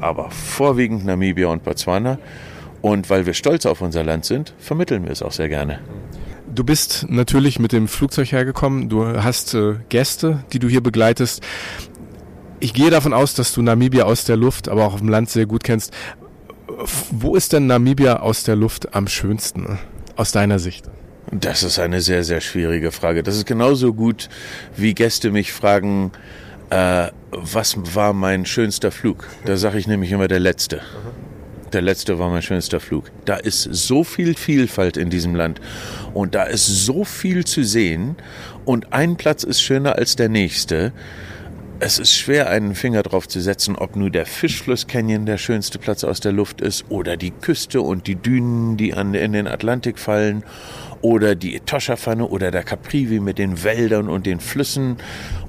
aber 0.02 0.30
vorwiegend 0.30 1.06
Namibia 1.06 1.48
und 1.48 1.64
Botswana. 1.64 2.20
Und 2.82 3.10
weil 3.10 3.26
wir 3.26 3.34
stolz 3.34 3.66
auf 3.66 3.82
unser 3.82 4.04
Land 4.04 4.26
sind, 4.26 4.54
vermitteln 4.60 5.04
wir 5.04 5.12
es 5.12 5.22
auch 5.22 5.32
sehr 5.32 5.50
gerne. 5.50 5.80
Du 6.58 6.64
bist 6.64 7.06
natürlich 7.08 7.60
mit 7.60 7.72
dem 7.72 7.88
Flugzeug 7.88 8.32
hergekommen. 8.32 8.90
Du 8.90 9.06
hast 9.06 9.54
äh, 9.54 9.76
Gäste, 9.90 10.44
die 10.54 10.58
du 10.58 10.68
hier 10.68 10.82
begleitest. 10.82 11.44
Ich 12.60 12.74
gehe 12.74 12.90
davon 12.90 13.14
aus, 13.14 13.36
dass 13.36 13.54
du 13.54 13.62
Namibia 13.62 14.06
aus 14.06 14.26
der 14.26 14.38
Luft, 14.38 14.68
aber 14.68 14.88
auch 14.88 14.94
auf 14.96 15.00
dem 15.02 15.10
Land 15.10 15.30
sehr 15.30 15.46
gut 15.46 15.64
kennst. 15.64 15.94
Wo 17.12 17.36
ist 17.36 17.54
denn 17.54 17.68
Namibia 17.68 18.22
aus 18.22 18.42
der 18.42 18.56
Luft 18.56 18.96
am 18.96 19.06
schönsten, 19.08 19.78
aus 20.16 20.32
deiner 20.32 20.58
Sicht? 20.58 20.90
Das 21.32 21.62
ist 21.62 21.78
eine 21.78 22.02
sehr, 22.02 22.24
sehr 22.24 22.42
schwierige 22.42 22.92
Frage. 22.92 23.22
Das 23.22 23.36
ist 23.36 23.46
genauso 23.46 23.94
gut, 23.94 24.28
wie 24.76 24.96
Gäste 24.96 25.30
mich 25.30 25.54
fragen, 25.54 26.12
äh, 26.72 27.10
was 27.30 27.76
war 27.94 28.14
mein 28.14 28.48
schönster 28.48 28.90
Flug? 28.90 29.28
Da 29.46 29.58
sage 29.58 29.78
ich 29.78 29.86
nämlich 29.86 30.12
immer 30.12 30.28
der 30.28 30.40
letzte. 30.40 30.82
Der 31.74 31.82
letzte 31.82 32.18
war 32.18 32.30
mein 32.30 32.42
schönster 32.42 32.80
Flug. 32.80 33.12
Da 33.26 33.36
ist 33.36 33.64
so 33.64 34.04
viel 34.04 34.36
Vielfalt 34.36 34.96
in 34.96 35.10
diesem 35.10 35.36
Land 35.36 35.60
und 36.14 36.34
da 36.34 36.44
ist 36.44 36.66
so 36.66 37.04
viel 37.04 37.46
zu 37.46 37.64
sehen 37.64 38.16
und 38.64 38.94
ein 38.94 39.18
Platz 39.18 39.44
ist 39.44 39.62
schöner 39.62 39.96
als 39.98 40.16
der 40.16 40.30
nächste. 40.30 40.94
es 41.80 42.00
ist 42.00 42.14
schwer, 42.14 42.50
einen 42.50 42.74
Finger 42.74 43.04
drauf 43.04 43.28
zu 43.28 43.40
setzen, 43.40 43.76
ob 43.76 43.96
nur 43.96 44.10
der 44.10 44.26
Fischfluss 44.26 44.88
Canyon 44.88 45.26
der 45.26 45.38
schönste 45.38 45.78
Platz 45.78 46.04
aus 46.04 46.20
der 46.20 46.32
Luft 46.32 46.62
ist 46.62 46.86
oder 46.90 47.18
die 47.18 47.32
Küste 47.32 47.82
und 47.82 48.08
die 48.08 48.16
Dünen, 48.16 48.78
die 48.78 48.94
an, 48.94 49.14
in 49.14 49.34
den 49.34 49.48
Atlantik 49.48 50.00
fallen 50.00 50.44
oder 51.02 51.36
die 51.36 51.56
Etosha-Pfanne 51.56 52.28
oder 52.28 52.52
der 52.52 52.64
Caprivi 52.64 53.20
mit 53.20 53.38
den 53.38 53.64
Wäldern 53.64 54.10
und 54.10 54.26
den 54.26 54.40
Flüssen 54.40 54.98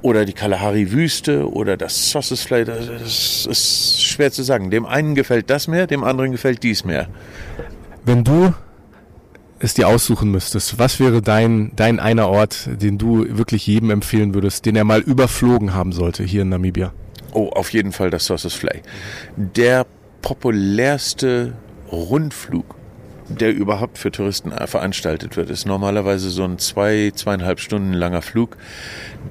oder 0.03 0.25
die 0.25 0.33
Kalahari-Wüste 0.33 1.51
oder 1.51 1.77
das 1.77 2.13
Fly. 2.13 2.65
Das 2.65 3.47
ist 3.47 4.03
schwer 4.03 4.31
zu 4.33 4.43
sagen. 4.43 4.71
Dem 4.71 4.87
einen 4.87 5.15
gefällt 5.15 5.51
das 5.51 5.69
mehr, 5.69 5.87
dem 5.87 6.05
anderen 6.05 6.33
gefällt 6.33 6.63
dies 6.63 6.85
mehr. 6.85 7.09
Wenn 8.05 8.25
du 8.25 8.55
es 9.59 9.75
dir 9.75 9.89
aussuchen 9.89 10.31
müsstest, 10.31 10.79
was 10.79 11.01
wäre 11.01 11.21
dein, 11.21 11.73
dein 11.75 11.99
einer 11.99 12.29
Ort, 12.29 12.69
den 12.81 12.97
du 12.97 13.27
wirklich 13.37 13.67
jedem 13.67 13.91
empfehlen 13.91 14.35
würdest, 14.35 14.67
den 14.67 14.77
er 14.77 14.85
mal 14.85 15.01
überflogen 15.01 15.75
haben 15.75 15.93
sollte 15.93 16.23
hier 16.23 16.43
in 16.43 16.51
Namibia? 16.51 16.93
Oh, 17.33 17.49
auf 17.49 17.73
jeden 17.73 17.93
Fall 17.93 18.11
das 18.11 18.27
Fly. 18.27 18.83
Der 19.37 19.87
populärste 20.23 21.55
Rundflug 21.91 22.78
der 23.29 23.55
überhaupt 23.55 23.99
für 23.99 24.11
Touristen 24.11 24.53
veranstaltet 24.67 25.37
wird, 25.37 25.51
ist 25.51 25.67
normalerweise 25.67 26.31
so 26.31 26.45
ein 26.45 26.59
zwei, 26.59 27.13
zweieinhalb 27.15 27.61
Stunden 27.61 27.93
langer 27.93 28.23
Flug, 28.23 28.57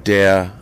der 0.06 0.52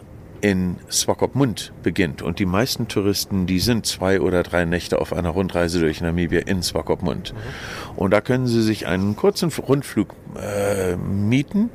in 0.41 0.76
Swakopmund 0.91 1.72
beginnt. 1.82 2.22
Und 2.22 2.39
die 2.39 2.47
meisten 2.47 2.89
Touristen, 2.89 3.47
die 3.47 3.59
sind 3.59 3.87
zwei 3.87 4.20
oder 4.20 4.43
drei 4.43 4.64
Nächte 4.64 5.01
auf 5.01 5.12
einer 5.12 5.30
Rundreise 5.30 5.80
durch 5.80 6.01
Namibia 6.01 6.41
in 6.41 6.62
Swakopmund. 6.62 7.32
Mhm. 7.32 7.99
Und 7.99 8.11
da 8.12 8.20
können 8.20 8.47
sie 8.47 8.62
sich 8.62 8.87
einen 8.87 9.16
kurzen 9.16 9.51
Rundflug 9.51 10.14
äh, 10.41 10.97
mieten 10.97 11.70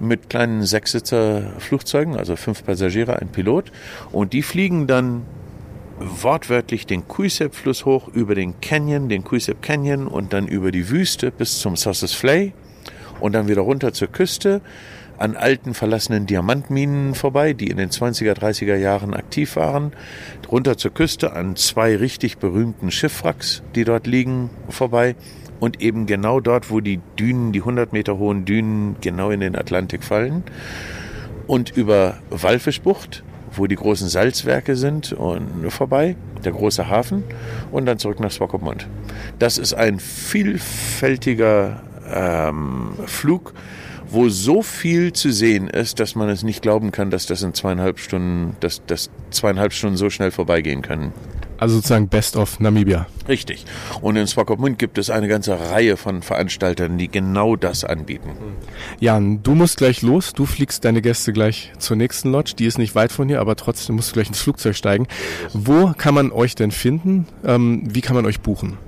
mit 0.00 0.30
kleinen 0.30 0.64
Sechssitzer 0.64 1.54
Flugzeugen, 1.58 2.16
also 2.16 2.36
fünf 2.36 2.64
Passagiere, 2.64 3.18
ein 3.20 3.28
Pilot. 3.28 3.72
Und 4.12 4.32
die 4.32 4.42
fliegen 4.42 4.86
dann 4.86 5.22
wortwörtlich 6.00 6.86
den 6.86 7.06
Kuisep-Fluss 7.08 7.84
hoch 7.84 8.08
über 8.08 8.34
den 8.34 8.60
Canyon, 8.60 9.08
den 9.08 9.24
Kuisep 9.24 9.62
Canyon 9.62 10.06
und 10.06 10.32
dann 10.32 10.46
über 10.46 10.70
die 10.70 10.90
Wüste 10.90 11.30
bis 11.30 11.58
zum 11.58 11.76
Sossus 11.76 12.12
Flay 12.12 12.52
und 13.20 13.32
dann 13.32 13.48
wieder 13.48 13.62
runter 13.62 13.92
zur 13.92 14.08
Küste 14.08 14.60
an 15.18 15.36
alten 15.36 15.74
verlassenen 15.74 16.26
Diamantminen 16.26 17.14
vorbei, 17.14 17.52
die 17.52 17.68
in 17.68 17.76
den 17.76 17.90
20er, 17.90 18.34
30er 18.34 18.76
Jahren 18.76 19.14
aktiv 19.14 19.56
waren, 19.56 19.92
runter 20.50 20.76
zur 20.76 20.94
Küste 20.94 21.32
an 21.32 21.56
zwei 21.56 21.96
richtig 21.96 22.38
berühmten 22.38 22.90
Schiffwracks, 22.90 23.62
die 23.74 23.84
dort 23.84 24.06
liegen, 24.06 24.50
vorbei 24.68 25.16
und 25.58 25.82
eben 25.82 26.06
genau 26.06 26.38
dort, 26.38 26.70
wo 26.70 26.80
die 26.80 27.00
Dünen, 27.18 27.52
die 27.52 27.60
100 27.60 27.92
Meter 27.92 28.18
hohen 28.18 28.44
Dünen 28.44 28.96
genau 29.00 29.30
in 29.30 29.40
den 29.40 29.56
Atlantik 29.56 30.04
fallen 30.04 30.44
und 31.48 31.76
über 31.76 32.18
Walfischbucht, 32.30 33.24
wo 33.52 33.66
die 33.66 33.76
großen 33.76 34.08
Salzwerke 34.08 34.76
sind 34.76 35.12
und 35.12 35.70
vorbei, 35.70 36.16
der 36.44 36.52
große 36.52 36.88
Hafen 36.88 37.24
und 37.70 37.86
dann 37.86 37.98
zurück 37.98 38.20
nach 38.20 38.30
Swakopmund. 38.30 38.86
Das 39.38 39.58
ist 39.58 39.74
ein 39.74 39.98
vielfältiger 40.00 41.82
ähm, 42.12 42.92
Flug, 43.06 43.54
wo 44.10 44.28
so 44.28 44.62
viel 44.62 45.12
zu 45.12 45.30
sehen 45.30 45.68
ist, 45.68 46.00
dass 46.00 46.14
man 46.14 46.28
es 46.28 46.42
nicht 46.42 46.62
glauben 46.62 46.92
kann, 46.92 47.10
dass 47.10 47.26
das 47.26 47.42
in 47.42 47.54
zweieinhalb 47.54 47.98
Stunden, 47.98 48.56
dass, 48.60 48.84
dass 48.86 49.10
zweieinhalb 49.30 49.72
Stunden 49.72 49.96
so 49.96 50.08
schnell 50.08 50.30
vorbeigehen 50.30 50.82
können. 50.82 51.12
Also 51.58 51.76
sozusagen 51.76 52.08
Best 52.08 52.36
of 52.36 52.60
Namibia. 52.60 53.06
Richtig. 53.28 53.64
Und 54.00 54.16
in 54.16 54.26
Swakopmund 54.26 54.78
gibt 54.78 54.96
es 54.96 55.10
eine 55.10 55.28
ganze 55.28 55.58
Reihe 55.58 55.96
von 55.96 56.22
Veranstaltern, 56.22 56.98
die 56.98 57.08
genau 57.08 57.56
das 57.56 57.84
anbieten. 57.84 58.30
Jan, 59.00 59.42
du 59.42 59.54
musst 59.54 59.76
gleich 59.76 60.02
los. 60.02 60.32
Du 60.32 60.46
fliegst 60.46 60.84
deine 60.84 61.02
Gäste 61.02 61.32
gleich 61.32 61.72
zur 61.78 61.96
nächsten 61.96 62.30
Lodge. 62.30 62.54
Die 62.58 62.64
ist 62.64 62.78
nicht 62.78 62.94
weit 62.94 63.10
von 63.10 63.28
hier, 63.28 63.40
aber 63.40 63.56
trotzdem 63.56 63.96
musst 63.96 64.10
du 64.10 64.14
gleich 64.14 64.28
ins 64.28 64.40
Flugzeug 64.40 64.76
steigen. 64.76 65.08
Wo 65.52 65.92
kann 65.96 66.14
man 66.14 66.30
euch 66.30 66.54
denn 66.54 66.70
finden? 66.70 67.26
Ähm, 67.44 67.82
wie 67.84 68.00
kann 68.00 68.14
man 68.14 68.24
euch 68.24 68.40
buchen? 68.40 68.78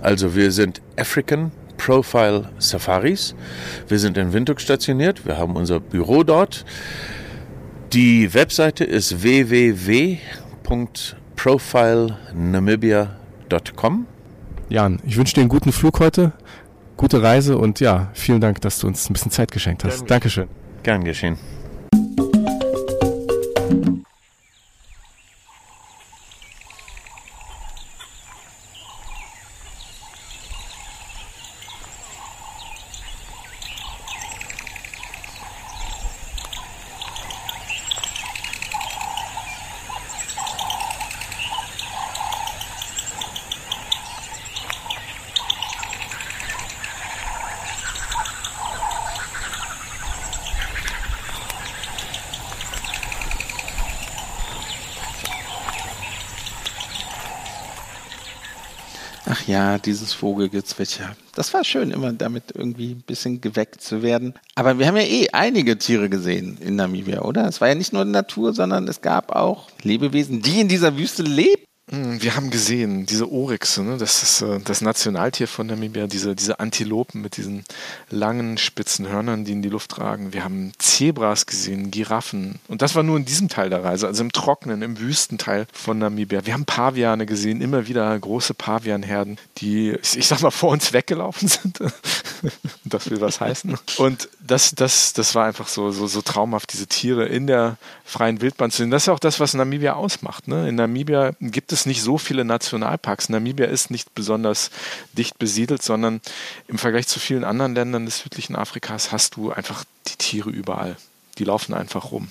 Also 0.00 0.34
wir 0.36 0.52
sind 0.52 0.80
African 0.96 1.50
Profile 1.76 2.48
Safaris. 2.58 3.34
Wir 3.88 3.98
sind 3.98 4.16
in 4.16 4.32
Windhoek 4.32 4.60
stationiert. 4.60 5.26
Wir 5.26 5.38
haben 5.38 5.56
unser 5.56 5.80
Büro 5.80 6.22
dort. 6.22 6.64
Die 7.92 8.32
Webseite 8.32 8.84
ist 8.84 9.22
www.profilenamibia.com. 11.36 14.06
Jan, 14.68 15.00
ich 15.04 15.16
wünsche 15.16 15.34
dir 15.34 15.40
einen 15.40 15.50
guten 15.50 15.72
Flug 15.72 15.98
heute, 16.00 16.32
gute 16.96 17.22
Reise 17.22 17.58
und 17.58 17.80
ja, 17.80 18.08
vielen 18.14 18.40
Dank, 18.40 18.62
dass 18.62 18.78
du 18.78 18.86
uns 18.86 19.10
ein 19.10 19.12
bisschen 19.12 19.30
Zeit 19.30 19.52
geschenkt 19.52 19.84
hast. 19.84 19.98
Gern 19.98 20.08
Dankeschön. 20.08 20.48
Gern 20.82 21.04
geschehen. 21.04 21.36
Dieses 59.78 60.12
Vogelgezwitscher. 60.12 61.16
Das 61.34 61.52
war 61.54 61.64
schön, 61.64 61.90
immer 61.90 62.12
damit 62.12 62.44
irgendwie 62.54 62.92
ein 62.92 63.02
bisschen 63.02 63.40
geweckt 63.40 63.80
zu 63.80 64.02
werden. 64.02 64.34
Aber 64.54 64.78
wir 64.78 64.86
haben 64.86 64.96
ja 64.96 65.02
eh 65.02 65.28
einige 65.32 65.78
Tiere 65.78 66.08
gesehen 66.08 66.58
in 66.60 66.76
Namibia, 66.76 67.22
oder? 67.22 67.46
Es 67.46 67.60
war 67.60 67.68
ja 67.68 67.74
nicht 67.74 67.92
nur 67.92 68.04
Natur, 68.04 68.52
sondern 68.52 68.86
es 68.88 69.00
gab 69.00 69.34
auch 69.34 69.68
Lebewesen, 69.82 70.42
die 70.42 70.60
in 70.60 70.68
dieser 70.68 70.96
Wüste 70.96 71.22
leben. 71.22 71.61
Hm, 71.92 72.22
wir 72.22 72.36
haben 72.36 72.48
gesehen, 72.48 73.04
diese 73.04 73.30
Oryxe, 73.30 73.82
ne? 73.82 73.98
das 73.98 74.22
ist 74.22 74.40
äh, 74.40 74.60
das 74.60 74.80
Nationaltier 74.80 75.46
von 75.46 75.66
Namibia, 75.66 76.06
diese, 76.06 76.34
diese 76.34 76.58
Antilopen 76.58 77.20
mit 77.20 77.36
diesen 77.36 77.64
langen, 78.08 78.56
spitzen 78.56 79.08
Hörnern, 79.08 79.44
die 79.44 79.52
in 79.52 79.60
die 79.60 79.68
Luft 79.68 79.98
ragen. 79.98 80.32
Wir 80.32 80.42
haben 80.42 80.72
Zebras 80.78 81.44
gesehen, 81.44 81.90
Giraffen. 81.90 82.60
Und 82.66 82.80
das 82.80 82.94
war 82.94 83.02
nur 83.02 83.18
in 83.18 83.26
diesem 83.26 83.50
Teil 83.50 83.68
der 83.68 83.84
Reise, 83.84 84.06
also 84.06 84.22
im 84.22 84.32
trockenen, 84.32 84.80
im 84.80 84.98
Wüstenteil 84.98 85.66
von 85.70 85.98
Namibia. 85.98 86.46
Wir 86.46 86.54
haben 86.54 86.64
Paviane 86.64 87.26
gesehen, 87.26 87.60
immer 87.60 87.86
wieder 87.86 88.18
große 88.18 88.54
Pavianherden, 88.54 89.36
die, 89.58 89.90
ich 89.90 90.26
sag 90.26 90.40
mal, 90.40 90.50
vor 90.50 90.70
uns 90.70 90.94
weggelaufen 90.94 91.48
sind. 91.48 91.78
das 92.86 93.10
will 93.10 93.20
was 93.20 93.38
heißen. 93.38 93.76
Und 93.98 94.30
das, 94.40 94.74
das, 94.74 95.12
das 95.12 95.34
war 95.34 95.44
einfach 95.44 95.68
so, 95.68 95.90
so, 95.90 96.06
so 96.06 96.22
traumhaft, 96.22 96.72
diese 96.72 96.86
Tiere 96.86 97.26
in 97.26 97.46
der 97.46 97.76
freien 98.06 98.40
Wildbahn 98.40 98.70
zu 98.70 98.78
sehen. 98.78 98.90
Das 98.90 99.02
ist 99.02 99.08
auch 99.10 99.18
das, 99.18 99.40
was 99.40 99.52
Namibia 99.52 99.92
ausmacht. 99.92 100.48
Ne? 100.48 100.70
In 100.70 100.76
Namibia 100.76 101.32
gibt 101.40 101.72
es 101.72 101.81
nicht 101.86 102.02
so 102.02 102.18
viele 102.18 102.44
Nationalparks. 102.44 103.28
Namibia 103.28 103.66
ist 103.66 103.90
nicht 103.90 104.14
besonders 104.14 104.70
dicht 105.12 105.38
besiedelt, 105.38 105.82
sondern 105.82 106.20
im 106.68 106.78
Vergleich 106.78 107.06
zu 107.06 107.20
vielen 107.20 107.44
anderen 107.44 107.74
Ländern 107.74 108.04
des 108.04 108.20
südlichen 108.20 108.56
Afrikas 108.56 109.12
hast 109.12 109.36
du 109.36 109.52
einfach 109.52 109.84
die 110.08 110.16
Tiere 110.16 110.50
überall. 110.50 110.96
Die 111.38 111.44
laufen 111.44 111.74
einfach 111.74 112.12
rum 112.12 112.28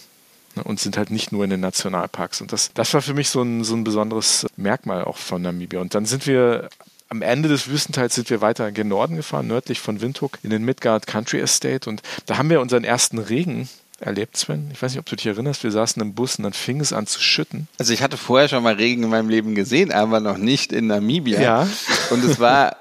ne, 0.55 0.63
und 0.63 0.79
sind 0.79 0.97
halt 0.97 1.11
nicht 1.11 1.31
nur 1.31 1.43
in 1.43 1.49
den 1.49 1.59
Nationalparks. 1.59 2.41
Und 2.41 2.51
das, 2.51 2.71
das 2.73 2.93
war 2.93 3.01
für 3.01 3.13
mich 3.13 3.29
so 3.29 3.41
ein, 3.41 3.63
so 3.63 3.75
ein 3.75 3.83
besonderes 3.83 4.45
Merkmal 4.57 5.03
auch 5.03 5.17
von 5.17 5.41
Namibia. 5.41 5.79
Und 5.81 5.95
dann 5.95 6.05
sind 6.05 6.27
wir 6.27 6.69
am 7.09 7.21
Ende 7.21 7.49
des 7.49 7.67
Wüstenteils 7.67 8.15
sind 8.15 8.29
wir 8.29 8.39
weiter 8.39 8.71
gen 8.71 8.87
Norden 8.87 9.17
gefahren, 9.17 9.47
nördlich 9.47 9.81
von 9.81 9.99
Windhoek, 9.99 10.39
in 10.43 10.49
den 10.49 10.63
Midgard 10.63 11.07
Country 11.07 11.41
Estate. 11.41 11.89
Und 11.89 12.01
da 12.25 12.37
haben 12.37 12.49
wir 12.49 12.61
unseren 12.61 12.85
ersten 12.85 13.19
Regen 13.19 13.67
erlebt, 14.01 14.37
Sven? 14.37 14.69
Ich 14.73 14.81
weiß 14.81 14.91
nicht, 14.91 14.99
ob 14.99 15.05
du 15.05 15.15
dich 15.15 15.25
erinnerst, 15.25 15.63
wir 15.63 15.71
saßen 15.71 16.01
im 16.01 16.13
Bus 16.13 16.37
und 16.37 16.43
dann 16.43 16.53
fing 16.53 16.79
es 16.79 16.93
an 16.93 17.07
zu 17.07 17.21
schütten. 17.21 17.67
Also 17.77 17.93
ich 17.93 18.01
hatte 18.01 18.17
vorher 18.17 18.47
schon 18.49 18.63
mal 18.63 18.73
Regen 18.73 19.03
in 19.03 19.09
meinem 19.09 19.29
Leben 19.29 19.55
gesehen, 19.55 19.91
aber 19.91 20.19
noch 20.19 20.37
nicht 20.37 20.73
in 20.73 20.87
Namibia. 20.87 21.41
Ja. 21.41 21.67
Und 22.09 22.23
es 22.23 22.39
war 22.39 22.77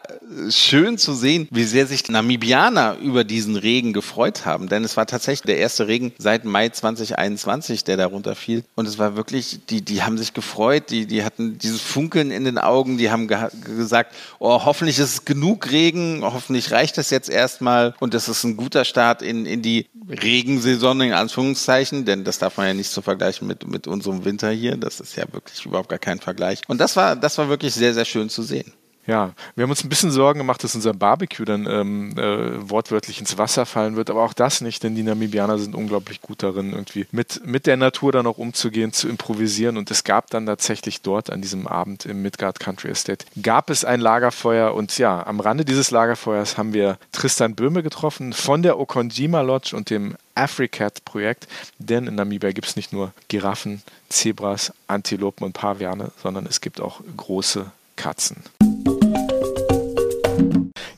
schön 0.50 0.98
zu 0.98 1.14
sehen, 1.14 1.48
wie 1.50 1.64
sehr 1.64 1.86
sich 1.86 2.08
Namibianer 2.08 2.96
über 3.02 3.24
diesen 3.24 3.56
Regen 3.56 3.92
gefreut 3.92 4.46
haben. 4.46 4.68
Denn 4.68 4.84
es 4.84 4.96
war 4.96 5.06
tatsächlich 5.06 5.46
der 5.46 5.58
erste 5.58 5.86
Regen 5.86 6.12
seit 6.18 6.44
Mai 6.44 6.68
2021, 6.68 7.84
der 7.84 7.96
darunter 7.96 8.34
fiel. 8.34 8.64
Und 8.74 8.86
es 8.86 8.98
war 8.98 9.16
wirklich, 9.16 9.61
die, 9.68 9.82
die 9.82 10.02
haben 10.02 10.18
sich 10.18 10.34
gefreut, 10.34 10.90
die, 10.90 11.06
die 11.06 11.24
hatten 11.24 11.58
dieses 11.58 11.80
Funkeln 11.80 12.30
in 12.30 12.44
den 12.44 12.58
Augen, 12.58 12.98
die 12.98 13.11
haben 13.11 13.28
ge 13.28 13.38
gesagt, 13.64 14.14
oh, 14.38 14.64
hoffentlich 14.64 14.98
ist 14.98 15.12
es 15.12 15.24
genug 15.24 15.70
Regen, 15.70 16.20
hoffentlich 16.22 16.70
reicht 16.70 16.98
es 16.98 17.11
jetzt 17.11 17.30
erstmal 17.30 17.94
und 18.00 18.14
das 18.14 18.28
ist 18.28 18.44
ein 18.44 18.56
guter 18.56 18.84
Start 18.84 19.22
in, 19.22 19.46
in 19.46 19.62
die 19.62 19.86
Regensaison 20.08 21.00
in 21.00 21.12
Anführungszeichen, 21.12 22.04
denn 22.04 22.24
das 22.24 22.38
darf 22.38 22.56
man 22.56 22.66
ja 22.66 22.74
nicht 22.74 22.90
so 22.90 23.02
vergleichen 23.02 23.46
mit, 23.46 23.66
mit 23.66 23.86
unserem 23.86 24.24
Winter 24.24 24.50
hier. 24.50 24.76
Das 24.76 25.00
ist 25.00 25.16
ja 25.16 25.24
wirklich 25.32 25.64
überhaupt 25.64 25.88
gar 25.88 25.98
kein 25.98 26.20
Vergleich. 26.20 26.61
Und 26.68 26.80
das 26.80 26.96
war, 26.96 27.16
das 27.16 27.38
war 27.38 27.48
wirklich 27.48 27.74
sehr, 27.74 27.94
sehr 27.94 28.04
schön 28.04 28.28
zu 28.28 28.42
sehen. 28.42 28.72
Ja, 29.07 29.32
wir 29.57 29.62
haben 29.62 29.70
uns 29.70 29.82
ein 29.82 29.88
bisschen 29.88 30.11
Sorgen 30.11 30.38
gemacht, 30.38 30.62
dass 30.62 30.74
unser 30.74 30.92
Barbecue 30.92 31.44
dann 31.44 31.66
ähm, 31.66 32.18
äh, 32.18 32.70
wortwörtlich 32.70 33.18
ins 33.18 33.38
Wasser 33.38 33.64
fallen 33.64 33.96
wird, 33.96 34.11
aber 34.11 34.22
auch 34.22 34.34
das 34.34 34.61
nicht, 34.61 34.82
denn 34.82 34.94
die 34.94 35.03
Namibianer 35.03 35.59
sind 35.59 35.74
unglaublich 35.74 36.20
gut 36.20 36.42
darin, 36.42 36.72
irgendwie 36.72 37.07
mit, 37.11 37.44
mit 37.46 37.66
der 37.66 37.78
Natur 37.78 38.12
dann 38.12 38.26
auch 38.26 38.36
umzugehen, 38.36 38.92
zu 38.92 39.09
improvisieren. 39.09 39.78
Und 39.78 39.90
es 39.90 40.05
gab 40.05 40.28
dann 40.30 40.44
tatsächlich 40.46 41.01
dort 41.01 41.30
an 41.30 41.40
diesem 41.40 41.66
Abend 41.66 42.05
im 42.05 42.20
Midgard 42.20 42.61
Country 42.61 42.88
Estate, 42.88 43.24
gab 43.42 43.70
es 43.70 43.84
ein 43.84 44.01
Lagerfeuer 44.01 44.74
und 44.74 44.96
ja, 44.98 45.26
am 45.26 45.40
Rande 45.40 45.64
dieses 45.64 45.90
Lagerfeuers 45.90 46.59
haben 46.59 46.74
wir 46.74 46.98
Tristan 47.12 47.55
Böhme 47.55 47.82
getroffen 47.82 48.34
von 48.34 48.62
der 48.62 48.78
Okonjima 48.78 49.40
Lodge 49.40 49.74
und 49.74 49.88
dem 49.88 50.14
AfriCat-Projekt, 50.34 51.48
denn 51.78 52.07
in 52.07 52.14
Namibia 52.14 52.53
gibt 52.53 52.68
es 52.68 52.76
nicht 52.76 52.92
nur 52.92 53.12
Giraffen, 53.28 53.82
Zebras, 54.09 54.72
Antilopen 54.86 55.46
und 55.46 55.53
Paviane, 55.53 56.12
sondern 56.22 56.46
es 56.46 56.61
gibt 56.61 56.80
auch 56.80 57.01
große 57.16 57.70
Katzen. 57.96 58.42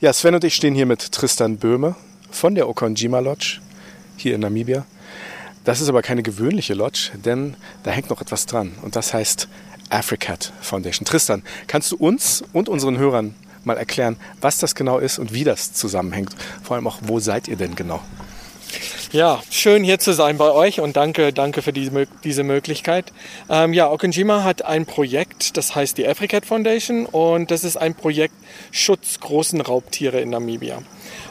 Ja, 0.02 0.12
Sven 0.12 0.34
und 0.34 0.42
ich 0.42 0.56
stehen 0.56 0.74
hier 0.74 0.84
mit 0.84 1.12
Tristan 1.12 1.58
Böhme 1.58 1.94
von 2.28 2.56
der 2.56 2.68
Okonjima 2.68 3.20
Lodge 3.20 3.60
hier 4.16 4.34
in 4.34 4.40
Namibia. 4.40 4.84
Das 5.62 5.80
ist 5.80 5.88
aber 5.88 6.02
keine 6.02 6.24
gewöhnliche 6.24 6.74
Lodge, 6.74 7.12
denn 7.24 7.54
da 7.84 7.92
hängt 7.92 8.10
noch 8.10 8.20
etwas 8.20 8.46
dran 8.46 8.72
und 8.82 8.96
das 8.96 9.14
heißt 9.14 9.46
AfriCat 9.90 10.52
Foundation. 10.60 11.04
Tristan, 11.04 11.44
kannst 11.68 11.92
du 11.92 11.96
uns 11.98 12.42
und 12.52 12.68
unseren 12.68 12.98
Hörern 12.98 13.36
mal 13.62 13.76
erklären, 13.76 14.16
was 14.40 14.58
das 14.58 14.74
genau 14.74 14.98
ist 14.98 15.20
und 15.20 15.32
wie 15.32 15.44
das 15.44 15.72
zusammenhängt? 15.72 16.34
Vor 16.64 16.74
allem 16.74 16.88
auch, 16.88 16.98
wo 17.02 17.20
seid 17.20 17.46
ihr 17.46 17.54
denn 17.54 17.76
genau? 17.76 18.02
Ja, 19.12 19.42
schön 19.50 19.84
hier 19.84 19.98
zu 19.98 20.12
sein 20.12 20.38
bei 20.38 20.50
euch 20.50 20.80
und 20.80 20.96
danke, 20.96 21.32
danke 21.32 21.62
für 21.62 21.72
diese, 21.72 22.06
diese 22.24 22.44
Möglichkeit. 22.44 23.12
Ähm, 23.50 23.72
ja, 23.72 23.90
Okonjima 23.90 24.44
hat 24.44 24.64
ein 24.64 24.86
Projekt, 24.86 25.56
das 25.56 25.74
heißt 25.74 25.98
die 25.98 26.06
AfriCat 26.06 26.46
Foundation 26.46 27.06
und 27.06 27.50
das 27.50 27.64
ist 27.64 27.76
ein 27.76 27.94
Projekt 27.94 28.34
Schutz 28.70 29.20
großen 29.20 29.60
Raubtiere 29.60 30.20
in 30.20 30.30
Namibia. 30.30 30.78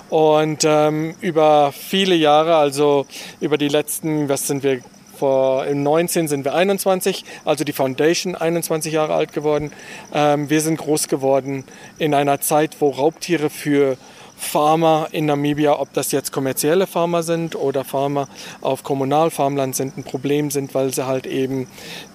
Und 0.10 0.64
ähm, 0.66 1.16
über 1.22 1.72
viele 1.72 2.16
Jahre, 2.16 2.58
also 2.58 3.06
über 3.40 3.58
die 3.58 3.70
letzten, 3.70 4.30
was 4.30 4.46
sind 4.46 4.62
wir, 4.62 4.82
vor, 5.16 5.66
im 5.68 5.84
19 5.84 6.28
sind 6.28 6.46
wir 6.46 6.56
21, 6.56 7.26
also 7.46 7.64
die 7.64 7.74
Foundation 7.74 8.36
21 8.36 8.92
Jahre 8.92 9.14
alt 9.14 9.34
geworden. 9.34 9.72
Ähm, 10.14 10.50
wir 10.50 10.62
sind 10.62 10.78
groß 10.78 11.08
geworden 11.08 11.64
in 12.00 12.14
einer 12.14 12.42
Zeit, 12.42 12.78
wo 12.80 12.90
Raubtiere 12.90 13.50
für 13.50 13.98
Farmer 14.42 15.08
in 15.12 15.28
Namibia, 15.28 15.80
ob 15.80 15.94
das 15.94 16.12
jetzt 16.12 16.32
kommerzielle 16.32 16.88
Farmer 16.88 17.22
sind 17.22 17.56
oder 17.56 17.86
Farmer 17.86 18.28
auf 18.60 18.84
Kommunalfarmland 18.84 19.76
sind, 19.76 19.98
ein 19.98 20.04
Problem 20.04 20.50
sind, 20.50 20.74
weil 20.74 20.92
sie 20.92 21.06
halt 21.06 21.28
eben 21.28 21.68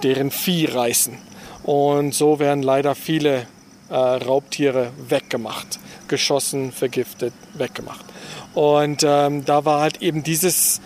deren 0.02 0.32
Vieh 0.32 0.66
reißen. 0.66 1.16
Und 1.62 2.14
so 2.14 2.38
werden 2.40 2.62
leider 2.62 2.96
viele 2.96 3.46
äh, 3.88 3.94
Raubtiere 3.94 4.90
weggemacht, 5.08 5.78
geschossen, 6.08 6.72
vergiftet, 6.72 7.32
weggemacht. 7.54 8.04
Und 8.54 9.04
ähm, 9.06 9.44
da 9.44 9.64
war 9.64 9.80
halt 9.80 10.02
eben 10.02 10.24
dieses, 10.24 10.80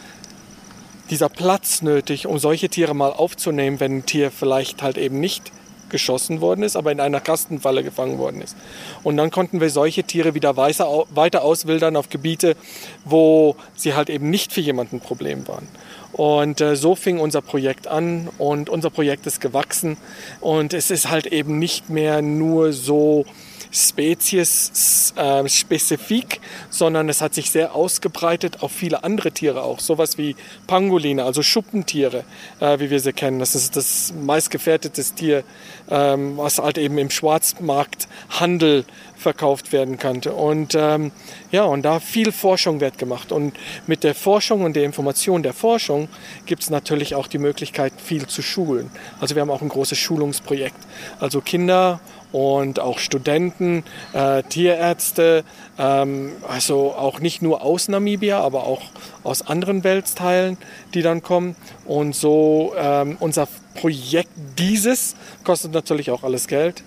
dieser 1.08 1.30
Platz 1.30 1.80
nötig, 1.80 2.26
um 2.26 2.38
solche 2.38 2.68
Tiere 2.68 2.94
mal 2.94 3.12
aufzunehmen, 3.12 3.80
wenn 3.80 3.96
ein 3.96 4.06
Tier 4.06 4.30
vielleicht 4.30 4.82
halt 4.82 4.98
eben 4.98 5.18
nicht 5.18 5.50
geschossen 5.90 6.40
worden 6.40 6.62
ist, 6.62 6.76
aber 6.76 6.92
in 6.92 7.00
einer 7.00 7.20
Kastenfalle 7.20 7.82
gefangen 7.82 8.18
worden 8.18 8.40
ist. 8.40 8.56
Und 9.02 9.16
dann 9.16 9.30
konnten 9.30 9.60
wir 9.60 9.70
solche 9.70 10.04
Tiere 10.04 10.34
wieder 10.34 10.56
weiter 10.56 11.42
auswildern 11.42 11.96
auf 11.96 12.08
Gebiete, 12.08 12.56
wo 13.04 13.56
sie 13.74 13.94
halt 13.94 14.10
eben 14.10 14.30
nicht 14.30 14.52
für 14.52 14.60
jemanden 14.60 14.96
ein 14.96 15.00
Problem 15.00 15.46
waren. 15.46 15.68
Und 16.12 16.60
äh, 16.60 16.76
so 16.76 16.94
fing 16.94 17.20
unser 17.20 17.40
Projekt 17.40 17.86
an 17.86 18.28
und 18.38 18.68
unser 18.68 18.90
Projekt 18.90 19.26
ist 19.26 19.40
gewachsen 19.40 19.96
und 20.40 20.74
es 20.74 20.90
ist 20.90 21.08
halt 21.08 21.26
eben 21.26 21.58
nicht 21.58 21.88
mehr 21.88 22.20
nur 22.20 22.72
so 22.72 23.24
spezies-spezifik, 23.70 26.36
äh, 26.36 26.38
sondern 26.70 27.08
es 27.08 27.20
hat 27.20 27.34
sich 27.34 27.50
sehr 27.50 27.74
ausgebreitet 27.74 28.62
auf 28.62 28.70
viele 28.72 29.04
andere 29.04 29.32
Tiere 29.32 29.62
auch. 29.62 29.80
Sowas 29.80 30.16
wie 30.18 30.36
Pangoline, 30.66 31.24
also 31.24 31.42
Schuppentiere, 31.42 32.24
äh, 32.60 32.78
wie 32.80 32.90
wir 32.90 33.00
sie 33.00 33.12
kennen. 33.12 33.38
Das 33.38 33.54
ist 33.54 33.76
das 33.76 34.12
meistgefährdetes 34.20 35.14
Tier, 35.14 35.44
ähm, 35.88 36.36
was 36.36 36.58
halt 36.58 36.78
eben 36.78 36.98
im 36.98 37.10
Schwarzmarkthandel 37.10 38.84
verkauft 39.20 39.72
werden 39.72 39.98
könnte. 39.98 40.32
Und 40.32 40.74
ähm, 40.74 41.12
ja, 41.52 41.64
und 41.64 41.82
da 41.82 42.00
viel 42.00 42.32
Forschung 42.32 42.80
wird 42.80 42.98
gemacht. 42.98 43.30
Und 43.30 43.54
mit 43.86 44.02
der 44.02 44.14
Forschung 44.14 44.62
und 44.62 44.74
der 44.74 44.84
Information 44.84 45.42
der 45.42 45.52
Forschung 45.52 46.08
gibt 46.46 46.62
es 46.62 46.70
natürlich 46.70 47.14
auch 47.14 47.26
die 47.26 47.38
Möglichkeit, 47.38 47.92
viel 48.02 48.26
zu 48.26 48.42
schulen. 48.42 48.90
Also 49.20 49.34
wir 49.34 49.42
haben 49.42 49.50
auch 49.50 49.62
ein 49.62 49.68
großes 49.68 49.98
Schulungsprojekt. 49.98 50.78
Also 51.20 51.40
Kinder 51.40 52.00
und 52.32 52.80
auch 52.80 52.98
Studenten, 52.98 53.84
äh, 54.12 54.42
Tierärzte, 54.44 55.44
ähm, 55.78 56.32
also 56.48 56.94
auch 56.94 57.20
nicht 57.20 57.42
nur 57.42 57.62
aus 57.62 57.88
Namibia, 57.88 58.40
aber 58.40 58.64
auch 58.64 58.82
aus 59.24 59.42
anderen 59.42 59.84
Weltteilen, 59.84 60.56
die 60.94 61.02
dann 61.02 61.22
kommen. 61.22 61.56
Und 61.84 62.14
so 62.14 62.72
ähm, 62.76 63.16
unser 63.20 63.48
Projekt 63.74 64.30
dieses 64.58 65.16
kostet 65.44 65.72
natürlich 65.72 66.10
auch 66.10 66.22
alles 66.22 66.46
Geld. 66.46 66.82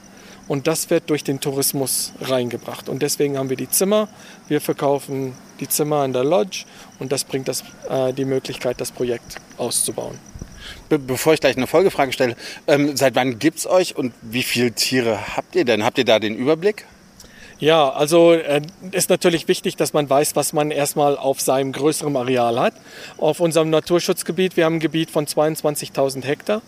Und 0.47 0.67
das 0.67 0.89
wird 0.89 1.09
durch 1.09 1.23
den 1.23 1.39
Tourismus 1.39 2.11
reingebracht. 2.19 2.89
Und 2.89 3.01
deswegen 3.01 3.37
haben 3.37 3.49
wir 3.49 3.55
die 3.55 3.69
Zimmer. 3.69 4.09
Wir 4.49 4.59
verkaufen 4.59 5.33
die 5.59 5.69
Zimmer 5.69 6.03
in 6.03 6.11
der 6.11 6.25
Lodge 6.25 6.65
und 6.99 7.11
das 7.11 7.23
bringt 7.23 7.47
das, 7.47 7.63
äh, 7.89 8.11
die 8.11 8.25
Möglichkeit, 8.25 8.81
das 8.81 8.91
Projekt 8.91 9.37
auszubauen. 9.57 10.19
Be 10.97 10.99
bevor 10.99 11.33
ich 11.33 11.39
gleich 11.39 11.57
eine 11.57 11.67
Folgefrage 11.67 12.13
stelle, 12.13 12.35
ähm, 12.67 12.95
seit 12.95 13.15
wann 13.15 13.39
gibt 13.39 13.59
es 13.59 13.67
euch 13.67 13.95
und 13.95 14.13
wie 14.21 14.43
viele 14.43 14.71
Tiere 14.73 15.35
habt 15.35 15.55
ihr 15.55 15.65
denn? 15.65 15.83
Habt 15.83 15.97
ihr 15.97 16.05
da 16.05 16.19
den 16.19 16.35
Überblick? 16.35 16.85
Ja, 17.59 17.89
also 17.91 18.33
äh, 18.33 18.61
ist 18.91 19.09
natürlich 19.09 19.47
wichtig, 19.47 19.75
dass 19.77 19.93
man 19.93 20.09
weiß, 20.09 20.35
was 20.35 20.53
man 20.53 20.69
erstmal 20.69 21.17
auf 21.17 21.39
seinem 21.39 21.71
größeren 21.71 22.15
Areal 22.15 22.59
hat. 22.59 22.73
Auf 23.17 23.39
unserem 23.39 23.69
Naturschutzgebiet, 23.69 24.57
wir 24.57 24.65
haben 24.65 24.75
ein 24.75 24.79
Gebiet 24.79 25.09
von 25.09 25.25
22.000 25.25 26.25
Hektar. 26.25 26.61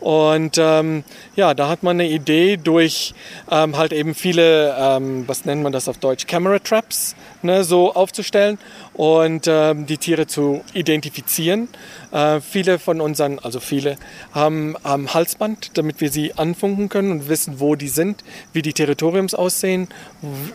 Und 0.00 0.56
ähm, 0.58 1.04
ja, 1.36 1.54
da 1.54 1.68
hat 1.68 1.82
man 1.82 1.96
eine 1.96 2.08
Idee 2.08 2.56
durch 2.56 3.14
ähm, 3.50 3.76
halt 3.76 3.92
eben 3.92 4.14
viele, 4.14 4.74
ähm, 4.78 5.24
was 5.26 5.44
nennt 5.44 5.62
man 5.62 5.72
das 5.72 5.88
auf 5.88 5.98
Deutsch, 5.98 6.26
Camera 6.26 6.58
Traps, 6.58 7.14
ne, 7.42 7.64
so 7.64 7.94
aufzustellen 7.94 8.58
und 8.94 9.46
ähm, 9.46 9.86
die 9.86 9.98
Tiere 9.98 10.26
zu 10.26 10.62
identifizieren. 10.72 11.68
Äh, 12.12 12.40
viele 12.40 12.78
von 12.78 13.00
unseren, 13.00 13.38
also 13.38 13.60
viele, 13.60 13.96
haben, 14.32 14.76
haben 14.84 15.12
Halsband, 15.12 15.76
damit 15.76 16.00
wir 16.00 16.10
sie 16.10 16.34
anfunken 16.34 16.88
können 16.88 17.12
und 17.12 17.28
wissen, 17.28 17.60
wo 17.60 17.76
die 17.76 17.88
sind, 17.88 18.24
wie 18.52 18.62
die 18.62 18.72
Territoriums 18.72 19.34
aussehen, 19.34 19.88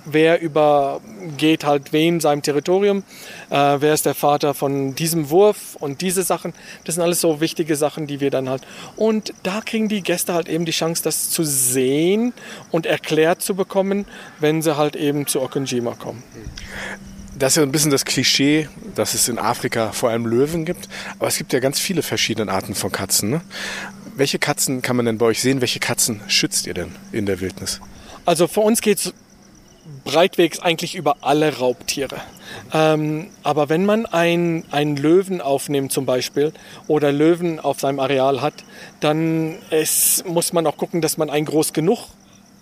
wer 0.05 0.41
übergeht 0.41 1.65
halt 1.65 1.93
wem 1.93 2.19
seinem 2.19 2.41
Territorium, 2.41 3.03
äh, 3.49 3.77
wer 3.79 3.93
ist 3.93 4.05
der 4.05 4.15
Vater 4.15 4.53
von 4.53 4.95
diesem 4.95 5.29
Wurf 5.29 5.77
und 5.79 6.01
diese 6.01 6.23
Sachen. 6.23 6.53
Das 6.83 6.95
sind 6.95 7.03
alles 7.03 7.21
so 7.21 7.41
wichtige 7.41 7.75
Sachen, 7.75 8.07
die 8.07 8.19
wir 8.19 8.31
dann 8.31 8.49
halt. 8.49 8.63
Und 8.95 9.33
da 9.43 9.61
kriegen 9.61 9.89
die 9.89 10.01
Gäste 10.01 10.33
halt 10.33 10.49
eben 10.49 10.65
die 10.65 10.71
Chance, 10.71 11.03
das 11.03 11.29
zu 11.29 11.43
sehen 11.43 12.33
und 12.71 12.85
erklärt 12.85 13.41
zu 13.41 13.55
bekommen, 13.55 14.05
wenn 14.39 14.61
sie 14.61 14.77
halt 14.77 14.95
eben 14.95 15.27
zu 15.27 15.41
Okonjima 15.41 15.95
kommen 15.95 16.23
das 17.37 17.53
ist 17.53 17.57
ja 17.57 17.63
ein 17.63 17.71
bisschen 17.71 17.91
das 17.91 18.05
Klischee, 18.05 18.69
dass 18.95 19.13
es 19.13 19.27
in 19.27 19.37
Afrika 19.37 19.91
vor 19.91 20.09
allem 20.09 20.25
Löwen 20.25 20.65
gibt. 20.65 20.87
Aber 21.19 21.27
es 21.27 21.37
gibt 21.37 21.53
ja 21.53 21.59
ganz 21.59 21.79
viele 21.79 22.01
verschiedene 22.01 22.51
Arten 22.51 22.75
von 22.75 22.91
Katzen. 22.91 23.29
Ne? 23.29 23.41
Welche 24.15 24.39
Katzen 24.39 24.81
kann 24.81 24.95
man 24.95 25.05
denn 25.05 25.17
bei 25.17 25.25
euch 25.25 25.41
sehen? 25.41 25.61
Welche 25.61 25.79
Katzen 25.79 26.21
schützt 26.27 26.65
ihr 26.67 26.73
denn 26.73 26.95
in 27.11 27.25
der 27.25 27.41
Wildnis? 27.41 27.81
Also 28.25 28.47
für 28.47 28.61
uns 28.61 28.81
geht 28.81 28.99
es 28.99 29.13
breitwegs 30.03 30.59
eigentlich 30.59 30.95
über 30.95 31.17
alle 31.21 31.57
Raubtiere. 31.57 32.17
Ähm, 32.73 33.27
aber 33.43 33.69
wenn 33.69 33.85
man 33.85 34.05
einen 34.05 34.97
Löwen 34.97 35.41
aufnimmt 35.41 35.91
zum 35.91 36.05
Beispiel 36.05 36.53
oder 36.87 37.11
Löwen 37.11 37.59
auf 37.59 37.79
seinem 37.79 37.99
Areal 37.99 38.41
hat, 38.41 38.63
dann 38.99 39.57
ist, 39.71 40.25
muss 40.27 40.53
man 40.53 40.65
auch 40.67 40.77
gucken, 40.77 41.01
dass 41.01 41.17
man 41.17 41.29
einen 41.29 41.45
groß 41.45 41.73
genug 41.73 42.09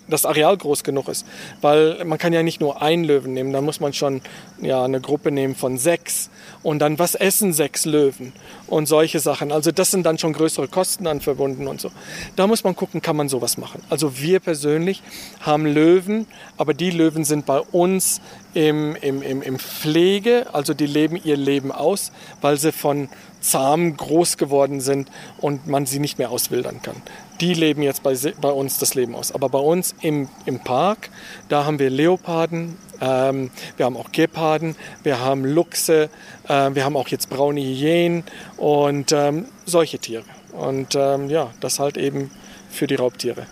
das 0.08 0.24
Areal 0.24 0.56
groß 0.56 0.84
genug 0.84 1.08
ist. 1.08 1.26
Weil 1.60 2.04
man 2.04 2.18
kann 2.18 2.32
ja 2.32 2.42
nicht 2.42 2.60
nur 2.60 2.82
einen 2.82 3.04
Löwen 3.04 3.32
nehmen, 3.32 3.52
da 3.52 3.60
muss 3.60 3.80
man 3.80 3.92
schon 3.92 4.20
ja, 4.60 4.84
eine 4.84 5.00
Gruppe 5.00 5.30
nehmen 5.30 5.54
von 5.54 5.78
sechs. 5.78 6.30
Und 6.62 6.78
dann, 6.80 6.98
was 6.98 7.14
essen 7.14 7.52
sechs 7.52 7.84
Löwen? 7.84 8.32
Und 8.66 8.86
solche 8.86 9.20
Sachen. 9.20 9.52
Also 9.52 9.70
das 9.70 9.90
sind 9.90 10.04
dann 10.04 10.18
schon 10.18 10.32
größere 10.32 10.68
Kosten 10.68 11.06
an 11.06 11.20
verbunden 11.20 11.66
und 11.66 11.80
so. 11.80 11.90
Da 12.36 12.46
muss 12.46 12.64
man 12.64 12.76
gucken, 12.76 13.02
kann 13.02 13.16
man 13.16 13.28
sowas 13.28 13.56
machen. 13.58 13.82
Also 13.90 14.18
wir 14.18 14.40
persönlich 14.40 15.02
haben 15.40 15.66
Löwen, 15.66 16.26
aber 16.56 16.74
die 16.74 16.90
Löwen 16.90 17.24
sind 17.24 17.46
bei 17.46 17.60
uns 17.60 18.20
im, 18.54 18.96
im, 18.96 19.22
im, 19.22 19.42
im 19.42 19.58
Pflege, 19.58 20.46
also 20.52 20.74
die 20.74 20.86
leben 20.86 21.20
ihr 21.22 21.36
Leben 21.36 21.72
aus, 21.72 22.12
weil 22.40 22.56
sie 22.56 22.72
von 22.72 23.08
zahm 23.44 23.96
groß 23.96 24.36
geworden 24.36 24.80
sind 24.80 25.10
und 25.38 25.66
man 25.66 25.86
sie 25.86 25.98
nicht 25.98 26.18
mehr 26.18 26.30
auswildern 26.30 26.80
kann 26.82 26.96
die 27.40 27.54
leben 27.54 27.82
jetzt 27.82 28.02
bei, 28.02 28.14
bei 28.40 28.50
uns 28.50 28.78
das 28.78 28.94
Leben 28.94 29.14
aus. 29.14 29.32
Aber 29.32 29.48
bei 29.48 29.58
uns 29.58 29.94
im, 30.00 30.28
im 30.46 30.60
Park, 30.60 31.10
da 31.48 31.64
haben 31.64 31.78
wir 31.78 31.90
Leoparden, 31.90 32.76
ähm, 33.00 33.50
wir 33.76 33.86
haben 33.86 33.96
auch 33.96 34.12
Geparden, 34.12 34.76
wir 35.02 35.20
haben 35.20 35.44
Luchse, 35.44 36.10
äh, 36.48 36.70
wir 36.74 36.84
haben 36.84 36.96
auch 36.96 37.08
jetzt 37.08 37.30
braune 37.30 37.60
Hyänen 37.60 38.24
und 38.56 39.12
ähm, 39.12 39.46
solche 39.66 39.98
Tiere. 39.98 40.24
Und 40.52 40.94
ähm, 40.94 41.28
ja, 41.28 41.50
das 41.60 41.78
halt 41.80 41.96
eben 41.96 42.30
für 42.70 42.86
die 42.86 42.94
Raubtiere. 42.94 43.46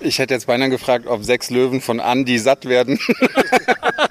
Ich 0.00 0.20
hätte 0.20 0.34
jetzt 0.34 0.46
beinahe 0.46 0.70
gefragt, 0.70 1.08
ob 1.08 1.24
sechs 1.24 1.50
Löwen 1.50 1.80
von 1.80 1.98
Andi 1.98 2.38
satt 2.38 2.66
werden. 2.66 3.00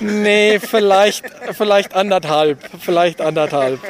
nee, 0.00 0.58
vielleicht, 0.58 1.24
vielleicht 1.52 1.94
anderthalb. 1.94 2.58
Vielleicht 2.80 3.20
anderthalb. 3.20 3.80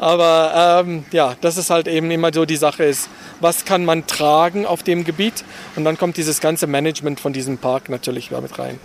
Aber 0.00 0.82
ähm, 0.86 1.04
ja, 1.12 1.36
das 1.40 1.56
ist 1.56 1.70
halt 1.70 1.88
eben 1.88 2.10
immer 2.10 2.32
so 2.32 2.44
die 2.44 2.56
Sache 2.56 2.84
ist, 2.84 3.08
was 3.40 3.64
kann 3.64 3.84
man 3.84 4.06
tragen 4.06 4.66
auf 4.66 4.82
dem 4.82 5.04
Gebiet? 5.04 5.44
Und 5.76 5.84
dann 5.84 5.98
kommt 5.98 6.16
dieses 6.16 6.40
ganze 6.40 6.66
Management 6.66 7.20
von 7.20 7.32
diesem 7.32 7.58
Park 7.58 7.88
natürlich 7.88 8.28
damit 8.28 8.58
rein. 8.58 8.78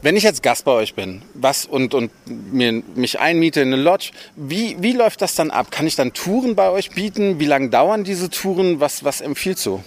Wenn 0.00 0.16
ich 0.16 0.22
jetzt 0.22 0.44
Gast 0.44 0.64
bei 0.64 0.70
euch 0.70 0.94
bin 0.94 1.22
was 1.34 1.66
und, 1.66 1.92
und 1.92 2.12
mir, 2.26 2.84
mich 2.94 3.18
einmiete 3.18 3.60
in 3.60 3.72
eine 3.72 3.82
Lodge, 3.82 4.10
wie, 4.36 4.76
wie 4.78 4.92
läuft 4.92 5.22
das 5.22 5.34
dann 5.34 5.50
ab? 5.50 5.72
Kann 5.72 5.88
ich 5.88 5.96
dann 5.96 6.12
Touren 6.12 6.54
bei 6.54 6.70
euch 6.70 6.90
bieten? 6.90 7.40
Wie 7.40 7.46
lange 7.46 7.68
dauern 7.68 8.04
diese 8.04 8.30
Touren? 8.30 8.78
Was, 8.78 9.02
was 9.02 9.20
empfiehlst 9.20 9.66
du? 9.66 9.82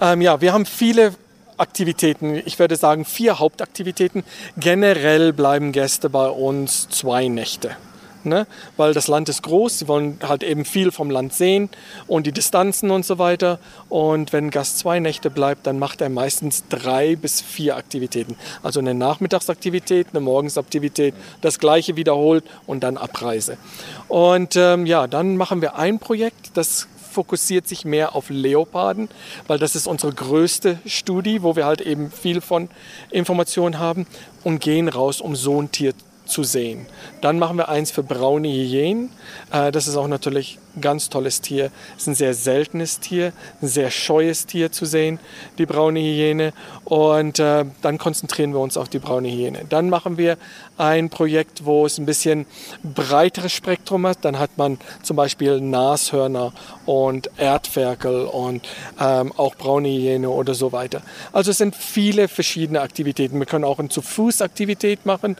Ähm, 0.00 0.20
ja, 0.20 0.40
wir 0.40 0.52
haben 0.52 0.66
viele 0.66 1.14
Aktivitäten. 1.60 2.42
Ich 2.44 2.58
würde 2.58 2.76
sagen 2.76 3.04
vier 3.04 3.38
Hauptaktivitäten. 3.38 4.24
Generell 4.56 5.32
bleiben 5.32 5.72
Gäste 5.72 6.10
bei 6.10 6.28
uns 6.28 6.88
zwei 6.88 7.28
Nächte. 7.28 7.76
Ne? 8.24 8.46
Weil 8.76 8.92
das 8.92 9.08
Land 9.08 9.28
ist 9.28 9.42
groß, 9.42 9.78
sie 9.78 9.88
wollen 9.88 10.18
halt 10.22 10.42
eben 10.42 10.64
viel 10.64 10.92
vom 10.92 11.10
Land 11.10 11.32
sehen 11.32 11.70
und 12.06 12.26
die 12.26 12.32
Distanzen 12.32 12.90
und 12.90 13.06
so 13.06 13.18
weiter. 13.18 13.58
Und 13.88 14.32
wenn 14.32 14.50
Gast 14.50 14.78
zwei 14.78 15.00
Nächte 15.00 15.30
bleibt, 15.30 15.66
dann 15.66 15.78
macht 15.78 16.00
er 16.00 16.10
meistens 16.10 16.64
drei 16.68 17.16
bis 17.16 17.40
vier 17.40 17.76
Aktivitäten. 17.76 18.36
Also 18.62 18.80
eine 18.80 18.94
Nachmittagsaktivität, 18.94 20.08
eine 20.12 20.20
Morgensaktivität, 20.20 21.14
das 21.40 21.58
gleiche 21.58 21.96
wiederholt 21.96 22.44
und 22.66 22.82
dann 22.82 22.98
Abreise. 22.98 23.56
Und 24.08 24.54
ähm, 24.56 24.84
ja, 24.84 25.06
dann 25.06 25.36
machen 25.36 25.62
wir 25.62 25.76
ein 25.76 25.98
Projekt, 25.98 26.50
das 26.54 26.88
fokussiert 27.10 27.68
sich 27.68 27.84
mehr 27.84 28.14
auf 28.14 28.30
Leoparden, 28.30 29.08
weil 29.46 29.58
das 29.58 29.76
ist 29.76 29.86
unsere 29.86 30.12
größte 30.12 30.78
Studie, 30.86 31.42
wo 31.42 31.56
wir 31.56 31.66
halt 31.66 31.80
eben 31.80 32.10
viel 32.10 32.40
von 32.40 32.68
Informationen 33.10 33.78
haben 33.78 34.06
und 34.44 34.60
gehen 34.60 34.88
raus, 34.88 35.20
um 35.20 35.36
so 35.36 35.60
ein 35.60 35.70
Tier 35.70 35.92
zu 36.30 36.44
sehen. 36.44 36.86
Dann 37.20 37.38
machen 37.38 37.56
wir 37.56 37.68
eins 37.68 37.90
für 37.90 38.02
braune 38.02 38.48
Hyänen. 38.48 39.10
Äh, 39.52 39.72
das 39.72 39.86
ist 39.86 39.96
auch 39.96 40.08
natürlich 40.08 40.58
ganz 40.80 41.08
tolles 41.08 41.40
Tier. 41.40 41.70
Es 41.96 42.02
ist 42.02 42.08
ein 42.08 42.14
sehr 42.14 42.34
seltenes 42.34 43.00
Tier, 43.00 43.32
ein 43.62 43.68
sehr 43.68 43.90
scheues 43.90 44.46
Tier 44.46 44.72
zu 44.72 44.84
sehen, 44.84 45.18
die 45.58 45.66
braune 45.66 46.00
Hyäne. 46.00 46.52
Und 46.84 47.38
äh, 47.38 47.64
dann 47.82 47.98
konzentrieren 47.98 48.52
wir 48.52 48.60
uns 48.60 48.76
auf 48.76 48.88
die 48.88 48.98
braune 48.98 49.28
Hyäne. 49.28 49.64
Dann 49.68 49.88
machen 49.88 50.18
wir 50.18 50.36
ein 50.76 51.10
Projekt, 51.10 51.64
wo 51.64 51.86
es 51.86 51.98
ein 51.98 52.06
bisschen 52.06 52.46
breiteres 52.82 53.52
Spektrum 53.52 54.06
hat. 54.06 54.18
Dann 54.22 54.38
hat 54.38 54.56
man 54.56 54.78
zum 55.02 55.16
Beispiel 55.16 55.60
Nashörner 55.60 56.52
und 56.86 57.30
Erdferkel 57.36 58.24
und 58.24 58.66
ähm, 59.00 59.32
auch 59.36 59.54
braune 59.54 59.88
Hyäne 59.88 60.30
oder 60.30 60.54
so 60.54 60.72
weiter. 60.72 61.02
Also 61.32 61.50
es 61.50 61.58
sind 61.58 61.76
viele 61.76 62.28
verschiedene 62.28 62.80
Aktivitäten. 62.80 63.38
Wir 63.38 63.46
können 63.46 63.64
auch 63.64 63.78
eine 63.78 63.88
Zu-Fuß-Aktivität 63.88 65.06
machen, 65.06 65.36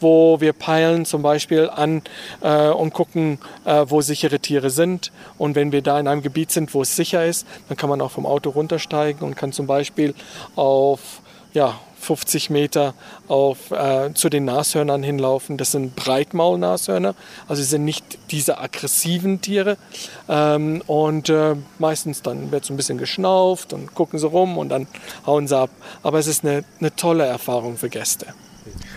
wo 0.00 0.40
wir 0.40 0.52
peilen 0.52 1.04
zum 1.04 1.22
Beispiel 1.22 1.68
an 1.68 2.02
äh, 2.40 2.68
und 2.68 2.92
gucken, 2.94 3.38
äh, 3.64 3.84
wo 3.88 4.00
sichere 4.00 4.38
Tiere 4.38 4.70
sind. 4.74 5.10
Und 5.38 5.54
wenn 5.54 5.72
wir 5.72 5.80
da 5.80 5.98
in 5.98 6.06
einem 6.06 6.22
Gebiet 6.22 6.50
sind, 6.50 6.74
wo 6.74 6.82
es 6.82 6.94
sicher 6.94 7.24
ist, 7.24 7.46
dann 7.68 7.76
kann 7.76 7.88
man 7.88 8.00
auch 8.00 8.10
vom 8.10 8.26
Auto 8.26 8.50
runtersteigen 8.50 9.26
und 9.26 9.36
kann 9.36 9.52
zum 9.52 9.66
Beispiel 9.66 10.14
auf 10.54 11.00
ja, 11.54 11.78
50 12.04 12.50
Meter 12.50 12.94
auf, 13.28 13.70
äh, 13.70 14.12
zu 14.14 14.28
den 14.28 14.44
Nashörnern 14.44 15.02
hinlaufen. 15.02 15.56
Das 15.56 15.72
sind 15.72 15.96
Breitmaulnashörner, 15.96 17.14
also 17.48 17.62
sie 17.62 17.68
sind 17.68 17.84
nicht 17.84 18.18
diese 18.30 18.58
aggressiven 18.58 19.40
Tiere. 19.40 19.76
Ähm, 20.28 20.82
und 20.86 21.30
äh, 21.30 21.56
meistens 21.78 22.22
dann 22.22 22.52
wird 22.52 22.64
so 22.64 22.74
ein 22.74 22.76
bisschen 22.76 22.98
geschnauft 22.98 23.72
und 23.72 23.94
gucken 23.94 24.18
sie 24.18 24.26
rum 24.26 24.58
und 24.58 24.68
dann 24.68 24.86
hauen 25.26 25.48
sie 25.48 25.56
ab. 25.56 25.70
Aber 26.02 26.18
es 26.18 26.26
ist 26.26 26.44
eine, 26.44 26.64
eine 26.78 26.94
tolle 26.94 27.24
Erfahrung 27.24 27.76
für 27.76 27.88
Gäste. 27.88 28.26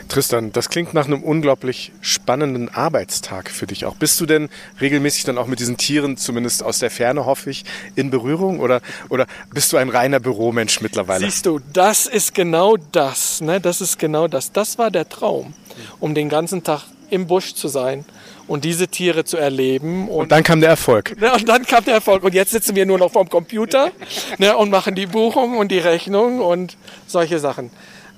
Tristan, 0.08 0.52
das 0.52 0.70
klingt 0.70 0.94
nach 0.94 1.06
einem 1.06 1.24
unglaublich 1.24 1.92
spannenden 2.02 2.70
Arbeitstag 2.70 3.50
für 3.50 3.68
dich 3.68 3.86
auch. 3.86 3.96
Bist 3.96 4.20
du 4.20 4.26
denn 4.26 4.50
regelmäßig 4.80 5.24
dann 5.24 5.38
auch 5.38 5.48
mit 5.48 5.60
diesen 5.60 5.78
Tieren, 5.78 6.18
zumindest 6.18 6.64
aus 6.64 6.80
der 6.80 6.90
Ferne 6.92 7.26
hoffe 7.26 7.50
ich, 7.50 7.66
in 7.96 8.10
Berührung 8.10 8.60
oder, 8.60 8.82
oder 9.10 9.28
bist 9.54 9.72
du 9.74 9.78
ein 9.78 9.90
reiner 9.90 10.20
Büromensch 10.20 10.82
mittlerweile? 10.82 11.26
Siehst 11.26 11.46
du, 11.46 11.60
das 11.74 12.06
ist 12.06 12.34
genau 12.34 12.78
das. 12.92 13.42
Ne? 13.42 13.60
Das 13.60 13.82
ist 13.82 14.00
genau 14.00 14.28
das. 14.28 14.52
Das 14.52 14.78
war 14.78 14.92
der 14.92 15.10
Traum, 15.10 15.54
um 16.00 16.16
den 16.16 16.30
ganzen 16.30 16.64
Tag 16.64 16.84
im 17.10 17.28
Busch 17.28 17.54
zu 17.54 17.68
sein 17.68 18.06
und 18.48 18.64
diese 18.66 18.88
Tiere 18.88 19.26
zu 19.26 19.38
erleben. 19.38 20.08
Und, 20.08 20.24
und 20.24 20.32
dann 20.32 20.44
kam 20.44 20.62
der 20.62 20.70
Erfolg. 20.70 21.16
Ne, 21.20 21.34
und 21.34 21.50
dann 21.50 21.66
kam 21.66 21.84
der 21.84 21.96
Erfolg. 21.96 22.24
Und 22.24 22.34
jetzt 22.34 22.52
sitzen 22.52 22.76
wir 22.76 22.86
nur 22.86 22.98
noch 22.98 23.12
vorm 23.12 23.30
Computer 23.30 23.92
ne, 24.38 24.56
und 24.56 24.70
machen 24.70 24.96
die 24.96 25.08
Buchung 25.08 25.58
und 25.58 25.72
die 25.72 25.80
Rechnung 25.80 26.40
und 26.40 26.78
solche 27.08 27.40
Sachen. 27.40 27.72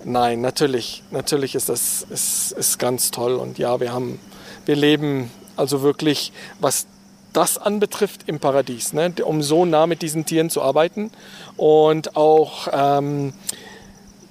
Nein, 0.03 0.41
natürlich, 0.41 1.03
natürlich 1.11 1.55
ist 1.55 1.69
das 1.69 2.05
ist, 2.09 2.53
ist 2.53 2.79
ganz 2.79 3.11
toll 3.11 3.35
und 3.35 3.57
ja, 3.57 3.79
wir 3.79 3.91
haben, 3.91 4.19
wir 4.65 4.75
leben 4.75 5.29
also 5.57 5.81
wirklich, 5.81 6.31
was 6.59 6.87
das 7.33 7.57
anbetrifft, 7.57 8.21
im 8.27 8.39
Paradies, 8.39 8.93
ne? 8.93 9.13
um 9.23 9.43
so 9.43 9.65
nah 9.65 9.87
mit 9.87 10.01
diesen 10.01 10.25
Tieren 10.25 10.49
zu 10.49 10.61
arbeiten 10.61 11.11
und 11.57 12.15
auch 12.15 12.67
ähm, 12.71 13.33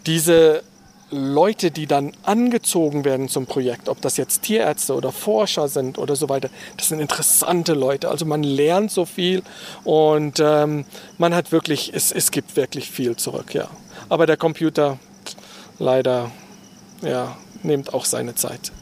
diese 0.07 0.63
Leute, 1.11 1.71
die 1.71 1.87
dann 1.87 2.13
angezogen 2.23 3.05
werden 3.05 3.29
zum 3.29 3.47
Projekt, 3.47 3.89
ob 3.89 4.01
das 4.01 4.17
jetzt 4.17 4.43
Tierärzte 4.43 4.95
oder 4.95 5.11
Forscher 5.11 5.69
sind 5.69 5.97
oder 5.97 6.17
so 6.17 6.29
weiter, 6.29 6.51
das 6.77 6.89
sind 6.89 7.01
interessante 7.01 7.73
Leute. 7.73 8.09
Also 8.11 8.27
man 8.27 8.43
lernt 8.43 8.91
so 8.91 9.07
viel 9.07 9.43
und 9.85 10.41
ähm, 10.41 10.85
man 11.17 11.35
hat 11.35 11.51
wirklich, 11.53 11.93
es, 11.95 12.13
es 12.13 12.31
gibt 12.31 12.57
wirklich 12.57 12.91
viel 12.91 13.17
zurück, 13.17 13.55
ja. 13.55 13.69
Aber 14.11 14.27
der 14.27 14.37
Computer, 14.37 14.99
leider 15.79 16.31
ja, 17.03 17.37
nimmt 17.63 17.95
auch 17.95 18.05
seine 18.05 18.35
Zeit. 18.35 18.73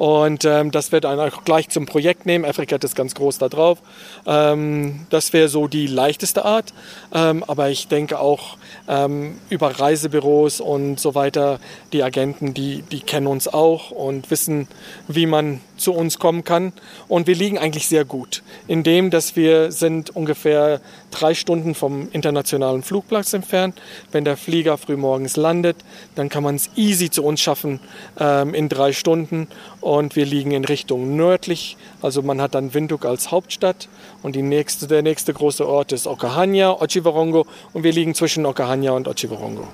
Und 0.00 0.46
ähm, 0.46 0.70
das 0.70 0.92
wird 0.92 1.04
dann 1.04 1.20
auch 1.20 1.44
gleich 1.44 1.68
zum 1.68 1.84
Projekt 1.84 2.24
nehmen. 2.24 2.46
Africat 2.46 2.82
ist 2.84 2.96
ganz 2.96 3.14
groß 3.14 3.36
da 3.36 3.50
drauf. 3.50 3.82
Ähm, 4.24 5.06
das 5.10 5.34
wäre 5.34 5.50
so 5.50 5.68
die 5.68 5.86
leichteste 5.86 6.46
Art. 6.46 6.72
Ähm, 7.12 7.44
aber 7.46 7.68
ich 7.68 7.86
denke 7.86 8.18
auch 8.18 8.56
ähm, 8.88 9.36
über 9.50 9.78
Reisebüros 9.78 10.62
und 10.62 10.98
so 10.98 11.14
weiter, 11.14 11.60
die 11.92 12.02
Agenten, 12.02 12.54
die, 12.54 12.80
die 12.80 13.00
kennen 13.00 13.26
uns 13.26 13.46
auch 13.46 13.90
und 13.90 14.30
wissen, 14.30 14.68
wie 15.06 15.26
man 15.26 15.60
zu 15.80 15.92
uns 15.92 16.18
kommen 16.18 16.44
kann. 16.44 16.72
Und 17.08 17.26
wir 17.26 17.34
liegen 17.34 17.58
eigentlich 17.58 17.88
sehr 17.88 18.04
gut, 18.04 18.42
indem 18.68 19.10
dass 19.10 19.36
wir 19.36 19.72
sind 19.72 20.14
ungefähr 20.14 20.80
drei 21.10 21.34
Stunden 21.34 21.74
vom 21.74 22.08
internationalen 22.12 22.82
Flugplatz 22.82 23.32
entfernt. 23.32 23.80
Wenn 24.12 24.24
der 24.24 24.36
Flieger 24.36 24.78
frühmorgens 24.78 25.36
landet, 25.36 25.76
dann 26.14 26.28
kann 26.28 26.42
man 26.42 26.54
es 26.54 26.70
easy 26.76 27.10
zu 27.10 27.24
uns 27.24 27.40
schaffen 27.40 27.80
ähm, 28.18 28.54
in 28.54 28.68
drei 28.68 28.92
Stunden. 28.92 29.48
Und 29.80 30.16
wir 30.16 30.26
liegen 30.26 30.52
in 30.52 30.64
Richtung 30.64 31.16
nördlich. 31.16 31.76
Also 32.02 32.22
man 32.22 32.40
hat 32.40 32.54
dann 32.54 32.74
Windhoek 32.74 33.04
als 33.04 33.30
Hauptstadt 33.30 33.88
und 34.22 34.36
die 34.36 34.42
nächste, 34.42 34.86
der 34.86 35.02
nächste 35.02 35.32
große 35.32 35.66
Ort 35.66 35.92
ist 35.92 36.06
Okahanya, 36.06 36.72
Ochivorongo 36.72 37.46
und 37.72 37.84
wir 37.84 37.92
liegen 37.92 38.14
zwischen 38.14 38.46
Okahanya 38.46 38.92
und 38.92 39.08
Ochivorongo. 39.08 39.68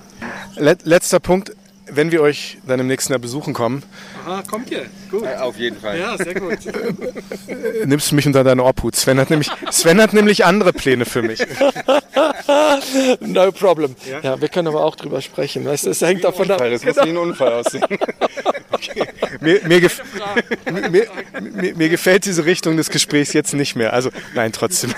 Letzter 0.57 1.21
Punkt 1.21 1.53
wenn 1.89 2.11
wir 2.11 2.21
euch 2.21 2.59
dann 2.67 2.81
im 2.81 2.87
nächsten 2.89 3.13
Jahr 3.13 3.21
besuchen 3.21 3.55
kommen. 3.55 3.83
Aha, 4.25 4.43
kommt 4.49 4.71
ihr? 4.71 4.87
Gut. 5.11 5.25
Ja, 5.25 5.43
auf 5.43 5.57
jeden 5.57 5.81
Fall. 5.81 5.99
Ja, 5.99 6.17
sehr 6.17 6.35
gut. 6.35 6.59
nimmst 7.85 8.11
du 8.11 8.15
mich 8.17 8.27
unter 8.27 8.43
deine 8.43 8.65
Obhut. 8.65 8.97
Sven 8.97 9.21
hat 9.21 9.31
nämlich, 9.31 9.49
Sven 9.71 10.01
hat 10.01 10.13
nämlich 10.13 10.45
andere 10.45 10.73
Pläne 10.73 11.05
für 11.05 11.23
mich. 11.23 11.41
no 13.21 13.53
problem. 13.53 13.95
Ja? 14.09 14.21
ja, 14.21 14.41
wir 14.41 14.49
können 14.49 14.69
aber 14.69 14.85
auch 14.85 14.97
drüber 14.97 15.23
sprechen. 15.23 15.67
Es, 15.67 15.85
es 15.85 16.01
hängt 16.01 16.25
davon 16.25 16.51
ab. 16.51 16.59
Das 16.59 16.85
muss 16.85 16.97
wie 16.97 17.11
ein 17.11 17.17
Unfall 17.17 17.53
aussehen. 17.53 17.85
Okay. 18.73 19.07
Mir, 19.41 19.61
mir, 19.67 19.81
gef 19.81 20.03
mir, 20.71 21.07
mir, 21.77 21.89
gefällt 21.89 22.27
diese 22.27 22.45
Richtung 22.45 22.77
des 22.77 22.91
Gesprächs 22.91 23.33
jetzt 23.33 23.55
nicht 23.55 23.75
mehr. 23.75 23.93
Also 23.93 24.11
nein, 24.35 24.53
trotzdem. 24.53 24.93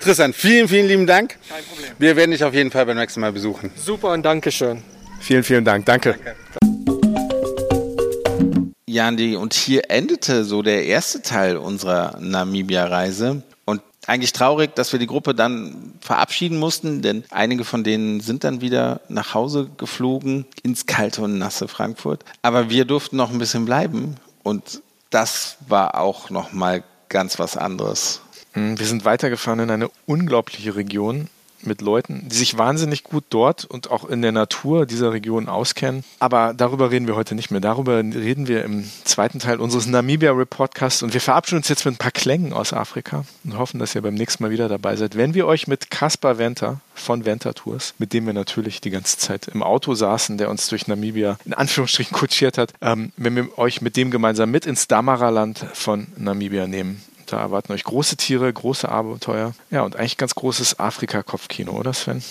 Tristan, 0.00 0.32
vielen, 0.34 0.68
vielen 0.68 0.86
lieben 0.88 1.06
Dank. 1.06 1.36
Kein 1.48 1.64
Problem. 1.64 1.92
Wir 1.98 2.16
werden 2.16 2.32
dich 2.32 2.44
auf 2.44 2.52
jeden 2.52 2.70
Fall 2.70 2.84
beim 2.84 2.98
nächsten 2.98 3.20
Mal 3.20 3.32
besuchen. 3.32 3.70
Super 3.76 4.12
und 4.12 4.24
Dankeschön. 4.24 4.82
Vielen, 5.26 5.42
vielen 5.42 5.64
Dank. 5.64 5.84
Danke. 5.86 6.12
Danke. 6.12 6.36
Jandi, 8.86 9.34
und 9.34 9.54
hier 9.54 9.90
endete 9.90 10.44
so 10.44 10.62
der 10.62 10.84
erste 10.84 11.20
Teil 11.20 11.56
unserer 11.56 12.16
Namibia-Reise. 12.20 13.42
Und 13.64 13.82
eigentlich 14.06 14.32
traurig, 14.32 14.76
dass 14.76 14.92
wir 14.92 15.00
die 15.00 15.08
Gruppe 15.08 15.34
dann 15.34 15.94
verabschieden 16.00 16.60
mussten, 16.60 17.02
denn 17.02 17.24
einige 17.30 17.64
von 17.64 17.82
denen 17.82 18.20
sind 18.20 18.44
dann 18.44 18.60
wieder 18.60 19.00
nach 19.08 19.34
Hause 19.34 19.68
geflogen 19.76 20.46
ins 20.62 20.86
kalte 20.86 21.22
und 21.22 21.38
nasse 21.38 21.66
Frankfurt. 21.66 22.24
Aber 22.42 22.70
wir 22.70 22.84
durften 22.84 23.16
noch 23.16 23.32
ein 23.32 23.38
bisschen 23.38 23.64
bleiben 23.64 24.14
und 24.44 24.80
das 25.10 25.56
war 25.66 25.98
auch 25.98 26.30
noch 26.30 26.52
mal 26.52 26.84
ganz 27.08 27.40
was 27.40 27.56
anderes. 27.56 28.20
Mm, 28.54 28.78
wir 28.78 28.86
sind 28.86 29.04
weitergefahren 29.04 29.58
in 29.58 29.70
eine 29.72 29.90
unglaubliche 30.06 30.76
Region 30.76 31.28
mit 31.62 31.80
Leuten, 31.80 32.28
die 32.28 32.36
sich 32.36 32.58
wahnsinnig 32.58 33.02
gut 33.02 33.24
dort 33.30 33.64
und 33.64 33.90
auch 33.90 34.08
in 34.08 34.22
der 34.22 34.32
Natur 34.32 34.86
dieser 34.86 35.12
Region 35.12 35.48
auskennen. 35.48 36.04
Aber 36.18 36.54
darüber 36.54 36.90
reden 36.90 37.06
wir 37.06 37.16
heute 37.16 37.34
nicht 37.34 37.50
mehr. 37.50 37.60
Darüber 37.60 37.98
reden 37.98 38.48
wir 38.48 38.64
im 38.64 38.84
zweiten 39.04 39.38
Teil 39.38 39.60
unseres 39.60 39.86
Namibia 39.86 40.32
Reportcasts 40.32 41.02
und 41.02 41.14
wir 41.14 41.20
verabschieden 41.20 41.58
uns 41.58 41.68
jetzt 41.68 41.84
mit 41.84 41.94
ein 41.94 41.98
paar 41.98 42.10
Klängen 42.10 42.52
aus 42.52 42.72
Afrika 42.72 43.24
und 43.44 43.58
hoffen, 43.58 43.78
dass 43.78 43.94
ihr 43.94 44.02
beim 44.02 44.14
nächsten 44.14 44.42
Mal 44.42 44.50
wieder 44.50 44.68
dabei 44.68 44.96
seid, 44.96 45.16
wenn 45.16 45.34
wir 45.34 45.46
euch 45.46 45.66
mit 45.66 45.90
Kaspar 45.90 46.38
Venter 46.38 46.80
von 46.94 47.24
Venter 47.24 47.54
Tours, 47.54 47.94
mit 47.98 48.12
dem 48.12 48.26
wir 48.26 48.32
natürlich 48.32 48.80
die 48.80 48.90
ganze 48.90 49.18
Zeit 49.18 49.48
im 49.48 49.62
Auto 49.62 49.94
saßen, 49.94 50.38
der 50.38 50.50
uns 50.50 50.68
durch 50.68 50.86
Namibia 50.86 51.38
in 51.44 51.54
Anführungsstrichen 51.54 52.16
kutschiert 52.16 52.58
hat, 52.58 52.72
ähm, 52.80 53.12
wenn 53.16 53.36
wir 53.36 53.58
euch 53.58 53.80
mit 53.82 53.96
dem 53.96 54.10
gemeinsam 54.10 54.50
mit 54.50 54.66
ins 54.66 54.88
Damara-Land 54.88 55.64
von 55.74 56.06
Namibia 56.16 56.66
nehmen. 56.66 57.02
Da 57.26 57.40
erwarten 57.40 57.72
euch 57.72 57.84
große 57.84 58.16
Tiere, 58.16 58.52
große 58.52 58.88
Abenteuer. 58.88 59.54
Ja, 59.70 59.82
und 59.82 59.96
eigentlich 59.96 60.16
ganz 60.16 60.34
großes 60.34 60.78
Afrika-Kopfkino, 60.78 61.72
oder 61.72 61.92
Sven? 61.92 62.22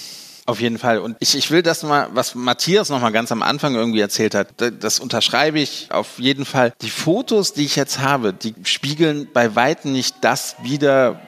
Auf 0.47 0.61
jeden 0.61 0.77
Fall. 0.77 0.99
Und 0.99 1.17
ich, 1.19 1.35
ich 1.35 1.49
will 1.49 1.63
das 1.63 1.81
mal, 1.81 2.07
was 2.13 2.35
Matthias 2.35 2.89
noch 2.89 3.01
mal 3.01 3.11
ganz 3.11 3.31
am 3.31 3.41
Anfang 3.41 3.73
irgendwie 3.73 3.99
erzählt 3.99 4.35
hat, 4.35 4.49
das 4.57 4.99
unterschreibe 4.99 5.59
ich 5.59 5.87
auf 5.89 6.19
jeden 6.19 6.45
Fall. 6.45 6.71
Die 6.81 6.91
Fotos, 6.91 7.53
die 7.53 7.65
ich 7.65 7.75
jetzt 7.75 7.99
habe, 7.99 8.31
die 8.31 8.53
spiegeln 8.63 9.27
bei 9.33 9.55
Weitem 9.55 9.91
nicht 9.91 10.17
das 10.21 10.55
wider, 10.61 11.19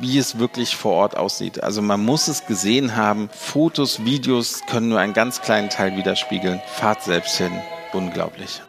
wie 0.00 0.18
es 0.18 0.38
wirklich 0.38 0.76
vor 0.76 0.92
Ort 0.92 1.16
aussieht. 1.16 1.62
Also 1.62 1.80
man 1.80 2.04
muss 2.04 2.28
es 2.28 2.44
gesehen 2.44 2.96
haben. 2.96 3.30
Fotos, 3.32 4.04
Videos 4.04 4.60
können 4.68 4.90
nur 4.90 5.00
einen 5.00 5.14
ganz 5.14 5.40
kleinen 5.40 5.70
Teil 5.70 5.96
widerspiegeln. 5.96 6.60
Fahrt 6.74 7.02
selbst 7.02 7.38
hin. 7.38 7.52
Unglaublich. 7.94 8.60